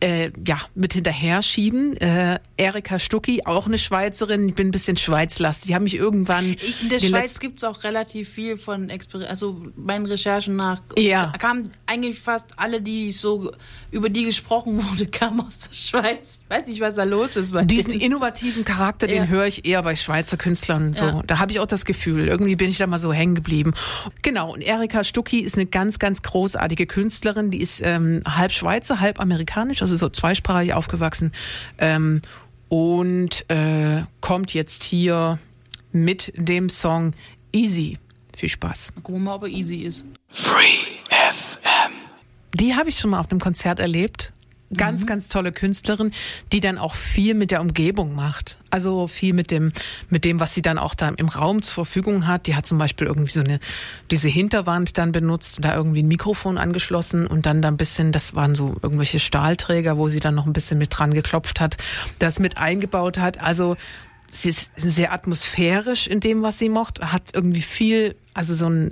äh, 0.00 0.30
ja, 0.46 0.60
mit 0.74 0.92
hinterher 0.92 1.42
schieben. 1.42 1.96
Äh, 1.96 2.38
Erika 2.56 2.98
Stucki, 2.98 3.42
auch 3.44 3.66
eine 3.66 3.78
Schweizerin. 3.78 4.48
Ich 4.48 4.54
bin 4.54 4.68
ein 4.68 4.70
bisschen 4.70 4.96
schweizlastig. 4.96 5.68
Die 5.68 5.74
haben 5.74 5.84
mich 5.84 5.96
irgendwann. 5.96 6.52
Ich, 6.52 6.82
in 6.82 6.88
der 6.88 7.00
Schweiz 7.00 7.40
gibt 7.40 7.58
es 7.58 7.64
auch 7.64 7.82
relativ 7.84 8.28
viel 8.28 8.56
von 8.56 8.90
Exper 8.90 9.28
also 9.28 9.60
meinen 9.76 10.06
Recherchen 10.06 10.56
nach 10.56 10.82
Ja. 10.96 11.32
kamen 11.38 11.68
eigentlich 11.86 12.20
fast 12.20 12.46
alle, 12.56 12.80
die 12.80 13.08
ich 13.08 13.18
so 13.18 13.52
über 13.90 14.08
die 14.08 14.24
gesprochen 14.24 14.82
wurde, 14.90 15.06
kamen 15.06 15.40
aus 15.40 15.58
der 15.58 15.74
Schweiz. 15.74 16.37
Ich 16.50 16.56
weiß 16.56 16.66
nicht, 16.66 16.80
was 16.80 16.94
da 16.94 17.04
los 17.04 17.36
ist 17.36 17.52
bei 17.52 17.62
Diesen 17.64 17.90
denen. 17.92 18.00
innovativen 18.00 18.64
Charakter, 18.64 19.06
den 19.06 19.24
Ja. 19.24 19.24
höre 19.26 19.46
ich 19.46 19.66
eher 19.66 19.82
bei 19.82 19.94
Schweizer 19.96 20.38
Künstlern. 20.38 20.94
So, 20.94 21.04
Ja. 21.04 21.22
da 21.26 21.38
habe 21.40 21.52
ich 21.52 21.60
auch 21.60 21.66
das 21.66 21.84
Gefühl. 21.84 22.26
Irgendwie 22.26 22.56
bin 22.56 22.70
ich 22.70 22.78
da 22.78 22.86
mal 22.86 22.96
so 22.98 23.12
hängen 23.12 23.34
geblieben. 23.34 23.74
Genau. 24.22 24.54
Und 24.54 24.62
Erika 24.62 25.04
Stucki 25.04 25.40
ist 25.40 25.56
eine 25.56 25.66
ganz, 25.66 25.98
ganz 25.98 26.22
großartige 26.22 26.86
Künstlerin. 26.86 27.50
Die 27.50 27.60
ist 27.60 27.82
ähm, 27.84 28.22
halb 28.26 28.52
Schweizer, 28.52 28.98
halb 28.98 29.20
amerikanisch, 29.20 29.82
also 29.82 29.94
so 29.96 30.08
zweisprachig 30.08 30.72
aufgewachsen 30.72 31.32
ähm, 31.76 32.22
und 32.70 33.44
äh, 33.50 34.04
kommt 34.22 34.54
jetzt 34.54 34.84
hier 34.84 35.38
mit 35.92 36.32
dem 36.34 36.70
Song 36.70 37.12
Easy. 37.52 37.98
Viel 38.36 38.48
Spaß. 38.48 38.92
Gucken 39.02 39.16
wir 39.16 39.20
mal, 39.30 39.34
ob 39.34 39.42
er 39.42 39.48
easy 39.50 39.76
ist. 39.82 40.06
Die 42.54 42.74
habe 42.74 42.88
ich 42.88 42.98
schon 42.98 43.10
mal 43.10 43.20
auf 43.20 43.30
einem 43.30 43.40
Konzert 43.40 43.78
erlebt. 43.80 44.32
Ganz, 44.76 45.06
ganz 45.06 45.30
tolle 45.30 45.50
Künstlerin, 45.50 46.12
die 46.52 46.60
dann 46.60 46.76
auch 46.76 46.94
viel 46.94 47.32
mit 47.32 47.50
der 47.50 47.62
Umgebung 47.62 48.14
macht. 48.14 48.58
Also 48.68 49.06
viel 49.06 49.32
mit 49.32 49.50
dem, 49.50 49.72
mit 50.10 50.26
dem, 50.26 50.40
was 50.40 50.52
sie 50.52 50.60
dann 50.60 50.76
auch 50.76 50.94
da 50.94 51.08
im 51.08 51.28
Raum 51.28 51.62
zur 51.62 51.74
Verfügung 51.74 52.26
hat. 52.26 52.46
Die 52.46 52.54
hat 52.54 52.66
zum 52.66 52.76
Beispiel 52.76 53.06
irgendwie 53.06 53.32
so 53.32 53.40
eine, 53.40 53.60
diese 54.10 54.28
Hinterwand 54.28 54.98
dann 54.98 55.10
benutzt, 55.10 55.58
da 55.62 55.74
irgendwie 55.74 56.02
ein 56.02 56.08
Mikrofon 56.08 56.58
angeschlossen 56.58 57.26
und 57.26 57.46
dann 57.46 57.62
da 57.62 57.68
ein 57.68 57.78
bisschen, 57.78 58.12
das 58.12 58.34
waren 58.34 58.54
so 58.54 58.76
irgendwelche 58.82 59.20
Stahlträger, 59.20 59.96
wo 59.96 60.08
sie 60.08 60.20
dann 60.20 60.34
noch 60.34 60.44
ein 60.44 60.52
bisschen 60.52 60.78
mit 60.78 60.90
dran 60.96 61.14
geklopft 61.14 61.60
hat, 61.60 61.78
das 62.18 62.38
mit 62.38 62.58
eingebaut 62.58 63.18
hat. 63.18 63.40
Also, 63.40 63.76
sie 64.30 64.50
ist 64.50 64.72
sehr 64.76 65.14
atmosphärisch 65.14 66.06
in 66.06 66.20
dem, 66.20 66.42
was 66.42 66.58
sie 66.58 66.68
macht, 66.68 67.00
hat 67.00 67.22
irgendwie 67.32 67.62
viel, 67.62 68.16
also 68.34 68.54
so 68.54 68.68
ein, 68.68 68.90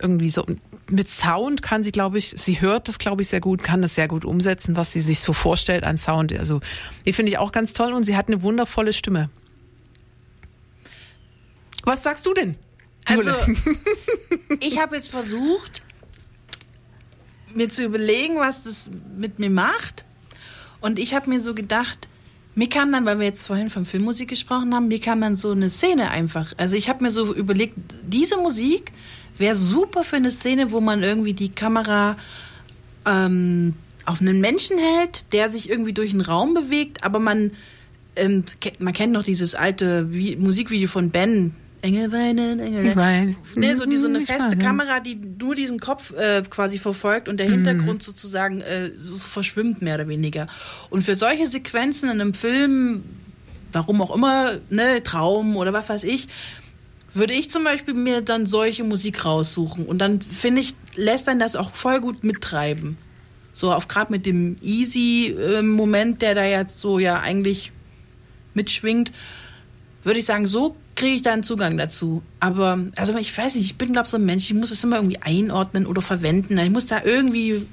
irgendwie 0.00 0.30
so 0.30 0.44
mit 0.90 1.08
Sound 1.08 1.62
kann 1.62 1.82
sie, 1.82 1.92
glaube 1.92 2.18
ich, 2.18 2.34
sie 2.36 2.60
hört 2.60 2.88
das, 2.88 2.98
glaube 2.98 3.22
ich, 3.22 3.28
sehr 3.28 3.40
gut, 3.40 3.62
kann 3.62 3.82
das 3.82 3.94
sehr 3.94 4.08
gut 4.08 4.24
umsetzen, 4.24 4.76
was 4.76 4.92
sie 4.92 5.00
sich 5.00 5.20
so 5.20 5.32
vorstellt 5.32 5.84
an 5.84 5.96
Sound. 5.96 6.32
Also 6.38 6.60
die 7.04 7.12
finde 7.12 7.32
ich 7.32 7.38
auch 7.38 7.52
ganz 7.52 7.74
toll 7.74 7.92
und 7.92 8.04
sie 8.04 8.16
hat 8.16 8.28
eine 8.28 8.42
wundervolle 8.42 8.92
Stimme. 8.92 9.30
Was 11.84 12.02
sagst 12.02 12.26
du 12.26 12.34
denn? 12.34 12.56
Also, 13.06 13.32
ich 14.60 14.78
habe 14.78 14.96
jetzt 14.96 15.08
versucht, 15.08 15.82
mir 17.54 17.68
zu 17.68 17.84
überlegen, 17.84 18.36
was 18.36 18.64
das 18.64 18.90
mit 19.16 19.38
mir 19.38 19.50
macht. 19.50 20.04
Und 20.80 20.98
ich 20.98 21.14
habe 21.14 21.30
mir 21.30 21.40
so 21.40 21.54
gedacht, 21.54 22.08
mir 22.54 22.68
kam 22.68 22.92
dann, 22.92 23.06
weil 23.06 23.18
wir 23.18 23.26
jetzt 23.26 23.46
vorhin 23.46 23.70
von 23.70 23.84
Filmmusik 23.84 24.28
gesprochen 24.28 24.74
haben, 24.74 24.88
mir 24.88 25.00
kam 25.00 25.20
dann 25.20 25.36
so 25.36 25.50
eine 25.52 25.70
Szene 25.70 26.10
einfach. 26.10 26.52
Also 26.56 26.76
ich 26.76 26.88
habe 26.88 27.04
mir 27.04 27.10
so 27.10 27.34
überlegt, 27.34 27.74
diese 28.02 28.36
Musik 28.36 28.92
wäre 29.40 29.56
super 29.56 30.04
für 30.04 30.16
eine 30.16 30.30
Szene, 30.30 30.72
wo 30.72 30.80
man 30.80 31.02
irgendwie 31.02 31.34
die 31.34 31.50
Kamera 31.50 32.16
ähm, 33.06 33.74
auf 34.04 34.20
einen 34.20 34.40
Menschen 34.40 34.78
hält, 34.78 35.32
der 35.32 35.50
sich 35.50 35.68
irgendwie 35.68 35.92
durch 35.92 36.12
einen 36.12 36.22
Raum 36.22 36.54
bewegt, 36.54 37.04
aber 37.04 37.18
man, 37.18 37.52
ähm, 38.16 38.44
man 38.78 38.92
kennt 38.94 39.12
noch 39.12 39.22
dieses 39.22 39.54
alte 39.54 40.12
Vi 40.12 40.36
Musikvideo 40.36 40.88
von 40.88 41.10
Ben. 41.10 41.54
Engel 41.80 42.10
weinen, 42.10 42.58
Engel 42.58 42.96
weinen. 42.96 43.36
Nee, 43.54 43.74
so, 43.74 43.86
die, 43.86 43.96
so 43.96 44.08
eine 44.08 44.22
feste. 44.22 44.56
Kamera, 44.56 44.98
die 44.98 45.14
nur 45.14 45.54
diesen 45.54 45.78
Kopf 45.78 46.12
äh, 46.12 46.42
quasi 46.48 46.78
verfolgt 46.78 47.28
und 47.28 47.38
der 47.38 47.48
Hintergrund 47.48 48.02
sozusagen 48.02 48.60
äh, 48.62 48.90
so 48.96 49.16
verschwimmt 49.16 49.80
mehr 49.80 49.94
oder 49.94 50.08
weniger. 50.08 50.48
Und 50.90 51.02
für 51.02 51.14
solche 51.14 51.46
Sequenzen 51.46 52.10
in 52.10 52.20
einem 52.20 52.34
Film, 52.34 53.04
warum 53.72 54.02
auch 54.02 54.12
immer, 54.12 54.56
ne, 54.70 55.04
Traum 55.04 55.56
oder 55.56 55.72
was 55.72 55.88
weiß 55.88 56.02
ich, 56.02 56.26
würde 57.18 57.34
ich 57.34 57.50
zum 57.50 57.64
Beispiel 57.64 57.94
mir 57.94 58.22
dann 58.22 58.46
solche 58.46 58.84
Musik 58.84 59.24
raussuchen. 59.24 59.86
Und 59.86 59.98
dann 59.98 60.20
finde 60.20 60.60
ich, 60.60 60.74
lässt 60.96 61.28
dann 61.28 61.38
das 61.38 61.56
auch 61.56 61.74
voll 61.74 62.00
gut 62.00 62.24
mittreiben. 62.24 62.96
So 63.52 63.72
auf 63.72 63.88
gerade 63.88 64.12
mit 64.12 64.24
dem 64.24 64.56
Easy-Moment, 64.62 66.22
der 66.22 66.34
da 66.34 66.44
jetzt 66.44 66.80
so 66.80 66.98
ja 66.98 67.20
eigentlich 67.20 67.72
mitschwingt, 68.54 69.12
würde 70.04 70.20
ich 70.20 70.26
sagen, 70.26 70.46
so 70.46 70.76
kriege 70.94 71.16
ich 71.16 71.22
da 71.22 71.32
einen 71.32 71.42
Zugang 71.42 71.76
dazu. 71.76 72.22
Aber, 72.40 72.78
also 72.96 73.16
ich 73.16 73.36
weiß 73.36 73.56
nicht, 73.56 73.64
ich 73.64 73.76
bin, 73.76 73.92
glaube 73.92 74.08
so 74.08 74.16
ein 74.16 74.24
Mensch, 74.24 74.50
ich 74.50 74.54
muss 74.54 74.70
es 74.70 74.82
immer 74.84 74.96
irgendwie 74.96 75.20
einordnen 75.22 75.86
oder 75.86 76.02
verwenden. 76.02 76.56
Ich 76.58 76.70
muss 76.70 76.86
da 76.86 77.02
irgendwie 77.04 77.66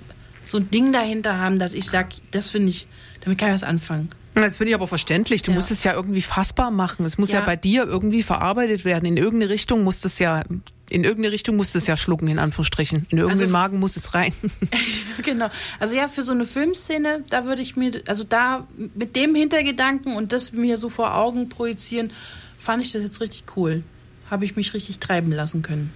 so 0.44 0.58
ein 0.58 0.70
Ding 0.70 0.92
dahinter 0.94 1.40
haben, 1.40 1.60
dass 1.60 1.74
ich 1.74 1.90
sage, 1.90 2.16
das 2.32 2.52
finde 2.52 2.70
ich, 2.70 2.88
damit 3.22 3.40
kann 3.40 3.50
ich 3.50 3.56
was 3.56 3.64
anfangen. 3.64 4.10
Das 4.36 4.58
finde 4.58 4.70
ich 4.72 4.76
aber 4.76 4.88
verständlich. 4.88 5.42
Du 5.42 5.52
Ja. 5.52 5.56
musst 5.56 5.72
es 5.72 5.84
ja 5.84 5.94
irgendwie 5.94 6.22
fassbar 6.22 6.70
machen. 6.70 7.06
Es 7.06 7.18
muss 7.18 7.32
ja. 7.32 7.40
Ja. 7.40 7.46
bei 7.46 7.56
dir 7.56 7.86
irgendwie 7.86 8.22
verarbeitet 8.22 8.84
werden. 8.86 9.06
In 9.06 9.18
irgendeine 9.18 9.50
Richtung 9.52 9.84
muss 9.84 10.02
das 10.02 10.20
ja, 10.20 10.44
in 10.90 11.04
irgendeine 11.04 11.32
Richtung 11.34 11.56
muss 11.56 11.72
das 11.72 11.88
ja 11.88 11.96
schlucken, 11.98 12.28
in 12.28 12.38
Anführungsstrichen. 12.38 13.08
In 13.10 13.18
irgendeinen 13.18 13.42
Also- 13.44 13.52
Magen 13.52 13.80
muss 13.80 13.96
es 13.96 14.14
rein. 14.14 14.34
Genau. 15.24 15.48
Also 15.80 15.96
ja, 15.96 16.08
für 16.08 16.22
so 16.24 16.34
eine 16.34 16.46
Filmszene, 16.46 17.24
da 17.30 17.46
würde 17.46 17.62
ich 17.62 17.76
mir, 17.76 18.02
also 18.08 18.24
da 18.24 18.68
mit 18.94 19.16
dem 19.16 19.34
Hintergedanken 19.34 20.16
und 20.16 20.34
das 20.34 20.52
mir 20.52 20.78
so 20.78 20.90
vor 20.90 21.16
Augen 21.16 21.50
projizieren, 21.50 22.12
fand 22.60 22.84
ich 22.86 22.92
das 22.92 23.02
jetzt 23.04 23.22
richtig 23.22 23.46
cool. 23.56 23.84
Habe 24.30 24.46
ich 24.46 24.56
mich 24.56 24.74
richtig 24.74 25.00
treiben 25.00 25.32
lassen 25.32 25.62
können. 25.62 25.92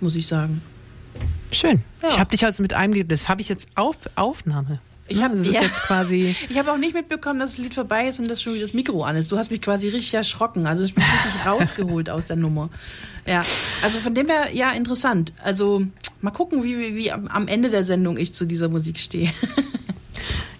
Muss 0.00 0.14
ich 0.16 0.26
sagen. 0.26 0.62
Schön. 1.52 1.82
Ja. 2.02 2.08
Ich 2.08 2.18
habe 2.18 2.30
dich 2.30 2.44
also 2.44 2.62
mit 2.62 2.72
einem, 2.74 3.06
das 3.06 3.28
habe 3.28 3.40
ich 3.40 3.48
jetzt 3.48 3.68
auf 3.76 3.96
Aufnahme. 4.16 4.80
Ich 5.06 5.18
Ja, 5.18 5.24
hab- 5.24 5.32
das 5.32 5.48
ist 5.48 5.54
ja. 5.54 5.62
jetzt 5.62 5.82
quasi. 5.82 6.34
Ich 6.48 6.58
habe 6.58 6.72
auch 6.72 6.76
nicht 6.78 6.94
mitbekommen, 6.94 7.38
dass 7.40 7.50
das 7.52 7.58
Lied 7.58 7.74
vorbei 7.74 8.08
ist 8.08 8.18
und 8.20 8.28
dass 8.30 8.40
schon 8.42 8.54
wieder 8.54 8.64
das 8.64 8.72
Mikro 8.74 9.02
an 9.04 9.16
ist. 9.16 9.30
Du 9.30 9.36
hast 9.36 9.50
mich 9.50 9.60
quasi 9.60 9.88
richtig 9.88 10.14
erschrocken. 10.14 10.66
Also 10.66 10.82
ich 10.84 10.94
bin 10.94 11.04
richtig 11.26 11.46
rausgeholt 11.46 12.08
aus 12.10 12.26
der 12.26 12.36
Nummer. 12.36 12.70
Ja, 13.26 13.42
also 13.82 13.98
von 13.98 14.14
dem 14.14 14.28
her, 14.28 14.48
ja, 14.54 14.70
interessant. 14.72 15.32
Also 15.42 15.82
mal 16.20 16.30
gucken, 16.30 16.62
wie, 16.64 16.78
wie, 16.78 16.94
wie 16.96 17.12
am 17.12 17.26
am 17.28 17.48
Ende 17.48 17.68
der 17.70 17.84
Sendung 17.84 18.16
ich 18.16 18.32
zu 18.34 18.46
dieser 18.46 18.68
Musik 18.68 18.98
stehe. 18.98 19.30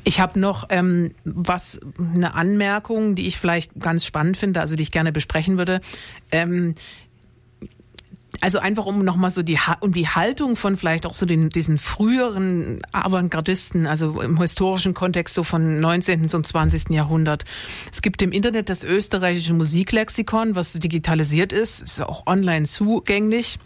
Ich 0.07 0.21
habe 0.21 0.39
noch 0.39 0.67
ähm, 0.69 1.13
was, 1.25 1.81
eine 1.99 2.35
Anmerkung, 2.35 3.15
die 3.15 3.27
ich 3.27 3.39
vielleicht 3.39 3.81
ganz 3.81 4.05
spannend 4.05 4.37
finde, 4.37 4.61
also 4.61 4.77
die 4.77 4.83
ich 4.83 4.91
gerne 4.91 5.13
besprechen 5.13 5.57
würde. 5.57 5.81
Ähm, 6.31 6.75
also 8.41 8.59
einfach 8.59 8.87
um 8.87 9.05
nochmal 9.05 9.31
so 9.31 9.43
die, 9.43 9.59
um 9.81 9.93
die 9.93 10.09
Haltung 10.09 10.57
von 10.57 10.77
vielleicht 10.77 11.07
auch 11.07 11.15
so 11.15 11.27
den, 11.27 11.49
diesen 11.49 11.79
früheren 11.79 12.83
Avantgardisten, 12.93 13.87
also 13.87 14.21
im 14.21 14.41
historischen 14.41 14.95
Kontext 14.95 15.35
so 15.35 15.43
von 15.43 15.79
19. 15.79 16.29
zum 16.29 16.45
20. 16.45 16.91
Jahrhundert. 16.91 17.45
Es 17.91 18.03
gibt 18.03 18.23
im 18.23 18.33
Internet 18.33 18.69
das 18.69 18.85
österreichische 18.85 19.55
Musiklexikon, 19.55 20.55
was 20.55 20.73
digitalisiert 20.73 21.53
ist, 21.53 21.83
ist 21.83 22.01
auch 22.01 22.27
online 22.27 22.67
zugänglich. 22.67 23.59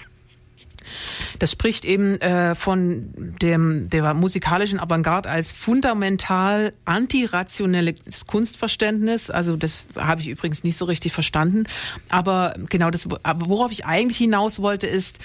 Das 1.39 1.53
spricht 1.53 1.84
eben 1.84 2.20
äh, 2.20 2.55
von 2.55 3.34
dem, 3.41 3.89
der 3.91 4.14
musikalischen 4.14 4.80
Avantgarde 4.80 5.28
als 5.28 5.53
fundamental 5.53 6.72
antirationelles 6.84 8.26
Kunstverständnis. 8.26 9.30
Also 9.30 9.57
das 9.57 9.86
habe 9.97 10.20
ich 10.20 10.28
übrigens 10.28 10.64
nicht 10.64 10.76
so 10.76 10.84
richtig 10.84 11.12
verstanden. 11.12 11.64
Aber 12.09 12.55
genau 12.68 12.91
das, 12.91 13.09
worauf 13.11 13.72
ich 13.72 13.86
eigentlich 13.86 14.18
hinaus 14.18 14.61
wollte, 14.61 14.86
ist, 14.86 15.18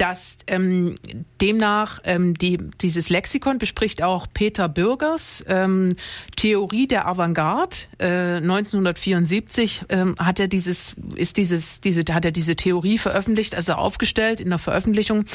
dass 0.00 0.38
ähm, 0.46 0.94
demnach 1.42 2.00
ähm, 2.04 2.32
die, 2.32 2.56
dieses 2.80 3.10
Lexikon 3.10 3.58
bespricht 3.58 4.02
auch 4.02 4.28
Peter 4.32 4.66
Bürgers 4.66 5.44
ähm, 5.46 5.94
Theorie 6.36 6.86
der 6.86 7.06
Avantgarde. 7.06 7.76
Äh, 7.98 8.38
1974 8.38 9.84
ähm, 9.90 10.14
hat 10.18 10.40
er 10.40 10.48
dieses, 10.48 10.94
ist 11.16 11.36
dieses, 11.36 11.82
diese, 11.82 12.02
hat 12.14 12.24
er 12.24 12.30
diese 12.30 12.56
Theorie 12.56 12.96
veröffentlicht, 12.96 13.54
also 13.54 13.74
aufgestellt 13.74 14.40
in 14.40 14.48
der 14.48 14.58
Veröffentlichung. 14.58 15.26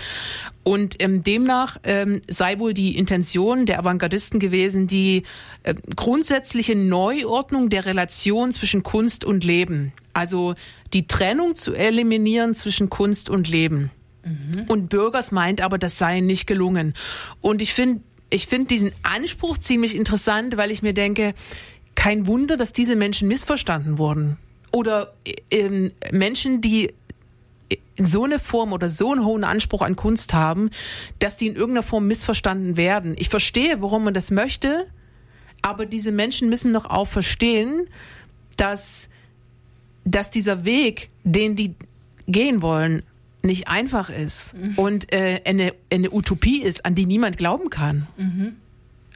Und 0.63 0.95
ähm, 0.97 1.24
demnach 1.24 1.78
ähm, 1.84 2.22
sei 2.28 2.57
wohl 2.57 2.74
die 2.74 2.97
Intention 2.97 3.68
der 3.68 3.78
Avantgardisten 3.78 4.39
gewesen, 4.39 4.88
die 4.88 5.24
äh, 5.61 5.76
grundsätzliche 5.95 6.76
Neuordnung 6.76 7.70
der 7.70 7.86
Relation 7.86 8.51
zwischen 8.51 8.82
Kunst 8.82 9.26
und 9.26 9.43
Leben. 9.43 9.93
Also 10.13 10.55
die 10.91 11.05
Trennung 11.05 11.53
zu 11.53 11.76
eliminieren 11.76 12.55
zwischen 12.55 12.89
Kunst 12.89 13.30
und 13.30 13.47
Leben. 13.47 13.91
Und 14.68 14.90
Bürgers 14.90 15.32
meint 15.32 15.62
aber, 15.62 15.78
das 15.78 15.98
sei 15.98 16.20
nicht 16.20 16.48
gelungen. 16.48 16.96
Und 17.42 17.62
ich 17.62 17.74
finde, 17.74 18.02
ich 18.30 18.48
finde 18.48 18.68
diesen 18.68 18.92
Anspruch 19.04 19.58
ziemlich 19.58 19.96
interessant, 19.96 20.58
weil 20.58 20.72
ich 20.72 20.82
mir 20.82 20.94
denke, 20.94 21.36
kein 21.94 22.28
Wunder, 22.28 22.58
dass 22.58 22.74
diese 22.74 22.96
Menschen 22.96 23.28
missverstanden 23.28 23.98
wurden. 23.98 24.38
Oder 24.72 25.14
ähm, 25.52 25.92
Menschen, 26.12 26.60
die 26.60 26.94
so 27.98 28.24
eine 28.24 28.40
Form 28.40 28.74
oder 28.74 28.90
so 28.90 29.12
einen 29.12 29.24
hohen 29.24 29.44
Anspruch 29.44 29.82
an 29.82 29.96
Kunst 29.96 30.34
haben, 30.34 30.70
dass 31.20 31.38
die 31.38 31.48
in 31.48 31.56
irgendeiner 31.56 31.84
Form 31.84 32.08
missverstanden 32.08 32.78
werden. 32.78 33.16
Ich 33.18 33.30
verstehe, 33.30 33.82
warum 33.82 34.04
man 34.04 34.14
das 34.14 34.32
möchte, 34.32 34.88
aber 35.62 35.86
diese 35.86 36.12
Menschen 36.12 36.50
müssen 36.50 36.74
doch 36.74 36.86
auch 36.86 37.08
verstehen, 37.08 37.88
dass, 38.58 39.10
dass 40.04 40.30
dieser 40.30 40.66
Weg, 40.66 41.10
den 41.24 41.56
die 41.56 41.76
gehen 42.28 42.62
wollen, 42.62 43.04
nicht 43.46 43.68
einfach 43.68 44.10
ist 44.10 44.56
und 44.76 45.14
äh, 45.14 45.41
eine, 45.46 45.74
eine 45.91 46.12
Utopie 46.12 46.62
ist, 46.62 46.86
an 46.86 46.96
die 46.96 47.06
niemand 47.06 47.38
glauben 47.38 47.70
kann. 47.70 48.08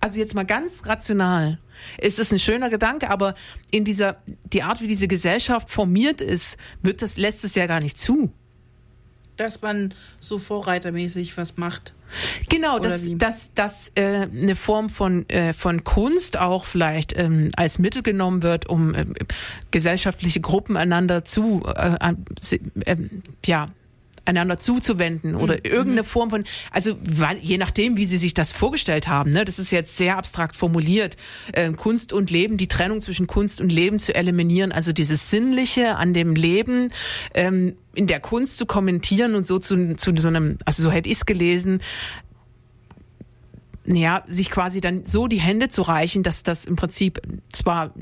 Also 0.01 0.19
jetzt 0.19 0.33
mal 0.33 0.45
ganz 0.45 0.85
rational. 0.85 1.59
Es 1.97 2.19
ist 2.19 2.31
ein 2.31 2.39
schöner 2.39 2.69
Gedanke, 2.69 3.09
aber 3.09 3.35
in 3.71 3.83
dieser, 3.83 4.17
die 4.51 4.63
Art, 4.63 4.81
wie 4.81 4.87
diese 4.87 5.07
Gesellschaft 5.07 5.69
formiert 5.69 6.21
ist, 6.21 6.57
wird 6.81 7.01
das, 7.01 7.17
lässt 7.17 7.43
es 7.43 7.55
ja 7.55 7.67
gar 7.67 7.81
nicht 7.81 7.99
zu. 7.99 8.31
Dass 9.37 9.61
man 9.61 9.93
so 10.19 10.37
vorreitermäßig 10.37 11.37
was 11.37 11.57
macht. 11.57 11.93
Genau, 12.49 12.79
dass, 12.79 13.05
dass, 13.07 13.53
dass 13.53 13.91
äh, 13.95 14.27
eine 14.31 14.55
Form 14.55 14.89
von, 14.89 15.29
äh, 15.29 15.53
von 15.53 15.83
Kunst 15.83 16.37
auch 16.37 16.65
vielleicht 16.65 17.17
ähm, 17.17 17.49
als 17.55 17.79
Mittel 17.79 18.01
genommen 18.01 18.41
wird, 18.41 18.67
um 18.67 18.95
ähm, 18.95 19.13
gesellschaftliche 19.71 20.41
Gruppen 20.41 20.75
einander 20.75 21.23
zu, 21.23 21.63
äh, 21.75 22.13
ähm, 22.85 23.21
ja, 23.45 23.69
einander 24.29 24.59
zuzuwenden 24.59 25.35
oder 25.35 25.55
Mhm. 25.55 25.61
irgendeine 25.63 26.03
Form 26.03 26.29
von, 26.29 26.43
also 26.71 26.95
je 27.41 27.57
nachdem, 27.57 27.97
wie 27.97 28.05
sie 28.05 28.17
sich 28.17 28.33
das 28.33 28.51
vorgestellt 28.51 29.07
haben, 29.07 29.31
ne, 29.31 29.43
das 29.45 29.59
ist 29.59 29.71
jetzt 29.71 29.97
sehr 29.97 30.17
abstrakt 30.17 30.55
formuliert, 30.55 31.17
äh, 31.53 31.71
Kunst 31.73 32.13
und 32.13 32.31
Leben, 32.31 32.57
die 32.57 32.67
Trennung 32.67 33.01
zwischen 33.01 33.27
Kunst 33.27 33.59
und 33.59 33.71
Leben 33.71 33.99
zu 33.99 34.15
eliminieren, 34.15 34.71
also 34.71 34.93
dieses 34.93 35.29
Sinnliche 35.29 35.97
an 35.97 36.13
dem 36.13 36.35
Leben 36.35 36.89
ähm, 37.33 37.75
in 37.93 38.07
der 38.07 38.19
Kunst 38.19 38.57
zu 38.57 38.65
kommentieren 38.65 39.35
und 39.35 39.45
so 39.47 39.59
zu, 39.59 39.95
zu 39.95 40.13
so 40.15 40.27
einem, 40.27 40.57
also 40.65 40.83
so 40.83 40.91
hätte 40.91 41.09
ich 41.09 41.17
es 41.17 41.25
gelesen, 41.25 41.81
ja, 43.85 44.23
sich 44.27 44.51
quasi 44.51 44.81
dann 44.81 45.05
so 45.05 45.27
die 45.27 45.39
Hände 45.39 45.69
zu 45.69 45.81
reichen, 45.81 46.21
dass 46.21 46.43
das 46.43 46.65
im 46.65 46.75
Prinzip 46.75 47.19
zwar 47.51 47.93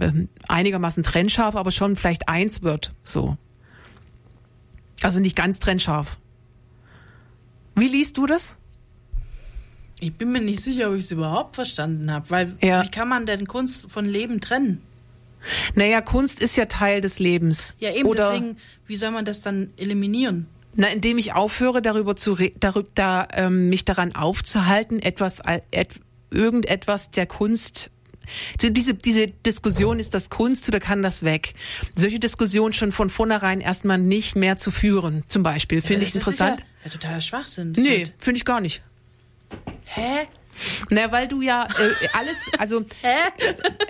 ähm, 0.00 0.28
einigermaßen 0.48 1.02
trennscharf, 1.02 1.54
aber 1.54 1.70
schon 1.70 1.96
vielleicht 1.96 2.28
eins 2.28 2.62
wird, 2.62 2.94
so. 3.02 3.36
Also 5.02 5.20
nicht 5.20 5.36
ganz 5.36 5.58
trennscharf. 5.58 6.18
Wie 7.74 7.88
liest 7.88 8.16
du 8.16 8.26
das? 8.26 8.56
Ich 10.00 10.14
bin 10.14 10.32
mir 10.32 10.40
nicht 10.40 10.60
sicher, 10.62 10.90
ob 10.90 10.96
ich 10.96 11.04
es 11.04 11.12
überhaupt 11.12 11.56
verstanden 11.56 12.10
habe, 12.10 12.28
weil 12.30 12.56
Ja. 12.60 12.82
wie 12.82 12.90
kann 12.90 13.08
man 13.08 13.26
denn 13.26 13.46
Kunst 13.46 13.90
von 13.90 14.04
Leben 14.06 14.40
trennen? 14.40 14.82
Naja, 15.74 16.00
Kunst 16.00 16.40
ist 16.40 16.56
ja 16.56 16.66
Teil 16.66 17.00
des 17.00 17.18
Lebens. 17.18 17.74
Ja, 17.78 17.92
eben 17.92 18.08
Oder, 18.08 18.32
deswegen, 18.32 18.56
wie 18.86 18.96
soll 18.96 19.10
man 19.10 19.24
das 19.24 19.42
dann 19.42 19.70
eliminieren? 19.76 20.46
Na, 20.74 20.88
indem 20.88 21.18
ich 21.18 21.34
aufhöre, 21.34 21.82
darüber 21.82 22.16
zu 22.16 22.36
darüber, 22.58 22.88
da, 22.94 23.28
ähm, 23.32 23.68
mich 23.68 23.84
daran 23.84 24.14
aufzuhalten, 24.14 25.00
etwas, 25.00 25.40
et, 25.70 25.88
irgendetwas 26.30 27.10
der 27.10 27.26
Kunst. 27.26 27.90
So 28.60 28.70
diese, 28.70 28.94
diese 28.94 29.28
Diskussion, 29.28 29.98
ist 29.98 30.14
das 30.14 30.30
Kunst 30.30 30.68
oder 30.68 30.80
kann 30.80 31.02
das 31.02 31.22
weg? 31.22 31.54
Solche 31.96 32.18
Diskussionen 32.20 32.72
schon 32.72 32.92
von 32.92 33.10
vornherein 33.10 33.60
erstmal 33.60 33.98
nicht 33.98 34.36
mehr 34.36 34.56
zu 34.56 34.70
führen, 34.70 35.24
zum 35.28 35.42
Beispiel. 35.42 35.82
Finde 35.82 36.04
ich 36.04 36.12
Das 36.12 36.22
interessant. 36.22 36.60
Ist 36.60 36.66
ja, 36.66 36.84
ja 36.86 36.90
totaler 36.90 37.20
Schwachsinn. 37.20 37.72
Das 37.72 37.84
nee, 37.84 38.04
finde 38.18 38.38
ich 38.38 38.44
gar 38.44 38.60
nicht. 38.60 38.82
Hä? 39.84 40.26
Na, 40.90 41.10
weil 41.10 41.26
du 41.28 41.42
ja 41.42 41.64
äh, 41.66 42.08
alles, 42.12 42.36
also, 42.58 42.84
Hä? 43.02 43.16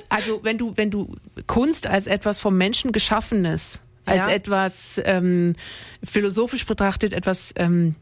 also 0.09 0.41
wenn 0.45 0.57
du, 0.59 0.73
wenn 0.77 0.91
du 0.91 1.15
Kunst 1.47 1.87
als 1.87 2.07
etwas 2.07 2.41
vom 2.41 2.57
Menschen 2.57 2.93
geschaffenes, 2.93 3.81
als 4.07 4.27
Ja. 4.27 4.31
etwas 4.33 5.01
ähm, 5.05 5.55
philosophisch 6.03 6.67
betrachtet, 6.67 7.13
etwas 7.13 7.53
ähm, 7.57 7.95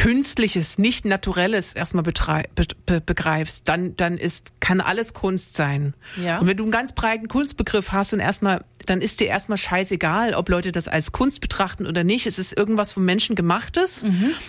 Künstliches, 0.00 0.78
nicht 0.78 1.04
Naturelles 1.04 1.74
erstmal 1.74 2.02
be 2.02 2.14
be 2.86 3.02
begreifst, 3.02 3.68
dann, 3.68 3.98
dann 3.98 4.16
ist, 4.16 4.58
kann 4.58 4.80
alles 4.80 5.12
Kunst 5.12 5.56
sein. 5.56 5.92
Ja. 6.24 6.38
Und 6.38 6.46
wenn 6.46 6.56
du 6.56 6.62
einen 6.62 6.72
ganz 6.72 6.92
breiten 6.92 7.28
Kunstbegriff 7.28 7.92
hast 7.92 8.14
und 8.14 8.20
erstmal, 8.20 8.64
dann 8.86 9.02
ist 9.02 9.20
dir 9.20 9.26
erstmal 9.26 9.58
scheißegal, 9.58 10.32
ob 10.32 10.48
Leute 10.48 10.72
das 10.72 10.88
als 10.88 11.12
Kunst 11.12 11.42
betrachten 11.42 11.86
oder 11.86 12.02
nicht. 12.02 12.26
Es 12.26 12.38
ist 12.38 12.56
irgendwas 12.56 12.92
vom 12.92 13.04
Menschen 13.04 13.36
gemachtes, 13.36 14.02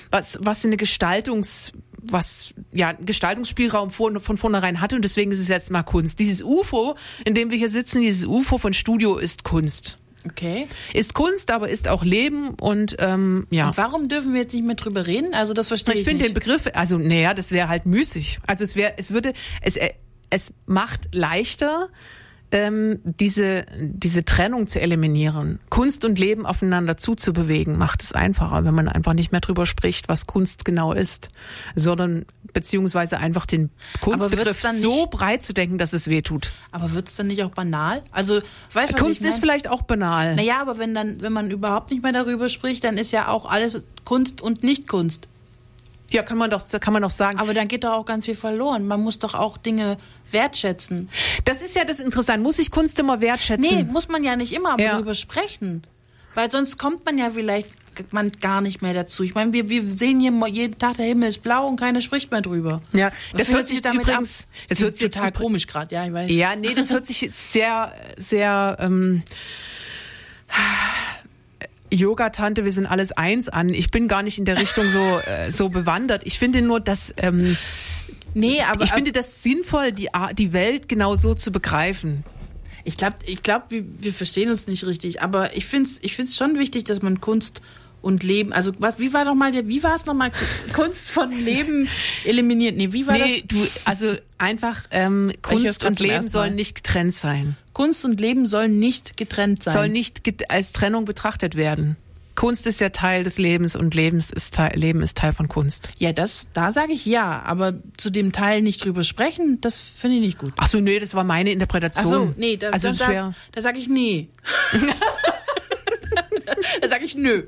was, 0.10 0.39
was 0.41 0.64
eine 0.64 0.78
Gestaltungs, 0.78 1.74
was, 2.02 2.54
ja, 2.72 2.93
Gestaltungsspielraum 2.93 3.89
von, 3.89 4.22
von 4.22 4.38
vornherein 4.38 4.80
hatte 4.80 4.95
und 4.95 5.02
deswegen 5.02 5.34
ist 5.34 5.39
es 5.39 5.49
jetzt 5.49 5.70
mal 5.70 5.84
Kunst. 5.84 6.20
Dieses 6.20 6.41
UFO, 6.41 6.95
in 7.26 7.36
dem 7.36 7.52
wir 7.52 7.58
hier 7.58 7.68
sitzen, 7.68 7.99
dieses 7.99 8.24
UFO 8.24 8.58
von 8.58 8.74
Studio 8.74 9.18
ist 9.18 9.43
Kunst. 9.43 9.97
Okay. 10.28 10.67
Ist 10.93 11.13
Kunst, 11.13 11.51
aber 11.51 11.69
ist 11.69 11.88
auch 11.88 12.03
Leben 12.03 12.49
und, 12.59 12.95
ähm, 12.99 13.47
ja. 13.49 13.67
Und 13.67 13.78
warum 13.78 14.09
dürfen 14.09 14.34
wir 14.34 14.41
jetzt 14.41 14.53
nicht 14.53 14.65
mehr 14.65 14.76
drüber 14.76 15.07
reden? 15.07 15.34
Also 15.34 15.53
das 15.53 15.67
verstehe 15.67 15.95
ich, 15.95 16.01
Ich 16.01 16.07
finde 16.07 16.26
den. 16.26 16.34
Begriff, 16.34 16.67
also 16.74 16.97
naja, 16.97 17.34
das 17.34 17.51
wäre 17.51 17.67
halt 17.67 17.86
müßig. 17.86 18.39
Also 18.47 18.63
es 18.63 18.76
wäre, 18.76 18.93
es 18.97 19.13
würde, 19.13 19.34
es, 19.61 19.78
äh, 19.78 19.91
es 20.30 20.53
macht 20.65 21.13
leichter, 21.13 21.89
ähm, 22.52 22.99
diese, 23.04 23.66
diese 23.80 24.26
Trennung 24.26 24.68
zu 24.68 24.82
eliminieren, 24.82 25.60
Kunst 25.70 26.04
und 26.04 26.20
Leben 26.20 26.45
aufeinander 26.45 26.97
zuzubewegen, 26.97 27.78
macht 27.78 28.04
es 28.04 28.14
einfacher, 28.14 28.66
wenn 28.66 28.74
man 28.74 28.88
einfach 28.89 29.14
nicht 29.14 29.32
mehr 29.32 29.41
drüber 29.41 29.66
spricht, 29.66 30.10
was 30.10 30.28
Kunst 30.28 30.66
genau 30.66 30.91
ist, 30.91 31.30
sondern 31.76 32.26
beziehungsweise 32.54 33.18
einfach 33.18 33.45
den 33.45 33.70
Kunstbegriff 34.02 34.62
dann 34.62 34.76
so 34.76 35.02
nicht- 35.02 35.12
breit 35.12 35.43
zu 35.43 35.54
denken, 35.54 35.78
dass 35.78 35.93
es 35.93 36.08
weh 36.08 36.22
tut. 36.22 36.52
Aber 36.72 36.93
wird 36.93 37.08
es 37.08 37.16
dann 37.16 37.28
nicht 37.28 37.43
auch 37.43 37.52
banal? 37.52 38.04
Also, 38.12 38.41
was 38.74 38.93
Kunst 38.95 39.24
ist 39.24 39.39
vielleicht 39.39 39.70
auch 39.70 39.84
banal. 39.84 40.36
Naja, 40.36 40.60
aber 40.62 40.78
wenn 40.78 40.93
dann, 40.93 41.22
wenn 41.22 41.32
man 41.32 41.49
überhaupt 41.52 41.91
nicht 41.91 42.04
mehr 42.04 42.12
darüber 42.12 42.49
spricht, 42.49 42.84
dann 42.84 42.97
ist 42.97 43.12
ja 43.12 43.30
auch 43.30 43.45
alles 43.49 43.82
Kunst 44.04 44.41
und 44.41 44.64
Nicht-Kunst. 44.64 45.30
Ja, 46.12 46.24
kann 46.24 46.38
man 46.38 46.49
doch, 46.49 46.62
kann 46.80 46.93
man 46.93 47.01
doch 47.01 47.09
sagen. 47.09 47.39
Aber 47.39 47.53
dann 47.53 47.68
geht 47.68 47.84
doch 47.84 47.93
auch 47.93 48.05
ganz 48.05 48.26
viel 48.26 48.36
verloren. 48.36 48.86
Man 48.86 49.01
muss 49.01 49.20
doch 49.20 49.34
auch 49.34 49.57
Dinge 49.57 49.97
wertschätzen. 50.32 51.09
das 51.45 51.62
ist 51.62 51.76
ja 51.76 51.86
das 51.86 51.99
Interessante. 51.99 52.41
Muss 52.41 52.59
ich 52.59 52.72
Kunst 52.72 52.99
immer 52.99 53.22
wertschätzen? 53.22 53.76
Nee, 53.78 53.84
muss 53.84 54.07
man 54.07 54.24
ja 54.24 54.36
nicht 54.36 54.53
immer 54.53 54.80
Ja. 54.80 54.93
darüber 54.93 55.16
sprechen. 55.16 55.84
Weil 56.36 56.49
sonst 56.51 56.78
kommt 56.78 57.05
man 57.05 57.18
ja 57.18 57.30
vielleicht 57.32 57.70
man 58.12 58.32
gar 58.39 58.62
nicht 58.62 58.82
mehr 58.82 58.93
dazu. 58.93 59.24
Ich 59.24 59.36
meine, 59.36 59.53
wir, 59.53 59.70
wir 59.70 59.86
sehen 59.86 60.20
hier 60.20 60.32
jeden 60.47 60.78
Tag, 60.78 60.95
der 60.95 61.05
Himmel 61.05 61.30
ist 61.30 61.43
blau 61.43 61.68
und 61.68 61.78
keiner 61.80 62.01
spricht 62.01 62.32
mehr 62.32 62.41
drüber. 62.41 62.82
Ja, 62.93 63.12
das 63.36 63.53
hört 63.53 63.68
sich 63.68 63.78
jetzt 63.84 63.93
übrigens, 63.93 64.43
ab? 64.43 64.47
das 64.70 64.80
hört 64.82 64.95
sich 64.95 65.09
total 65.09 65.32
komisch 65.32 65.68
gerade, 65.68 65.93
ja, 65.93 66.05
ich 66.05 66.14
weiß. 66.14 66.32
Ja, 66.32 66.55
nee, 66.55 66.74
das 66.74 66.89
hört 66.89 67.05
sich 67.05 67.22
jetzt 67.22 67.51
sehr, 67.51 67.93
sehr 68.18 68.78
ähm, 68.80 69.24
Yoga-Tante, 71.92 72.66
wir 72.66 72.72
sind 72.72 72.86
alles 72.86 73.12
eins 73.12 73.50
an. 73.50 73.70
Ich 73.70 73.92
bin 73.92 74.08
gar 74.08 74.24
nicht 74.24 74.39
in 74.39 74.46
der 74.46 74.60
Richtung 74.60 74.89
so, 74.89 75.20
äh, 75.26 75.52
so 75.52 75.70
bewandert. 75.70 76.24
Ich 76.26 76.39
finde 76.39 76.62
nur, 76.62 76.80
dass 76.80 77.14
ähm, 77.18 77.58
Nee, 78.34 78.62
aber 78.62 78.86
ich 78.86 78.92
finde 78.92 79.12
das 79.12 79.44
sinnvoll, 79.44 79.92
die, 79.92 80.08
die 80.38 80.54
Welt 80.54 80.88
genau 80.88 81.16
so 81.16 81.34
zu 81.34 81.52
begreifen. 81.52 82.24
Ich 82.84 82.98
glaube, 82.98 83.18
ich 83.26 83.44
glaub, 83.44 83.70
wir, 83.70 83.84
wir 84.00 84.14
verstehen 84.14 84.50
uns 84.50 84.68
nicht 84.68 84.86
richtig, 84.86 85.22
aber 85.22 85.56
ich 85.56 85.66
finde 85.66 85.89
es 85.89 86.00
ich 86.02 86.16
find's 86.16 86.36
schon 86.36 86.58
wichtig, 86.58 86.86
dass 86.86 87.02
man 87.02 87.22
Kunst 87.22 87.62
und 88.02 88.24
Leben, 88.24 88.54
also 88.54 88.72
was, 88.80 88.98
wie 88.98 89.14
war 89.14 89.26
noch 89.26 89.36
mal 89.36 89.52
der, 89.52 89.68
wie 89.68 89.84
war 89.84 89.96
es 89.96 90.06
nochmal, 90.06 90.32
Kunst 90.74 91.08
von 91.10 91.32
Leben 91.32 91.88
eliminiert? 92.26 92.76
Nee, 92.76 92.92
wie 92.92 93.06
war 93.06 93.18
Nee, 93.18 93.44
du, 93.46 93.56
also 93.86 94.16
einfach 94.38 94.84
ähm, 94.89 95.32
Kunst 95.42 95.84
und 95.84 96.00
Leben 96.00 96.28
sollen 96.28 96.56
nicht 96.56 96.76
getrennt 96.76 97.14
sein. 97.14 97.58
Kunst 97.74 98.03
und 98.05 98.19
Leben 98.19 98.47
sollen 98.47 98.80
nicht 98.80 99.17
getrennt 99.17 99.63
sein. 99.63 99.74
Soll 99.74 99.89
nicht 99.89 100.22
als 100.49 100.74
Trennung 100.74 101.05
betrachtet 101.05 101.55
werden. 101.55 101.97
Kunst 102.36 102.65
ist 102.65 102.80
ja 102.80 102.89
Teil 102.89 103.24
des 103.24 103.38
Lebens 103.38 103.76
und 103.76 103.93
Lebens 103.93 104.30
ist 104.30 104.55
Teil, 104.55 104.76
Leben 104.76 105.01
ist 105.01 105.17
Teil 105.17 105.34
von 105.34 105.47
Kunst. 105.47 105.89
ja, 105.97 106.13
das, 106.13 106.47
da 106.53 106.72
sage 106.72 106.93
ich 106.93 107.05
ja, 107.05 107.41
aber 107.45 107.74
zu 107.97 108.09
dem 108.09 108.32
Teil 108.32 108.61
nicht 108.61 108.84
drüber 108.84 109.03
sprechen, 109.03 109.59
das 109.61 109.80
finde 109.80 110.17
ich 110.17 110.22
nicht 110.24 110.38
gut. 110.38 110.53
Ach 110.57 110.67
so, 110.67 110.80
nee, 110.80 110.99
das 110.99 111.13
war 111.13 111.24
meine 111.24 111.51
Interpretation. 111.51 112.05
Ach 112.05 112.09
so, 112.09 112.34
nee, 112.38 112.57
da, 112.57 112.69
also 112.69 112.93
da, 112.93 113.11
da, 113.11 113.34
da 113.51 113.61
sage 113.61 113.78
ich 113.78 113.89
nee. 113.89 114.30
da 116.82 116.89
sage 116.89 117.06
ich 117.06 117.16
nö. 117.16 117.43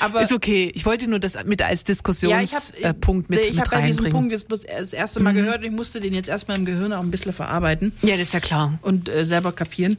Aber 0.00 0.22
ist 0.22 0.32
okay. 0.32 0.70
Ich 0.74 0.86
wollte 0.86 1.06
nur 1.08 1.18
das 1.18 1.36
mit 1.44 1.62
als 1.62 1.80
Ja, 1.80 1.82
ich 1.82 1.84
Diskussionspunkt 1.84 2.84
habe 2.84 2.84
äh, 2.84 2.94
Punkt 2.94 3.30
mit, 3.30 3.40
ich 3.44 3.50
mit 3.56 3.60
hab 3.60 3.72
ja 3.72 3.80
diesen 3.86 4.04
reinbringen. 4.04 4.12
Punkt 4.12 4.32
jetzt 4.32 4.48
bloß 4.48 4.62
das 4.64 4.92
erste 4.92 5.20
Mal 5.20 5.32
gehört 5.34 5.58
und 5.58 5.64
ich 5.64 5.70
musste 5.72 6.00
den 6.00 6.14
jetzt 6.14 6.28
erstmal 6.28 6.56
im 6.56 6.64
Gehirn 6.64 6.92
auch 6.92 7.00
ein 7.02 7.10
bisschen 7.10 7.32
verarbeiten 7.32 7.92
Ja, 8.02 8.12
das 8.16 8.28
ist 8.28 8.34
ja 8.34 8.40
klar. 8.40 8.78
und 8.82 9.08
äh, 9.08 9.24
selber 9.26 9.52
kapieren. 9.52 9.96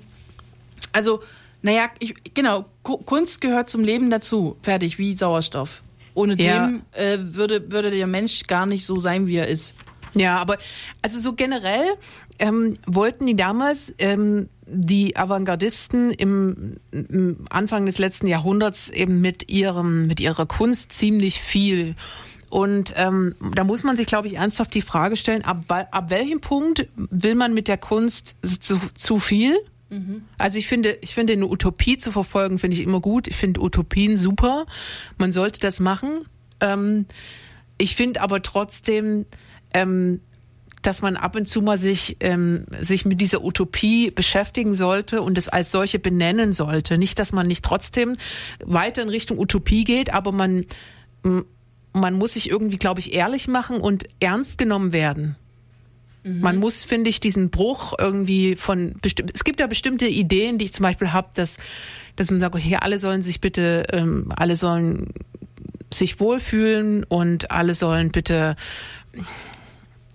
Also, 0.94 1.22
naja, 1.62 1.90
ich, 2.00 2.14
genau, 2.34 2.66
Ku- 2.84 2.98
Kunst 2.98 3.42
gehört 3.42 3.70
zum 3.70 3.84
Leben 3.84 4.10
dazu. 4.10 4.58
Fertig, 4.64 4.98
wie 5.00 5.14
Sauerstoff. 5.14 5.82
Ohne 6.14 6.40
Ja. 6.42 6.68
dem 6.68 6.82
äh, 6.94 7.18
würde, 7.20 7.72
würde 7.72 7.92
der 7.92 8.08
Mensch 8.08 8.48
gar 8.48 8.66
nicht 8.66 8.86
so 8.86 9.00
sein, 9.00 9.28
wie 9.28 9.36
er 9.36 9.48
ist. 9.48 9.76
Ja, 10.16 10.38
aber 10.38 10.58
also 11.02 11.20
so 11.20 11.34
generell 11.34 11.86
ähm, 12.40 12.78
wollten 12.88 13.28
die 13.28 13.36
damals 13.36 13.94
ähm, 14.00 14.50
die 14.70 15.16
Avantgardisten 15.16 16.12
im, 16.12 16.78
im 16.92 17.46
Anfang 17.50 17.86
des 17.86 17.98
letzten 17.98 18.28
Jahrhunderts 18.28 18.90
eben 18.90 19.22
mit 19.22 19.50
ihrem 19.50 20.08
mit 20.08 20.20
ihrer 20.20 20.46
Kunst 20.46 20.92
ziemlich 20.92 21.42
viel. 21.42 21.96
Und 22.50 22.94
ähm, 22.96 23.36
da 23.56 23.64
muss 23.64 23.84
man 23.84 23.98
sich, 23.98 24.08
glaube 24.08 24.28
ich, 24.28 24.36
ernsthaft 24.36 24.74
die 24.74 24.82
Frage 24.82 25.16
stellen: 25.16 25.44
Ab, 25.44 25.64
ab 25.70 26.10
welchem 26.10 26.42
Punkt 26.42 26.88
will 26.96 27.36
man 27.36 27.54
mit 27.54 27.68
der 27.68 27.78
Kunst 27.78 28.36
zu, 28.42 28.80
zu 28.94 29.20
viel? 29.20 29.58
Also 30.38 30.60
ich 30.60 30.68
finde, 30.68 30.98
ich 31.02 31.14
finde 31.14 31.34
eine 31.34 31.48
Utopie 31.48 31.98
zu 31.98 32.12
verfolgen, 32.12 32.60
finde 32.60 32.76
ich 32.76 32.84
immer 32.84 33.00
gut. 33.00 33.28
Ich 33.28 33.36
finde 33.36 33.62
Utopien 33.62 34.18
super. 34.18 34.66
Man 35.18 35.32
sollte 35.32 35.60
das 35.60 35.80
machen. 35.80 36.26
Ähm, 36.60 37.06
ich 37.78 37.96
finde 37.96 38.22
aber 38.22 38.42
trotzdem, 38.42 39.26
ähm, 39.74 40.22
dass 40.88 41.02
man 41.02 41.18
ab 41.18 41.36
und 41.36 41.50
zu 41.50 41.62
mal 41.62 41.78
sich, 41.78 42.16
ähm, 42.22 42.66
sich 42.80 43.04
mit 43.04 43.20
dieser 43.20 43.44
Utopie 43.44 44.10
beschäftigen 44.10 44.74
sollte 44.74 45.22
und 45.22 45.38
es 45.38 45.50
als 45.50 45.70
solche 45.70 46.00
benennen 46.00 46.54
sollte. 46.54 46.98
Nicht, 46.98 47.20
dass 47.20 47.34
man 47.34 47.46
nicht 47.46 47.66
trotzdem 47.66 48.16
weiter 48.64 49.02
in 49.02 49.10
Richtung 49.10 49.38
Utopie 49.38 49.84
geht, 49.84 50.14
aber 50.14 50.32
man, 50.32 50.66
man 51.92 52.14
muss 52.14 52.36
sich 52.36 52.50
irgendwie, 52.50 52.78
glaube 52.78 53.02
ich, 53.02 53.14
ehrlich 53.14 53.50
machen 53.50 53.82
und 53.82 54.06
ernst 54.22 54.58
genommen 54.58 54.94
werden. 54.94 55.36
Man 56.24 56.58
muss, 56.58 56.86
finde 56.86 57.10
ich, 57.10 57.20
diesen 57.20 57.50
Bruch 57.50 57.94
irgendwie 57.98 58.56
von. 58.56 58.96
Es 59.34 59.44
gibt 59.44 59.60
ja 59.60 59.68
bestimmte 59.68 60.08
Ideen, 60.08 60.58
die 60.58 60.66
ich 60.66 60.74
zum 60.74 60.84
Beispiel 60.84 61.14
habe, 61.14 61.30
dass, 61.34 61.58
dass 62.16 62.32
man 62.32 62.40
sagt, 62.40 62.56
okay, 62.56 62.78
alle 62.80 63.00
sollen 63.00 63.24
sich 63.24 63.42
bitte, 63.42 63.84
ähm, 63.92 64.32
alle 64.36 64.56
sollen 64.56 65.14
sich 65.94 66.20
wohlfühlen 66.20 67.04
und 67.04 67.52
alle 67.52 67.76
sollen 67.76 68.12
bitte. 68.12 68.56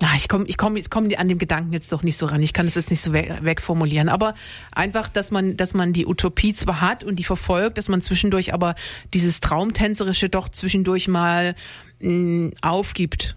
Ah, 0.02 0.14
ich 0.16 0.28
komme 0.28 0.46
ich 0.46 0.56
komm, 0.56 0.76
ich 0.76 0.90
komm 0.90 1.08
an 1.16 1.28
dem 1.28 1.38
Gedanken 1.38 1.72
jetzt 1.72 1.92
doch 1.92 2.02
nicht 2.02 2.16
so 2.16 2.26
ran. 2.26 2.42
Ich 2.42 2.52
kann 2.52 2.66
das 2.66 2.74
jetzt 2.74 2.90
nicht 2.90 3.00
so 3.00 3.12
we 3.12 3.38
wegformulieren. 3.42 4.08
Aber 4.08 4.34
einfach, 4.72 5.08
dass 5.08 5.30
man, 5.30 5.56
dass 5.56 5.74
man 5.74 5.92
die 5.92 6.06
Utopie 6.06 6.54
zwar 6.54 6.80
hat 6.80 7.04
und 7.04 7.16
die 7.16 7.24
verfolgt, 7.24 7.78
dass 7.78 7.88
man 7.88 8.02
zwischendurch 8.02 8.52
aber 8.52 8.74
dieses 9.14 9.40
Traumtänzerische 9.40 10.28
doch 10.28 10.48
zwischendurch 10.48 11.08
mal 11.08 11.54
mh, 12.00 12.50
aufgibt 12.62 13.36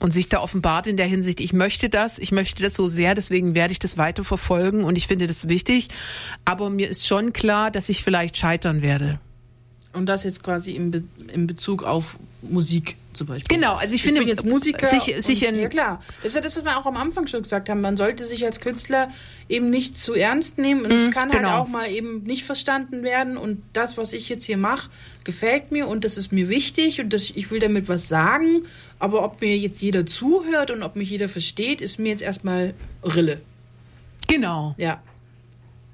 und 0.00 0.12
sich 0.12 0.28
da 0.28 0.40
offenbart 0.40 0.88
in 0.88 0.96
der 0.96 1.06
Hinsicht, 1.06 1.38
ich 1.40 1.52
möchte 1.52 1.88
das, 1.88 2.18
ich 2.18 2.32
möchte 2.32 2.62
das 2.62 2.74
so 2.74 2.88
sehr, 2.88 3.14
deswegen 3.14 3.54
werde 3.54 3.70
ich 3.70 3.78
das 3.78 3.96
weiter 3.96 4.24
verfolgen 4.24 4.82
und 4.82 4.98
ich 4.98 5.06
finde 5.06 5.28
das 5.28 5.48
wichtig. 5.48 5.88
Aber 6.44 6.68
mir 6.68 6.88
ist 6.88 7.06
schon 7.06 7.32
klar, 7.32 7.70
dass 7.70 7.88
ich 7.88 8.02
vielleicht 8.02 8.36
scheitern 8.36 8.82
werde. 8.82 9.20
Und 9.92 10.06
das 10.06 10.24
jetzt 10.24 10.42
quasi 10.42 10.72
im, 10.72 10.90
Be 10.90 11.04
in 11.32 11.46
Bezug 11.46 11.84
auf 11.84 12.16
Musik 12.40 12.96
zum 13.12 13.26
Beispiel. 13.26 13.56
Genau, 13.56 13.74
also 13.74 13.94
ich 13.94 14.02
finde, 14.02 14.20
bin 14.20 14.28
jetzt 14.28 14.44
Musiker. 14.44 14.86
sich- 14.86 15.14
und, 15.14 15.22
sich 15.22 15.40
ja 15.40 15.68
klar, 15.68 16.02
das 16.22 16.30
ist 16.30 16.34
ja 16.34 16.40
das, 16.40 16.56
was 16.56 16.64
wir 16.64 16.78
auch 16.78 16.86
am 16.86 16.96
Anfang 16.96 17.26
schon 17.26 17.42
gesagt 17.42 17.68
haben. 17.68 17.80
Man 17.80 17.96
sollte 17.96 18.26
sich 18.26 18.44
als 18.44 18.60
Künstler 18.60 19.10
eben 19.48 19.70
nicht 19.70 19.98
zu 19.98 20.14
ernst 20.14 20.58
nehmen 20.58 20.84
und 20.84 20.92
es 20.92 21.10
kann 21.10 21.30
halt 21.30 21.42
genau. 21.42 21.58
auch 21.58 21.68
mal 21.68 21.90
eben 21.90 22.22
nicht 22.22 22.44
verstanden 22.44 23.02
werden. 23.02 23.36
Und 23.36 23.62
das, 23.72 23.96
was 23.96 24.12
ich 24.12 24.28
jetzt 24.28 24.44
hier 24.44 24.56
mache, 24.56 24.90
gefällt 25.24 25.72
mir 25.72 25.88
und 25.88 26.04
das 26.04 26.16
ist 26.16 26.32
mir 26.32 26.48
wichtig 26.48 27.00
und 27.00 27.12
das, 27.12 27.30
ich 27.30 27.50
will 27.50 27.60
damit 27.60 27.88
was 27.88 28.08
sagen. 28.08 28.64
Aber 28.98 29.24
ob 29.24 29.40
mir 29.40 29.56
jetzt 29.56 29.82
jeder 29.82 30.06
zuhört 30.06 30.70
und 30.70 30.82
ob 30.82 30.96
mich 30.96 31.10
jeder 31.10 31.28
versteht, 31.28 31.82
ist 31.82 31.98
mir 31.98 32.10
jetzt 32.10 32.22
erstmal 32.22 32.74
Rille. 33.02 33.40
Genau. 34.28 34.74
Ja. 34.78 35.02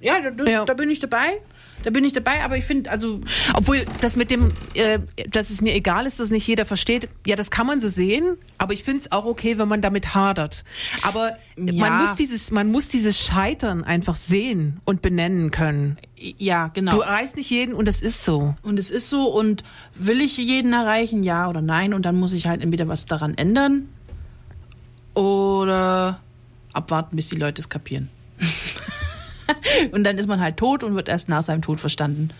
Ja, 0.01 0.15
da, 0.31 0.45
Ja. 0.45 0.65
da 0.65 0.75
bin 0.75 0.91
ich 0.91 1.01
dabei. 1.01 1.41
Da 1.85 1.91
bin 1.91 2.05
ich 2.05 2.13
dabei, 2.13 2.43
aber 2.43 2.57
ich 2.57 2.65
finde, 2.65 2.91
also 2.91 3.21
Obwohl 3.55 3.85
das 4.01 4.17
mit 4.17 4.33
dem, 4.33 4.51
äh, 4.75 4.99
dass 5.31 5.49
es 5.51 5.61
mir 5.61 5.75
egal 5.75 6.07
ist, 6.07 6.19
dass 6.19 6.29
nicht 6.31 6.47
jeder 6.47 6.65
versteht, 6.67 7.09
ja, 7.25 7.37
das 7.37 7.53
kann 7.53 7.69
man 7.69 7.79
so 7.79 7.89
sehen, 7.89 8.37
aber 8.59 8.73
ich 8.73 8.83
finde 8.83 8.99
es 8.99 9.13
auch 9.13 9.25
okay, 9.27 9.59
wenn 9.59 9.69
man 9.69 9.81
damit 9.81 10.13
hadert. 10.15 10.65
Aber 11.03 11.37
Ja. 11.57 11.89
man 11.89 11.99
muss 11.99 12.17
dieses, 12.17 12.51
man 12.51 12.71
muss 12.73 12.89
dieses 12.89 13.19
Scheitern 13.21 13.85
einfach 13.85 14.17
sehen 14.17 14.81
und 14.85 15.03
benennen 15.03 15.51
können. 15.53 15.99
ja, 16.17 16.67
genau. 16.75 16.91
Du 16.97 17.01
erreichst 17.01 17.37
nicht 17.37 17.49
jeden 17.49 17.75
und 17.75 17.87
das 17.87 18.01
ist 18.01 18.25
so. 18.25 18.57
Und 18.63 18.77
es 18.81 18.91
ist 18.91 19.09
so, 19.09 19.27
und 19.33 19.63
will 19.95 20.21
ich 20.21 20.37
jeden 20.37 20.73
erreichen, 20.73 21.23
ja 21.23 21.49
oder 21.49 21.61
nein? 21.63 21.95
Und 21.95 22.05
dann 22.07 22.17
muss 22.17 22.33
ich 22.33 22.49
halt 22.49 22.61
entweder 22.61 22.89
was 22.89 23.05
daran 23.07 23.35
ändern 23.39 23.89
oder 25.15 26.21
abwarten, 26.73 27.15
bis 27.17 27.29
die 27.29 27.37
Leute 27.37 27.61
es 27.61 27.69
kapieren. 27.69 28.09
und 29.93 30.05
dann 30.05 30.19
ist 30.19 30.29
man 30.29 30.41
halt 30.41 30.57
tot 30.57 30.83
und 30.85 30.95
wird 30.95 31.09
erst 31.09 31.29
nach 31.29 31.43
seinem 31.45 31.63
Tod 31.63 31.81
verstanden. 31.81 32.31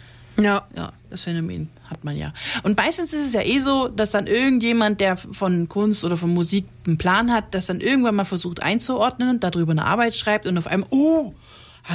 Ja. 0.41 0.67
Ja, 0.77 0.93
das 1.11 1.23
Phänomen 1.23 1.69
hat 1.91 2.05
man 2.05 2.17
ja. 2.17 2.33
Und 2.63 2.77
meistens 2.77 3.13
ist 3.13 3.27
es 3.27 3.33
ja 3.33 3.43
eh 3.43 3.59
so, 3.59 3.89
dass 3.89 4.11
dann 4.11 4.27
irgendjemand, 4.29 5.01
der 5.01 5.17
von 5.17 5.69
Kunst 5.69 6.05
oder 6.05 6.17
von 6.17 6.33
Musik 6.33 6.65
einen 6.87 6.97
Plan 6.97 7.33
hat, 7.33 7.55
das 7.55 7.67
dann 7.67 7.81
irgendwann 7.81 8.15
mal 8.15 8.25
versucht 8.25 8.63
einzuordnen, 8.63 9.41
darüber 9.41 9.73
eine 9.73 9.85
Arbeit 9.85 10.15
schreibt 10.15 10.47
und 10.47 10.57
auf 10.57 10.69
einmal, 10.69 10.89
oh, 10.93 11.35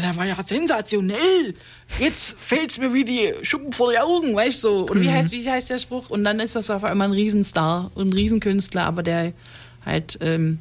der 0.02 0.16
war 0.18 0.26
ja 0.26 0.36
sensationell. 0.46 1.54
Jetzt 2.00 2.38
fällt's 2.40 2.80
mir 2.80 2.94
wie 2.94 3.06
die 3.06 3.34
Schuppen 3.44 3.72
vor 3.72 3.92
die 3.92 4.00
Augen, 4.00 4.36
weißt 4.36 4.64
du? 4.64 4.68
so. 4.80 4.88
Oder 4.90 5.02
wie 5.02 5.12
heißt, 5.12 5.32
wie 5.32 5.50
heißt 5.50 5.70
der 5.70 5.78
Spruch? 5.78 6.10
Und 6.10 6.24
dann 6.26 6.40
ist 6.42 6.56
das 6.56 6.70
auf 6.70 6.84
einmal 6.84 7.08
ein 7.08 7.14
Riesenstar 7.14 7.92
und 7.96 8.10
ein 8.10 8.14
Riesenkünstler, 8.14 8.84
aber 8.86 9.04
der 9.04 9.32
halt 9.86 10.18
ähm, 10.22 10.60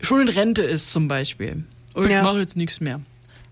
schon 0.00 0.22
in 0.22 0.28
Rente 0.28 0.62
ist 0.62 0.90
zum 0.90 1.06
Beispiel. 1.08 1.64
Und 1.94 2.06
ich 2.06 2.10
Ja. 2.10 2.22
mache 2.22 2.38
jetzt 2.40 2.56
nichts 2.56 2.80
mehr. 2.80 3.00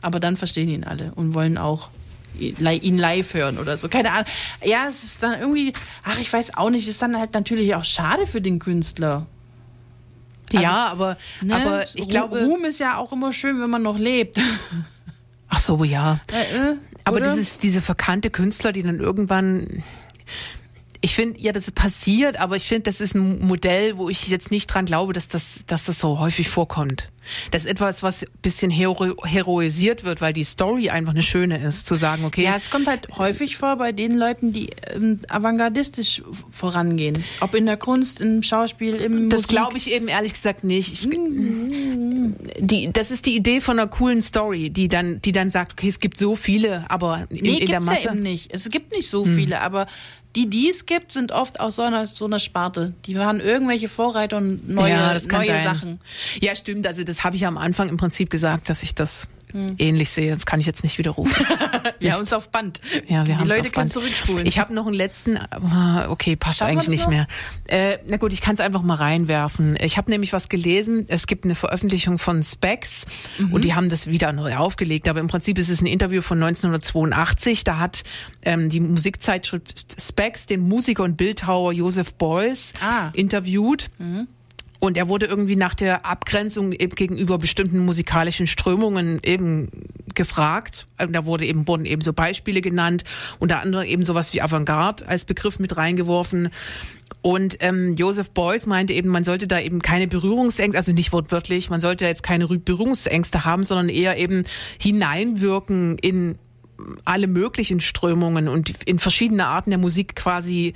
Aber 0.03 0.21
dann 0.21 0.37
verstehen 0.37 0.69
ihn 0.69 0.85
alle 0.85 1.13
und 1.15 1.35
wollen 1.35 1.59
auch 1.59 1.91
ihn 2.39 2.97
live 2.99 3.35
hören 3.35 3.59
oder 3.59 3.77
so. 3.77 3.89
Keine 3.89 4.13
Ahnung. 4.13 4.27
Ja, 4.65 4.87
es 4.89 5.03
ist 5.05 5.23
dann 5.23 5.39
irgendwie, 5.41 5.73
ach, 6.05 6.19
ich 6.21 6.33
weiß 6.33 6.57
auch 6.57 6.71
nicht, 6.71 6.85
es 6.85 6.91
ist 6.95 7.03
dann 7.03 7.19
halt 7.19 7.35
natürlich 7.35 7.75
auch 7.75 7.85
schade 7.85 8.27
für 8.27 8.41
den 8.41 8.59
Künstler. 8.61 9.27
ja, 10.53 10.87
aber, 10.89 11.17
Ne? 11.43 11.55
aber 11.57 11.85
ich 11.95 12.05
Ru- 12.05 12.09
glaube. 12.11 12.45
Ruhm 12.45 12.65
ist 12.65 12.81
ja 12.81 12.97
auch 12.97 13.13
immer 13.13 13.33
schön, 13.33 13.61
wenn 13.61 13.69
man 13.71 13.83
noch 13.83 13.99
lebt. 13.99 14.39
Ach 15.49 15.59
so, 15.59 15.83
ja. 15.85 16.21
Äh, 16.33 16.71
äh, 16.71 16.77
Aber 17.05 17.21
dieses, 17.21 17.59
diese 17.59 17.83
verkannte 17.83 18.31
Künstler, 18.31 18.73
die 18.73 18.83
dann 18.85 19.01
irgendwann. 19.01 19.83
Ich 21.03 21.15
finde, 21.15 21.41
ja, 21.41 21.53
das 21.53 21.65
ist 21.65 21.75
passiert, 21.75 22.39
aber 22.39 22.57
ich 22.57 22.65
finde, 22.65 22.83
das 22.83 23.01
ist 23.01 23.15
ein 23.15 23.41
Modell, 23.41 23.97
wo 23.97 24.09
ich 24.09 24.29
jetzt 24.29 24.51
nicht 24.51 24.67
dran 24.67 24.85
glaube, 24.85 25.13
dass 25.13 25.29
das, 25.29 25.61
dass 25.67 25.85
das 25.85 25.99
so 25.99 26.19
häufig 26.19 26.49
vorkommt. 26.49 27.09
Das 27.51 27.65
ist 27.65 27.71
etwas, 27.71 28.03
was 28.03 28.23
ein 28.23 28.29
bisschen 28.43 28.71
hero 28.71 29.17
heroisiert 29.25 30.05
wird, 30.05 30.21
weil 30.21 30.33
die 30.33 30.45
Story 30.45 30.91
einfach 30.91 31.13
eine 31.13 31.23
schöne 31.23 31.59
ist, 31.59 31.87
zu 31.87 31.95
sagen, 31.95 32.25
okay, 32.25 32.45
Ja, 32.45 32.57
es 32.57 32.71
kommt 32.71 32.87
halt 32.87 33.09
häufig 33.17 33.57
vor 33.57 33.77
bei 33.77 33.93
den 33.93 34.17
Leuten, 34.17 34.53
die 34.53 34.71
ähm, 34.93 35.21
avantgardistisch 35.29 36.23
vorangehen. 36.51 37.25
Ob 37.41 37.55
in 37.55 37.67
der 37.67 37.77
Kunst, 37.77 38.21
im 38.21 38.43
Schauspiel, 38.43 38.97
im 38.97 39.31
Das 39.31 39.49
glaube 39.49 39.77
ich 39.77 39.93
eben 39.93 40.09
ehrlich 40.09 40.33
gesagt 40.33 40.65
nicht. 40.65 40.93
Ich, 40.93 41.09
die, 42.59 42.93
das 42.93 43.11
ist 43.11 43.27
die 43.27 43.37
Idee 43.37 43.61
von 43.61 43.79
einer 43.79 43.89
coolen 43.89 44.23
Story, 44.23 44.71
die 44.71 44.89
dann, 44.89 45.21
die 45.23 45.33
dann 45.33 45.51
sagt, 45.51 45.73
okay, 45.73 45.89
es 45.89 46.01
gibt 46.01 46.17
so 46.17 46.37
viele, 46.37 46.91
aber 46.91 47.27
in, 47.31 47.39
Nee, 47.43 47.59
in 47.59 47.67
der 47.67 47.81
Masse. 47.81 47.97
Hm. 47.97 48.05
ja 48.05 48.13
eben 48.13 48.23
nicht. 48.23 48.53
Es 48.53 48.69
gibt 48.71 48.93
nicht 48.93 49.09
so 49.09 49.25
viele, 49.25 49.61
aber 49.61 49.87
die, 50.37 50.49
die 50.49 50.69
es 50.69 50.87
gibt, 50.87 51.13
sind 51.13 51.33
oft 51.33 51.59
aus 51.59 51.77
so 51.77 51.83
einer, 51.83 52.07
so 52.07 52.25
einer 52.27 52.39
Sparte. 52.39 52.95
Die 53.07 53.17
waren 53.17 53.41
irgendwelche 53.41 53.89
Vorreiter 53.89 54.37
und 54.37 54.69
neue, 54.69 54.93
ja, 54.93 55.13
das 55.13 55.27
neue 55.27 55.47
sein. 55.47 55.65
Sachen. 55.65 56.01
Ja, 56.41 56.55
stimmt. 56.55 56.87
Also 56.87 57.03
das 57.03 57.25
habe 57.25 57.37
ich 57.37 57.47
am 57.47 57.59
Anfang 57.59 57.89
im 57.89 57.97
Prinzip 57.97 58.31
gesagt, 58.31 58.69
dass 58.71 58.83
ich 58.83 58.95
das 58.95 59.29
Hm. 59.53 59.75
ähnlich 59.79 60.11
sehe. 60.11 60.33
Das 60.33 60.47
kann 60.47 60.61
ich 60.61 60.67
jetzt 60.67 60.83
nicht 60.85 60.99
widerrufen. 60.99 61.45
Wir 61.99 62.13
haben 62.15 62.23
es 62.23 62.33
auf 62.33 62.49
Band. 62.51 62.81
Ja, 63.09 63.19
wir 63.19 63.25
die 63.25 63.37
haben 63.37 63.47
Leute 63.49 63.61
auf 63.61 63.65
können 63.67 63.73
Band. 63.73 63.93
zurückspulen. 63.93 64.47
Ich 64.47 64.59
habe 64.59 64.73
noch 64.75 64.87
einen 64.87 64.95
letzten, 64.95 65.37
ah, 65.39 66.09
okay, 66.09 66.35
passt 66.37 66.59
Schaffen 66.59 66.73
wir 66.75 66.79
eigentlich 66.81 66.89
nicht 66.89 67.03
noch? 67.03 67.09
mehr. 67.11 67.27
Äh, 67.67 67.99
na 68.07 68.17
gut, 68.17 68.33
ich 68.33 68.41
kann 68.41 68.55
es 68.55 68.61
einfach 68.61 68.83
mal 68.83 68.95
reinwerfen. 68.95 69.77
Ich 69.81 69.97
habe 69.99 70.11
nämlich 70.11 70.33
was 70.33 70.49
gelesen. 70.49 71.05
Es 71.09 71.27
gibt 71.27 71.45
eine 71.45 71.55
Veröffentlichung 71.55 72.19
von 72.19 72.43
Specs 72.43 73.07
Mhm. 73.39 73.53
und 73.53 73.65
die 73.65 73.75
haben 73.75 73.91
das 73.91 74.07
wieder 74.07 74.33
neu 74.33 74.57
aufgelegt. 74.57 75.09
Aber 75.09 75.21
im 75.21 75.27
Prinzip 75.29 75.59
ist 75.59 75.69
es 75.69 75.81
ein 75.83 75.87
Interview 75.87 76.23
von 76.23 76.39
1982. 76.43 77.65
Da 77.65 77.79
hat 77.79 78.03
ähm, 78.43 78.69
die 78.71 78.81
Musikzeitschrift 78.81 80.01
Specs 80.01 80.47
den 80.47 80.61
Musiker 80.69 81.03
und 81.03 81.17
Bildhauer 81.17 81.73
Joseph 81.73 82.15
Beuys 82.15 82.73
Ah. 82.83 83.11
interviewt. 83.15 83.91
Und 84.81 84.97
er 84.97 85.09
wurde 85.09 85.27
irgendwie 85.27 85.57
nach 85.57 85.75
der 85.75 86.07
Abgrenzung 86.07 86.73
eben 86.73 86.95
gegenüber 86.95 87.39
bestimmten 87.39 87.79
musikalischen 87.81 88.47
Strömungen 88.47 89.21
eben 89.23 89.69
gefragt. 90.15 90.87
Und 91.01 91.13
da 91.13 91.27
wurde 91.27 91.45
eben, 91.45 91.69
wurden 91.69 91.85
eben 91.85 92.01
so 92.01 92.13
Beispiele 92.15 92.63
genannt, 92.63 93.05
unter 93.39 93.61
anderem 93.61 93.87
eben 93.87 94.03
sowas 94.03 94.33
wie 94.33 94.41
Avantgarde 94.41 95.07
als 95.07 95.27
Begriff 95.27 95.59
mit 95.59 95.77
reingeworfen. 95.77 96.49
Und 97.23 97.59
ähm, 97.61 97.95
Joseph 97.97 98.31
Beuys 98.31 98.67
meinte 98.67 98.95
eben, 98.95 99.11
man 99.11 99.25
sollte 99.25 99.47
da 99.47 99.61
eben 99.61 99.83
keine 99.83 100.09
Berührungsängste, 100.09 100.79
also 100.79 100.93
nicht 100.93 101.13
wortwörtlich, 101.13 101.69
man 101.69 101.81
sollte 101.81 102.07
jetzt 102.07 102.23
keine 102.23 102.47
Rü- 102.47 102.59
Berührungsängste 102.59 103.45
haben, 103.45 103.65
sondern 103.65 103.91
eher 103.91 104.17
eben 104.17 104.45
hineinwirken 104.79 105.99
in 105.99 106.39
alle 107.05 107.27
möglichen 107.27 107.81
Strömungen 107.81 108.49
und 108.49 108.83
in 108.85 108.99
verschiedene 108.99 109.45
Arten 109.45 109.69
der 109.69 109.79
Musik 109.79 110.17
quasi 110.17 110.73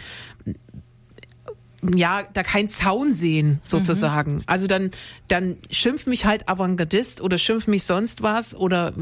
ja, 1.94 2.22
da 2.32 2.42
kein 2.42 2.68
Zaun 2.68 3.12
sehen, 3.12 3.60
sozusagen. 3.62 4.42
Also 4.46 4.66
dann, 4.66 4.90
dann 5.28 5.56
schimpf 5.70 6.06
mich 6.06 6.24
halt 6.24 6.48
Avantgardist 6.48 7.20
oder 7.20 7.38
schimpf 7.38 7.66
mich 7.66 7.84
sonst 7.84 8.22
was 8.22 8.54
oder 8.54 8.92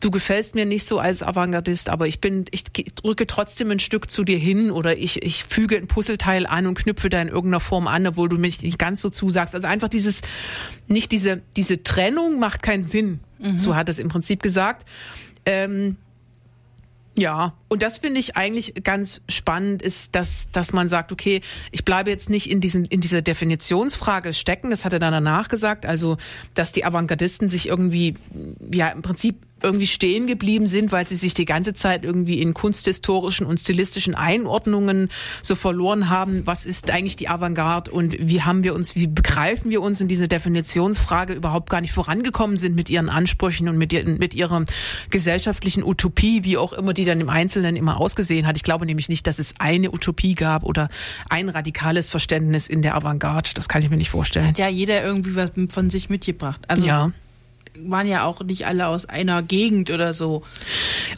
du 0.00 0.10
gefällst 0.10 0.54
mir 0.54 0.66
nicht 0.66 0.84
so 0.84 0.98
als 0.98 1.22
Avantgardist, 1.22 1.88
aber 1.88 2.06
ich 2.06 2.20
bin, 2.20 2.46
ich 2.50 2.64
drücke 2.64 3.26
trotzdem 3.26 3.70
ein 3.70 3.80
Stück 3.80 4.10
zu 4.10 4.24
dir 4.24 4.38
hin 4.38 4.70
oder 4.70 4.96
ich, 4.96 5.22
ich 5.22 5.44
füge 5.44 5.76
ein 5.76 5.88
Puzzleteil 5.88 6.46
an 6.46 6.66
und 6.66 6.78
knüpfe 6.78 7.08
da 7.08 7.20
in 7.20 7.28
irgendeiner 7.28 7.60
Form 7.60 7.86
an, 7.86 8.06
obwohl 8.06 8.28
du 8.28 8.38
mich 8.38 8.62
nicht 8.62 8.78
ganz 8.78 9.00
so 9.00 9.10
zusagst. 9.10 9.54
Also 9.54 9.66
einfach 9.66 9.88
dieses, 9.88 10.20
nicht 10.86 11.12
diese, 11.12 11.42
diese 11.56 11.82
Trennung 11.82 12.38
macht 12.38 12.62
keinen 12.62 12.82
Sinn. 12.82 13.20
So 13.56 13.76
hat 13.76 13.88
es 13.88 13.98
im 13.98 14.08
Prinzip 14.08 14.42
gesagt. 14.42 14.86
Ähm, 15.44 15.96
ja, 17.16 17.54
und 17.68 17.82
das 17.82 17.98
finde 17.98 18.20
ich 18.20 18.36
eigentlich 18.36 18.74
ganz 18.84 19.22
spannend, 19.28 19.80
ist, 19.80 20.14
dass, 20.14 20.48
dass 20.52 20.74
man 20.74 20.90
sagt, 20.90 21.12
okay, 21.12 21.40
ich 21.70 21.84
bleibe 21.84 22.10
jetzt 22.10 22.28
nicht 22.28 22.50
in, 22.50 22.60
diesen, 22.60 22.84
in 22.84 23.00
dieser 23.00 23.22
Definitionsfrage 23.22 24.34
stecken, 24.34 24.68
das 24.68 24.84
hat 24.84 24.92
er 24.92 24.98
dann 24.98 25.12
danach 25.12 25.48
gesagt, 25.48 25.86
also, 25.86 26.18
dass 26.54 26.72
die 26.72 26.84
Avantgardisten 26.84 27.48
sich 27.48 27.68
irgendwie, 27.68 28.16
ja, 28.70 28.88
im 28.88 29.00
Prinzip 29.00 29.45
irgendwie 29.62 29.86
stehen 29.86 30.26
geblieben 30.26 30.66
sind, 30.66 30.92
weil 30.92 31.06
sie 31.06 31.16
sich 31.16 31.32
die 31.32 31.46
ganze 31.46 31.72
Zeit 31.72 32.04
irgendwie 32.04 32.42
in 32.42 32.52
kunsthistorischen 32.52 33.46
und 33.46 33.58
stilistischen 33.58 34.14
Einordnungen 34.14 35.08
so 35.42 35.54
verloren 35.54 36.10
haben. 36.10 36.46
Was 36.46 36.66
ist 36.66 36.90
eigentlich 36.90 37.16
die 37.16 37.28
Avantgarde 37.28 37.90
und 37.90 38.16
wie 38.18 38.42
haben 38.42 38.64
wir 38.64 38.74
uns, 38.74 38.94
wie 38.94 39.06
begreifen 39.06 39.70
wir 39.70 39.80
uns 39.80 40.00
in 40.00 40.08
diese 40.08 40.28
Definitionsfrage 40.28 41.32
überhaupt 41.32 41.70
gar 41.70 41.80
nicht 41.80 41.92
vorangekommen 41.92 42.58
sind 42.58 42.76
mit 42.76 42.90
ihren 42.90 43.08
Ansprüchen 43.08 43.68
und 43.68 43.78
mit, 43.78 43.94
ihren, 43.94 44.18
mit 44.18 44.34
ihrer 44.34 44.64
gesellschaftlichen 45.10 45.82
Utopie, 45.82 46.44
wie 46.44 46.58
auch 46.58 46.74
immer 46.74 46.92
die 46.92 47.06
dann 47.06 47.20
im 47.20 47.30
Einzelnen 47.30 47.76
immer 47.76 47.98
ausgesehen 47.98 48.46
hat. 48.46 48.56
Ich 48.56 48.62
glaube 48.62 48.84
nämlich 48.84 49.08
nicht, 49.08 49.26
dass 49.26 49.38
es 49.38 49.54
eine 49.58 49.90
Utopie 49.90 50.34
gab 50.34 50.64
oder 50.64 50.88
ein 51.30 51.48
radikales 51.48 52.10
Verständnis 52.10 52.68
in 52.68 52.82
der 52.82 52.94
Avantgarde. 52.94 53.50
Das 53.54 53.68
kann 53.68 53.82
ich 53.82 53.88
mir 53.88 53.96
nicht 53.96 54.10
vorstellen. 54.10 54.48
Hat 54.48 54.58
ja 54.58 54.68
jeder 54.68 55.02
irgendwie 55.02 55.34
was 55.34 55.52
von 55.70 55.88
sich 55.88 56.10
mitgebracht. 56.10 56.60
Also 56.68 56.86
ja. 56.86 57.10
Waren 57.84 58.06
ja 58.06 58.24
auch 58.24 58.42
nicht 58.42 58.66
alle 58.66 58.86
aus 58.86 59.06
einer 59.06 59.42
Gegend 59.42 59.90
oder 59.90 60.14
so. 60.14 60.42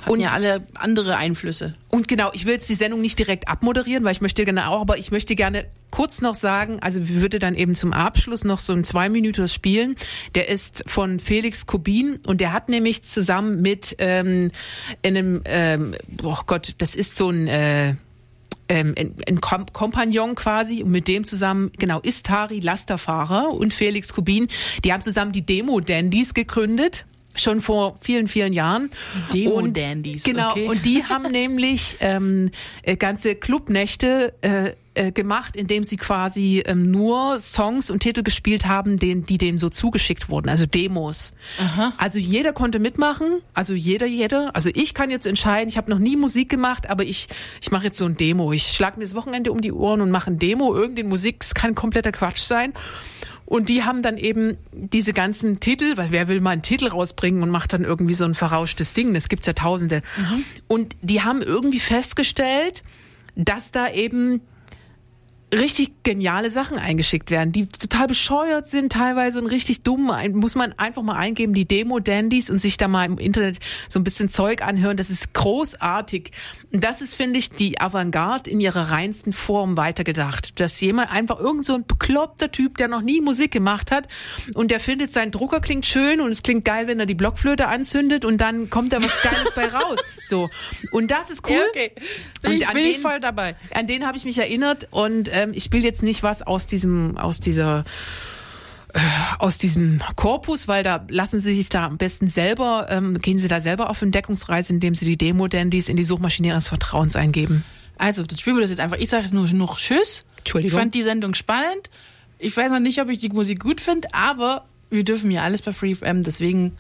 Hatten 0.01 0.11
Und- 0.11 0.21
ja 0.21 0.29
alle 0.31 0.67
andere 0.75 1.17
Einflüsse. 1.17 1.75
Und 1.91 2.07
genau, 2.09 2.31
ich 2.35 2.45
will 2.45 2.53
jetzt 2.53 2.69
die 2.69 2.75
Sendung 2.75 3.01
nicht 3.01 3.19
direkt 3.19 3.49
abmoderieren, 3.49 4.05
weil 4.05 4.13
ich 4.13 4.21
möchte 4.21 4.45
gerne 4.45 4.69
auch, 4.69 4.83
aber 4.83 4.99
ich 4.99 5.11
möchte 5.11 5.35
gerne 5.35 5.65
kurz 5.91 6.21
noch 6.21 6.35
sagen, 6.35 6.79
also 6.81 7.01
ich 7.01 7.15
würde 7.15 7.39
dann 7.39 7.55
eben 7.55 7.75
zum 7.75 7.93
Abschluss 7.95 8.45
noch 8.45 8.59
so 8.59 8.75
ein 8.75 8.85
zwei 8.85 9.09
Minuten 9.09 9.49
spielen. 9.49 9.97
Der 10.35 10.49
ist 10.49 10.85
von 10.87 11.19
Felix 11.19 11.67
Kubin 11.67 12.21
und 12.27 12.41
der 12.43 12.53
hat 12.53 12.69
nämlich 12.69 13.05
zusammen 13.05 13.63
mit 13.63 13.97
ähm, 13.99 14.51
einem, 15.03 15.41
ähm, 15.47 15.95
oh 16.23 16.37
Gott, 16.47 16.75
das 16.79 16.95
ist 16.95 17.17
so 17.17 17.31
ein 17.31 17.49
äh, 17.49 17.95
ähm, 18.69 18.95
ein, 18.97 19.15
ein 19.27 19.41
Kom 19.41 19.67
Kompagnon 19.73 20.35
quasi 20.35 20.83
und 20.83 20.91
mit 20.91 21.09
dem 21.09 21.25
zusammen, 21.25 21.73
genau, 21.79 22.01
Istari 22.01 22.61
Lasterfahrer 22.61 23.51
und 23.51 23.75
Felix 23.75 24.13
Kubin, 24.13 24.49
die 24.85 24.93
haben 24.93 25.03
zusammen 25.03 25.33
die 25.33 25.45
Demo-Dandys 25.45 26.35
gegründet. 26.35 27.07
Schon 27.37 27.61
vor 27.61 27.97
vielen, 28.01 28.27
vielen 28.27 28.53
Jahren. 28.53 28.91
Demo-Dandys, 29.33 30.25
Und- 30.25 30.33
Genau. 30.35 30.51
okay. 30.51 30.67
Und 30.69 30.85
die 30.85 31.05
haben 31.05 31.31
nämlich 31.31 31.97
ähm, 32.01 32.51
äh, 32.83 32.97
ganze 32.97 33.35
Clubnächte 33.37 34.35
äh, 34.41 34.73
äh, 34.95 35.13
gemacht, 35.13 35.55
indem 35.55 35.85
sie 35.85 35.97
quasi 35.97 36.65
ähm, 36.67 36.83
nur 36.83 37.39
Songs 37.39 37.93
und 37.93 38.01
Titel 38.01 38.25
gespielt 38.25 38.67
haben, 38.67 38.99
den, 38.99 39.25
die 39.25 39.39
denen 39.39 39.59
so 39.61 39.69
zugeschickt 39.69 40.29
wurden, 40.29 40.49
also 40.49 40.67
Demos. 40.67 41.33
Also 41.97 42.19
jeder 42.19 42.53
konnte 42.53 42.81
mitmachen, 42.81 43.41
also 43.55 43.75
jeder, 43.75 44.07
jeder. 44.07 44.57
Also 44.57 44.71
ich 44.75 44.95
kann 44.95 45.11
jetzt 45.11 45.27
entscheiden, 45.27 45.69
ich 45.69 45.77
habe 45.77 45.89
noch 45.91 46.01
nie 46.01 46.17
Musik 46.17 46.49
gemacht, 46.49 46.91
aber 46.91 47.05
ich, 47.05 47.29
ich 47.61 47.71
mache 47.71 47.85
jetzt 47.85 47.99
so 47.99 48.07
ein 48.07 48.17
Demo. 48.17 48.53
Ich 48.53 48.65
schlage 48.73 48.99
mir 48.99 49.05
das 49.05 49.15
Wochenende 49.15 49.53
um 49.53 49.61
die 49.61 49.71
Ohren 49.73 50.01
und 50.01 50.11
mache 50.11 50.33
ein 50.33 50.41
Demo, 50.41 50.75
irgendeine 50.75 51.09
Musik, 51.09 51.37
es 51.43 51.55
kann 51.55 51.77
kompletter 51.77 52.11
Quatsch 52.11 52.41
sein. 52.41 52.73
Und 53.51 53.71
die 53.71 53.83
haben 53.83 54.03
dann 54.03 54.19
eben 54.19 54.59
diese 54.73 55.15
ganzen 55.15 55.59
Titel, 55.59 55.97
weil 55.97 56.11
wer 56.11 56.29
will 56.29 56.39
mal 56.41 56.51
einen 56.51 56.61
Titel 56.61 56.89
rausbringen 56.89 57.43
und 57.43 57.49
macht 57.49 57.73
dann 57.73 57.83
irgendwie 57.83 58.13
so 58.13 58.27
ein 58.27 58.35
verrauschtes 58.35 58.93
Ding, 58.93 59.15
das 59.15 59.31
gibt's 59.31 59.47
ja 59.47 59.55
tausende. 59.55 60.03
Und 60.67 60.97
die 61.01 61.23
haben 61.23 61.41
irgendwie 61.41 61.81
festgestellt, 61.81 62.83
dass 63.37 63.71
da 63.73 63.91
eben 63.91 64.43
richtig 65.51 66.03
geniale 66.03 66.51
Sachen 66.51 66.77
eingeschickt 66.77 67.31
werden, 67.31 67.53
die 67.53 67.67
total 67.69 68.07
bescheuert 68.07 68.69
sind, 68.69 68.93
teilweise 68.93 69.41
und 69.41 69.47
richtig 69.47 69.83
dumm. 69.83 70.13
Muss 70.35 70.55
man 70.55 70.75
einfach 70.75 71.01
mal 71.03 71.17
eingeben, 71.17 71.55
die 71.55 71.65
Demo-Dandys 71.65 72.51
und 72.51 72.61
sich 72.61 72.77
da 72.77 72.87
mal 72.87 73.07
im 73.07 73.17
Internet 73.17 73.61
so 73.89 73.99
ein 73.99 74.05
bisschen 74.05 74.29
Zeug 74.29 74.61
anhören. 74.61 74.99
Das 74.99 75.09
ist 75.09 75.33
großartig. 75.33 76.33
Das 76.71 77.01
ist, 77.01 77.15
finde 77.15 77.39
ich, 77.39 77.49
die 77.49 77.81
Avantgarde 77.81 78.51
in 78.51 78.61
ihrer 78.61 78.91
reinsten 78.91 79.33
Form 79.33 79.79
weitergedacht. 79.79 80.61
Dass 80.61 80.79
jemand 80.83 81.11
einfach 81.11 81.41
irgend 81.41 81.65
so 81.65 81.75
ein 81.75 81.87
bekloppter 81.87 82.53
Typ, 82.53 82.77
der 82.77 82.89
noch 82.89 83.01
nie 83.01 83.23
Musik 83.23 83.53
gemacht 83.53 83.91
hat 83.91 84.07
und 84.55 84.71
der 84.71 84.79
findet, 84.79 85.11
sein 85.11 85.31
Drucker 85.31 85.61
klingt 85.61 85.87
schön 85.87 86.21
und 86.21 86.31
es 86.31 86.43
klingt 86.43 86.67
geil, 86.67 86.87
wenn 86.87 87.01
er 87.01 87.07
die 87.07 87.15
Blockflöte 87.15 87.69
anzündet 87.69 88.27
und 88.27 88.39
dann 88.43 88.69
kommt 88.69 88.93
da 88.93 89.03
was 89.03 89.17
Geiles 89.23 89.51
bei 89.55 89.67
raus. 89.69 89.99
So. 90.29 90.51
Und 90.93 91.11
das 91.11 91.31
ist 91.31 91.43
cool. 91.49 91.55
Ja, 91.57 91.63
okay. 91.71 91.93
Bin, 92.43 92.51
Und 92.53 92.57
ich, 92.59 92.69
an 92.69 92.75
bin 92.75 92.85
ich 92.85 92.93
den- 92.97 93.01
voll 93.03 93.19
dabei. 93.19 93.57
An 93.75 93.87
den 93.87 94.07
habe 94.07 94.19
ich 94.19 94.27
mich 94.27 94.37
erinnert 94.39 94.89
und 94.91 95.31
ähm, 95.33 95.53
ich 95.55 95.65
spiele 95.65 95.85
jetzt 95.85 96.03
nicht 96.03 96.23
was 96.23 96.43
aus 96.47 96.67
diesem, 96.67 97.17
aus 97.17 97.41
dieser 97.41 97.85
aus 99.39 99.59
diesem 99.59 100.01
Korpus, 100.17 100.67
weil 100.69 100.83
da 100.83 101.05
lassen 101.09 101.41
Sie 101.41 101.55
sich 101.55 101.69
da 101.69 101.87
am 101.87 101.99
besten 101.99 102.29
selber, 102.29 102.87
ähm, 102.91 103.19
gehen 103.19 103.39
Sie 103.39 103.49
da 103.49 103.61
selber 103.61 103.91
auf 103.91 104.01
Entdeckungsreise, 104.03 104.73
indem 104.73 104.95
Sie 104.95 105.05
die 105.05 105.17
Demo-Dandys 105.17 105.89
in 105.89 105.97
die 105.97 106.05
Suchmaschine 106.05 106.49
Ihres 106.49 106.69
Vertrauens 106.69 107.15
eingeben. 107.17 107.65
Also, 107.99 108.23
dann 108.25 108.39
spielen 108.39 108.57
wir 108.57 108.61
das 108.63 108.71
jetzt 108.71 108.81
einfach. 108.81 108.99
Ich 108.99 109.11
sage 109.11 109.29
nur 109.35 109.47
noch 109.49 109.79
Tschüss. 109.79 110.25
Entschuldigung. 110.39 110.77
Ich 110.77 110.81
fand 110.81 110.95
die 110.95 111.03
Sendung 111.03 111.35
spannend. 111.35 111.91
Ich 112.39 112.57
weiß 112.57 112.71
noch 112.71 112.79
nicht, 112.81 113.01
ob 113.01 113.09
ich 113.09 113.19
die 113.19 113.29
Musik 113.29 113.61
gut 113.61 113.81
finde, 113.81 114.09
aber 114.15 114.65
wir 114.91 115.05
dürfen 115.05 115.31
ja 115.31 115.43
alles 115.43 115.61
bei 115.63 115.73
FreeFM. 115.73 116.23
Deswegen, 116.23 116.77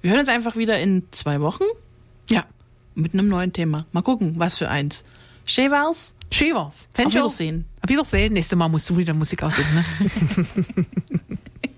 wir 0.00 0.10
hören 0.12 0.20
uns 0.20 0.28
einfach 0.28 0.56
wieder 0.56 0.78
in 0.78 1.02
zwei 1.10 1.40
Wochen 1.40 1.64
Ja. 2.30 2.44
mit 2.94 3.12
einem 3.12 3.28
neuen 3.28 3.52
Thema. 3.52 3.84
Mal 3.92 4.02
gucken, 4.02 4.34
was 4.38 4.56
für 4.56 4.68
eins. 4.70 5.04
Schön 5.44 5.70
war's. 5.72 6.14
Auf 7.06 7.12
Wiedersehen. 7.22 7.64
Auf 7.82 7.90
Wiedersehen. 7.90 8.32
Nächstes 8.32 8.56
Mal 8.56 8.68
musst 8.68 8.88
du 8.88 8.96
wieder 8.96 9.12
Musik 9.12 9.42
aussuchen, 9.42 9.74
ne? 9.74 9.84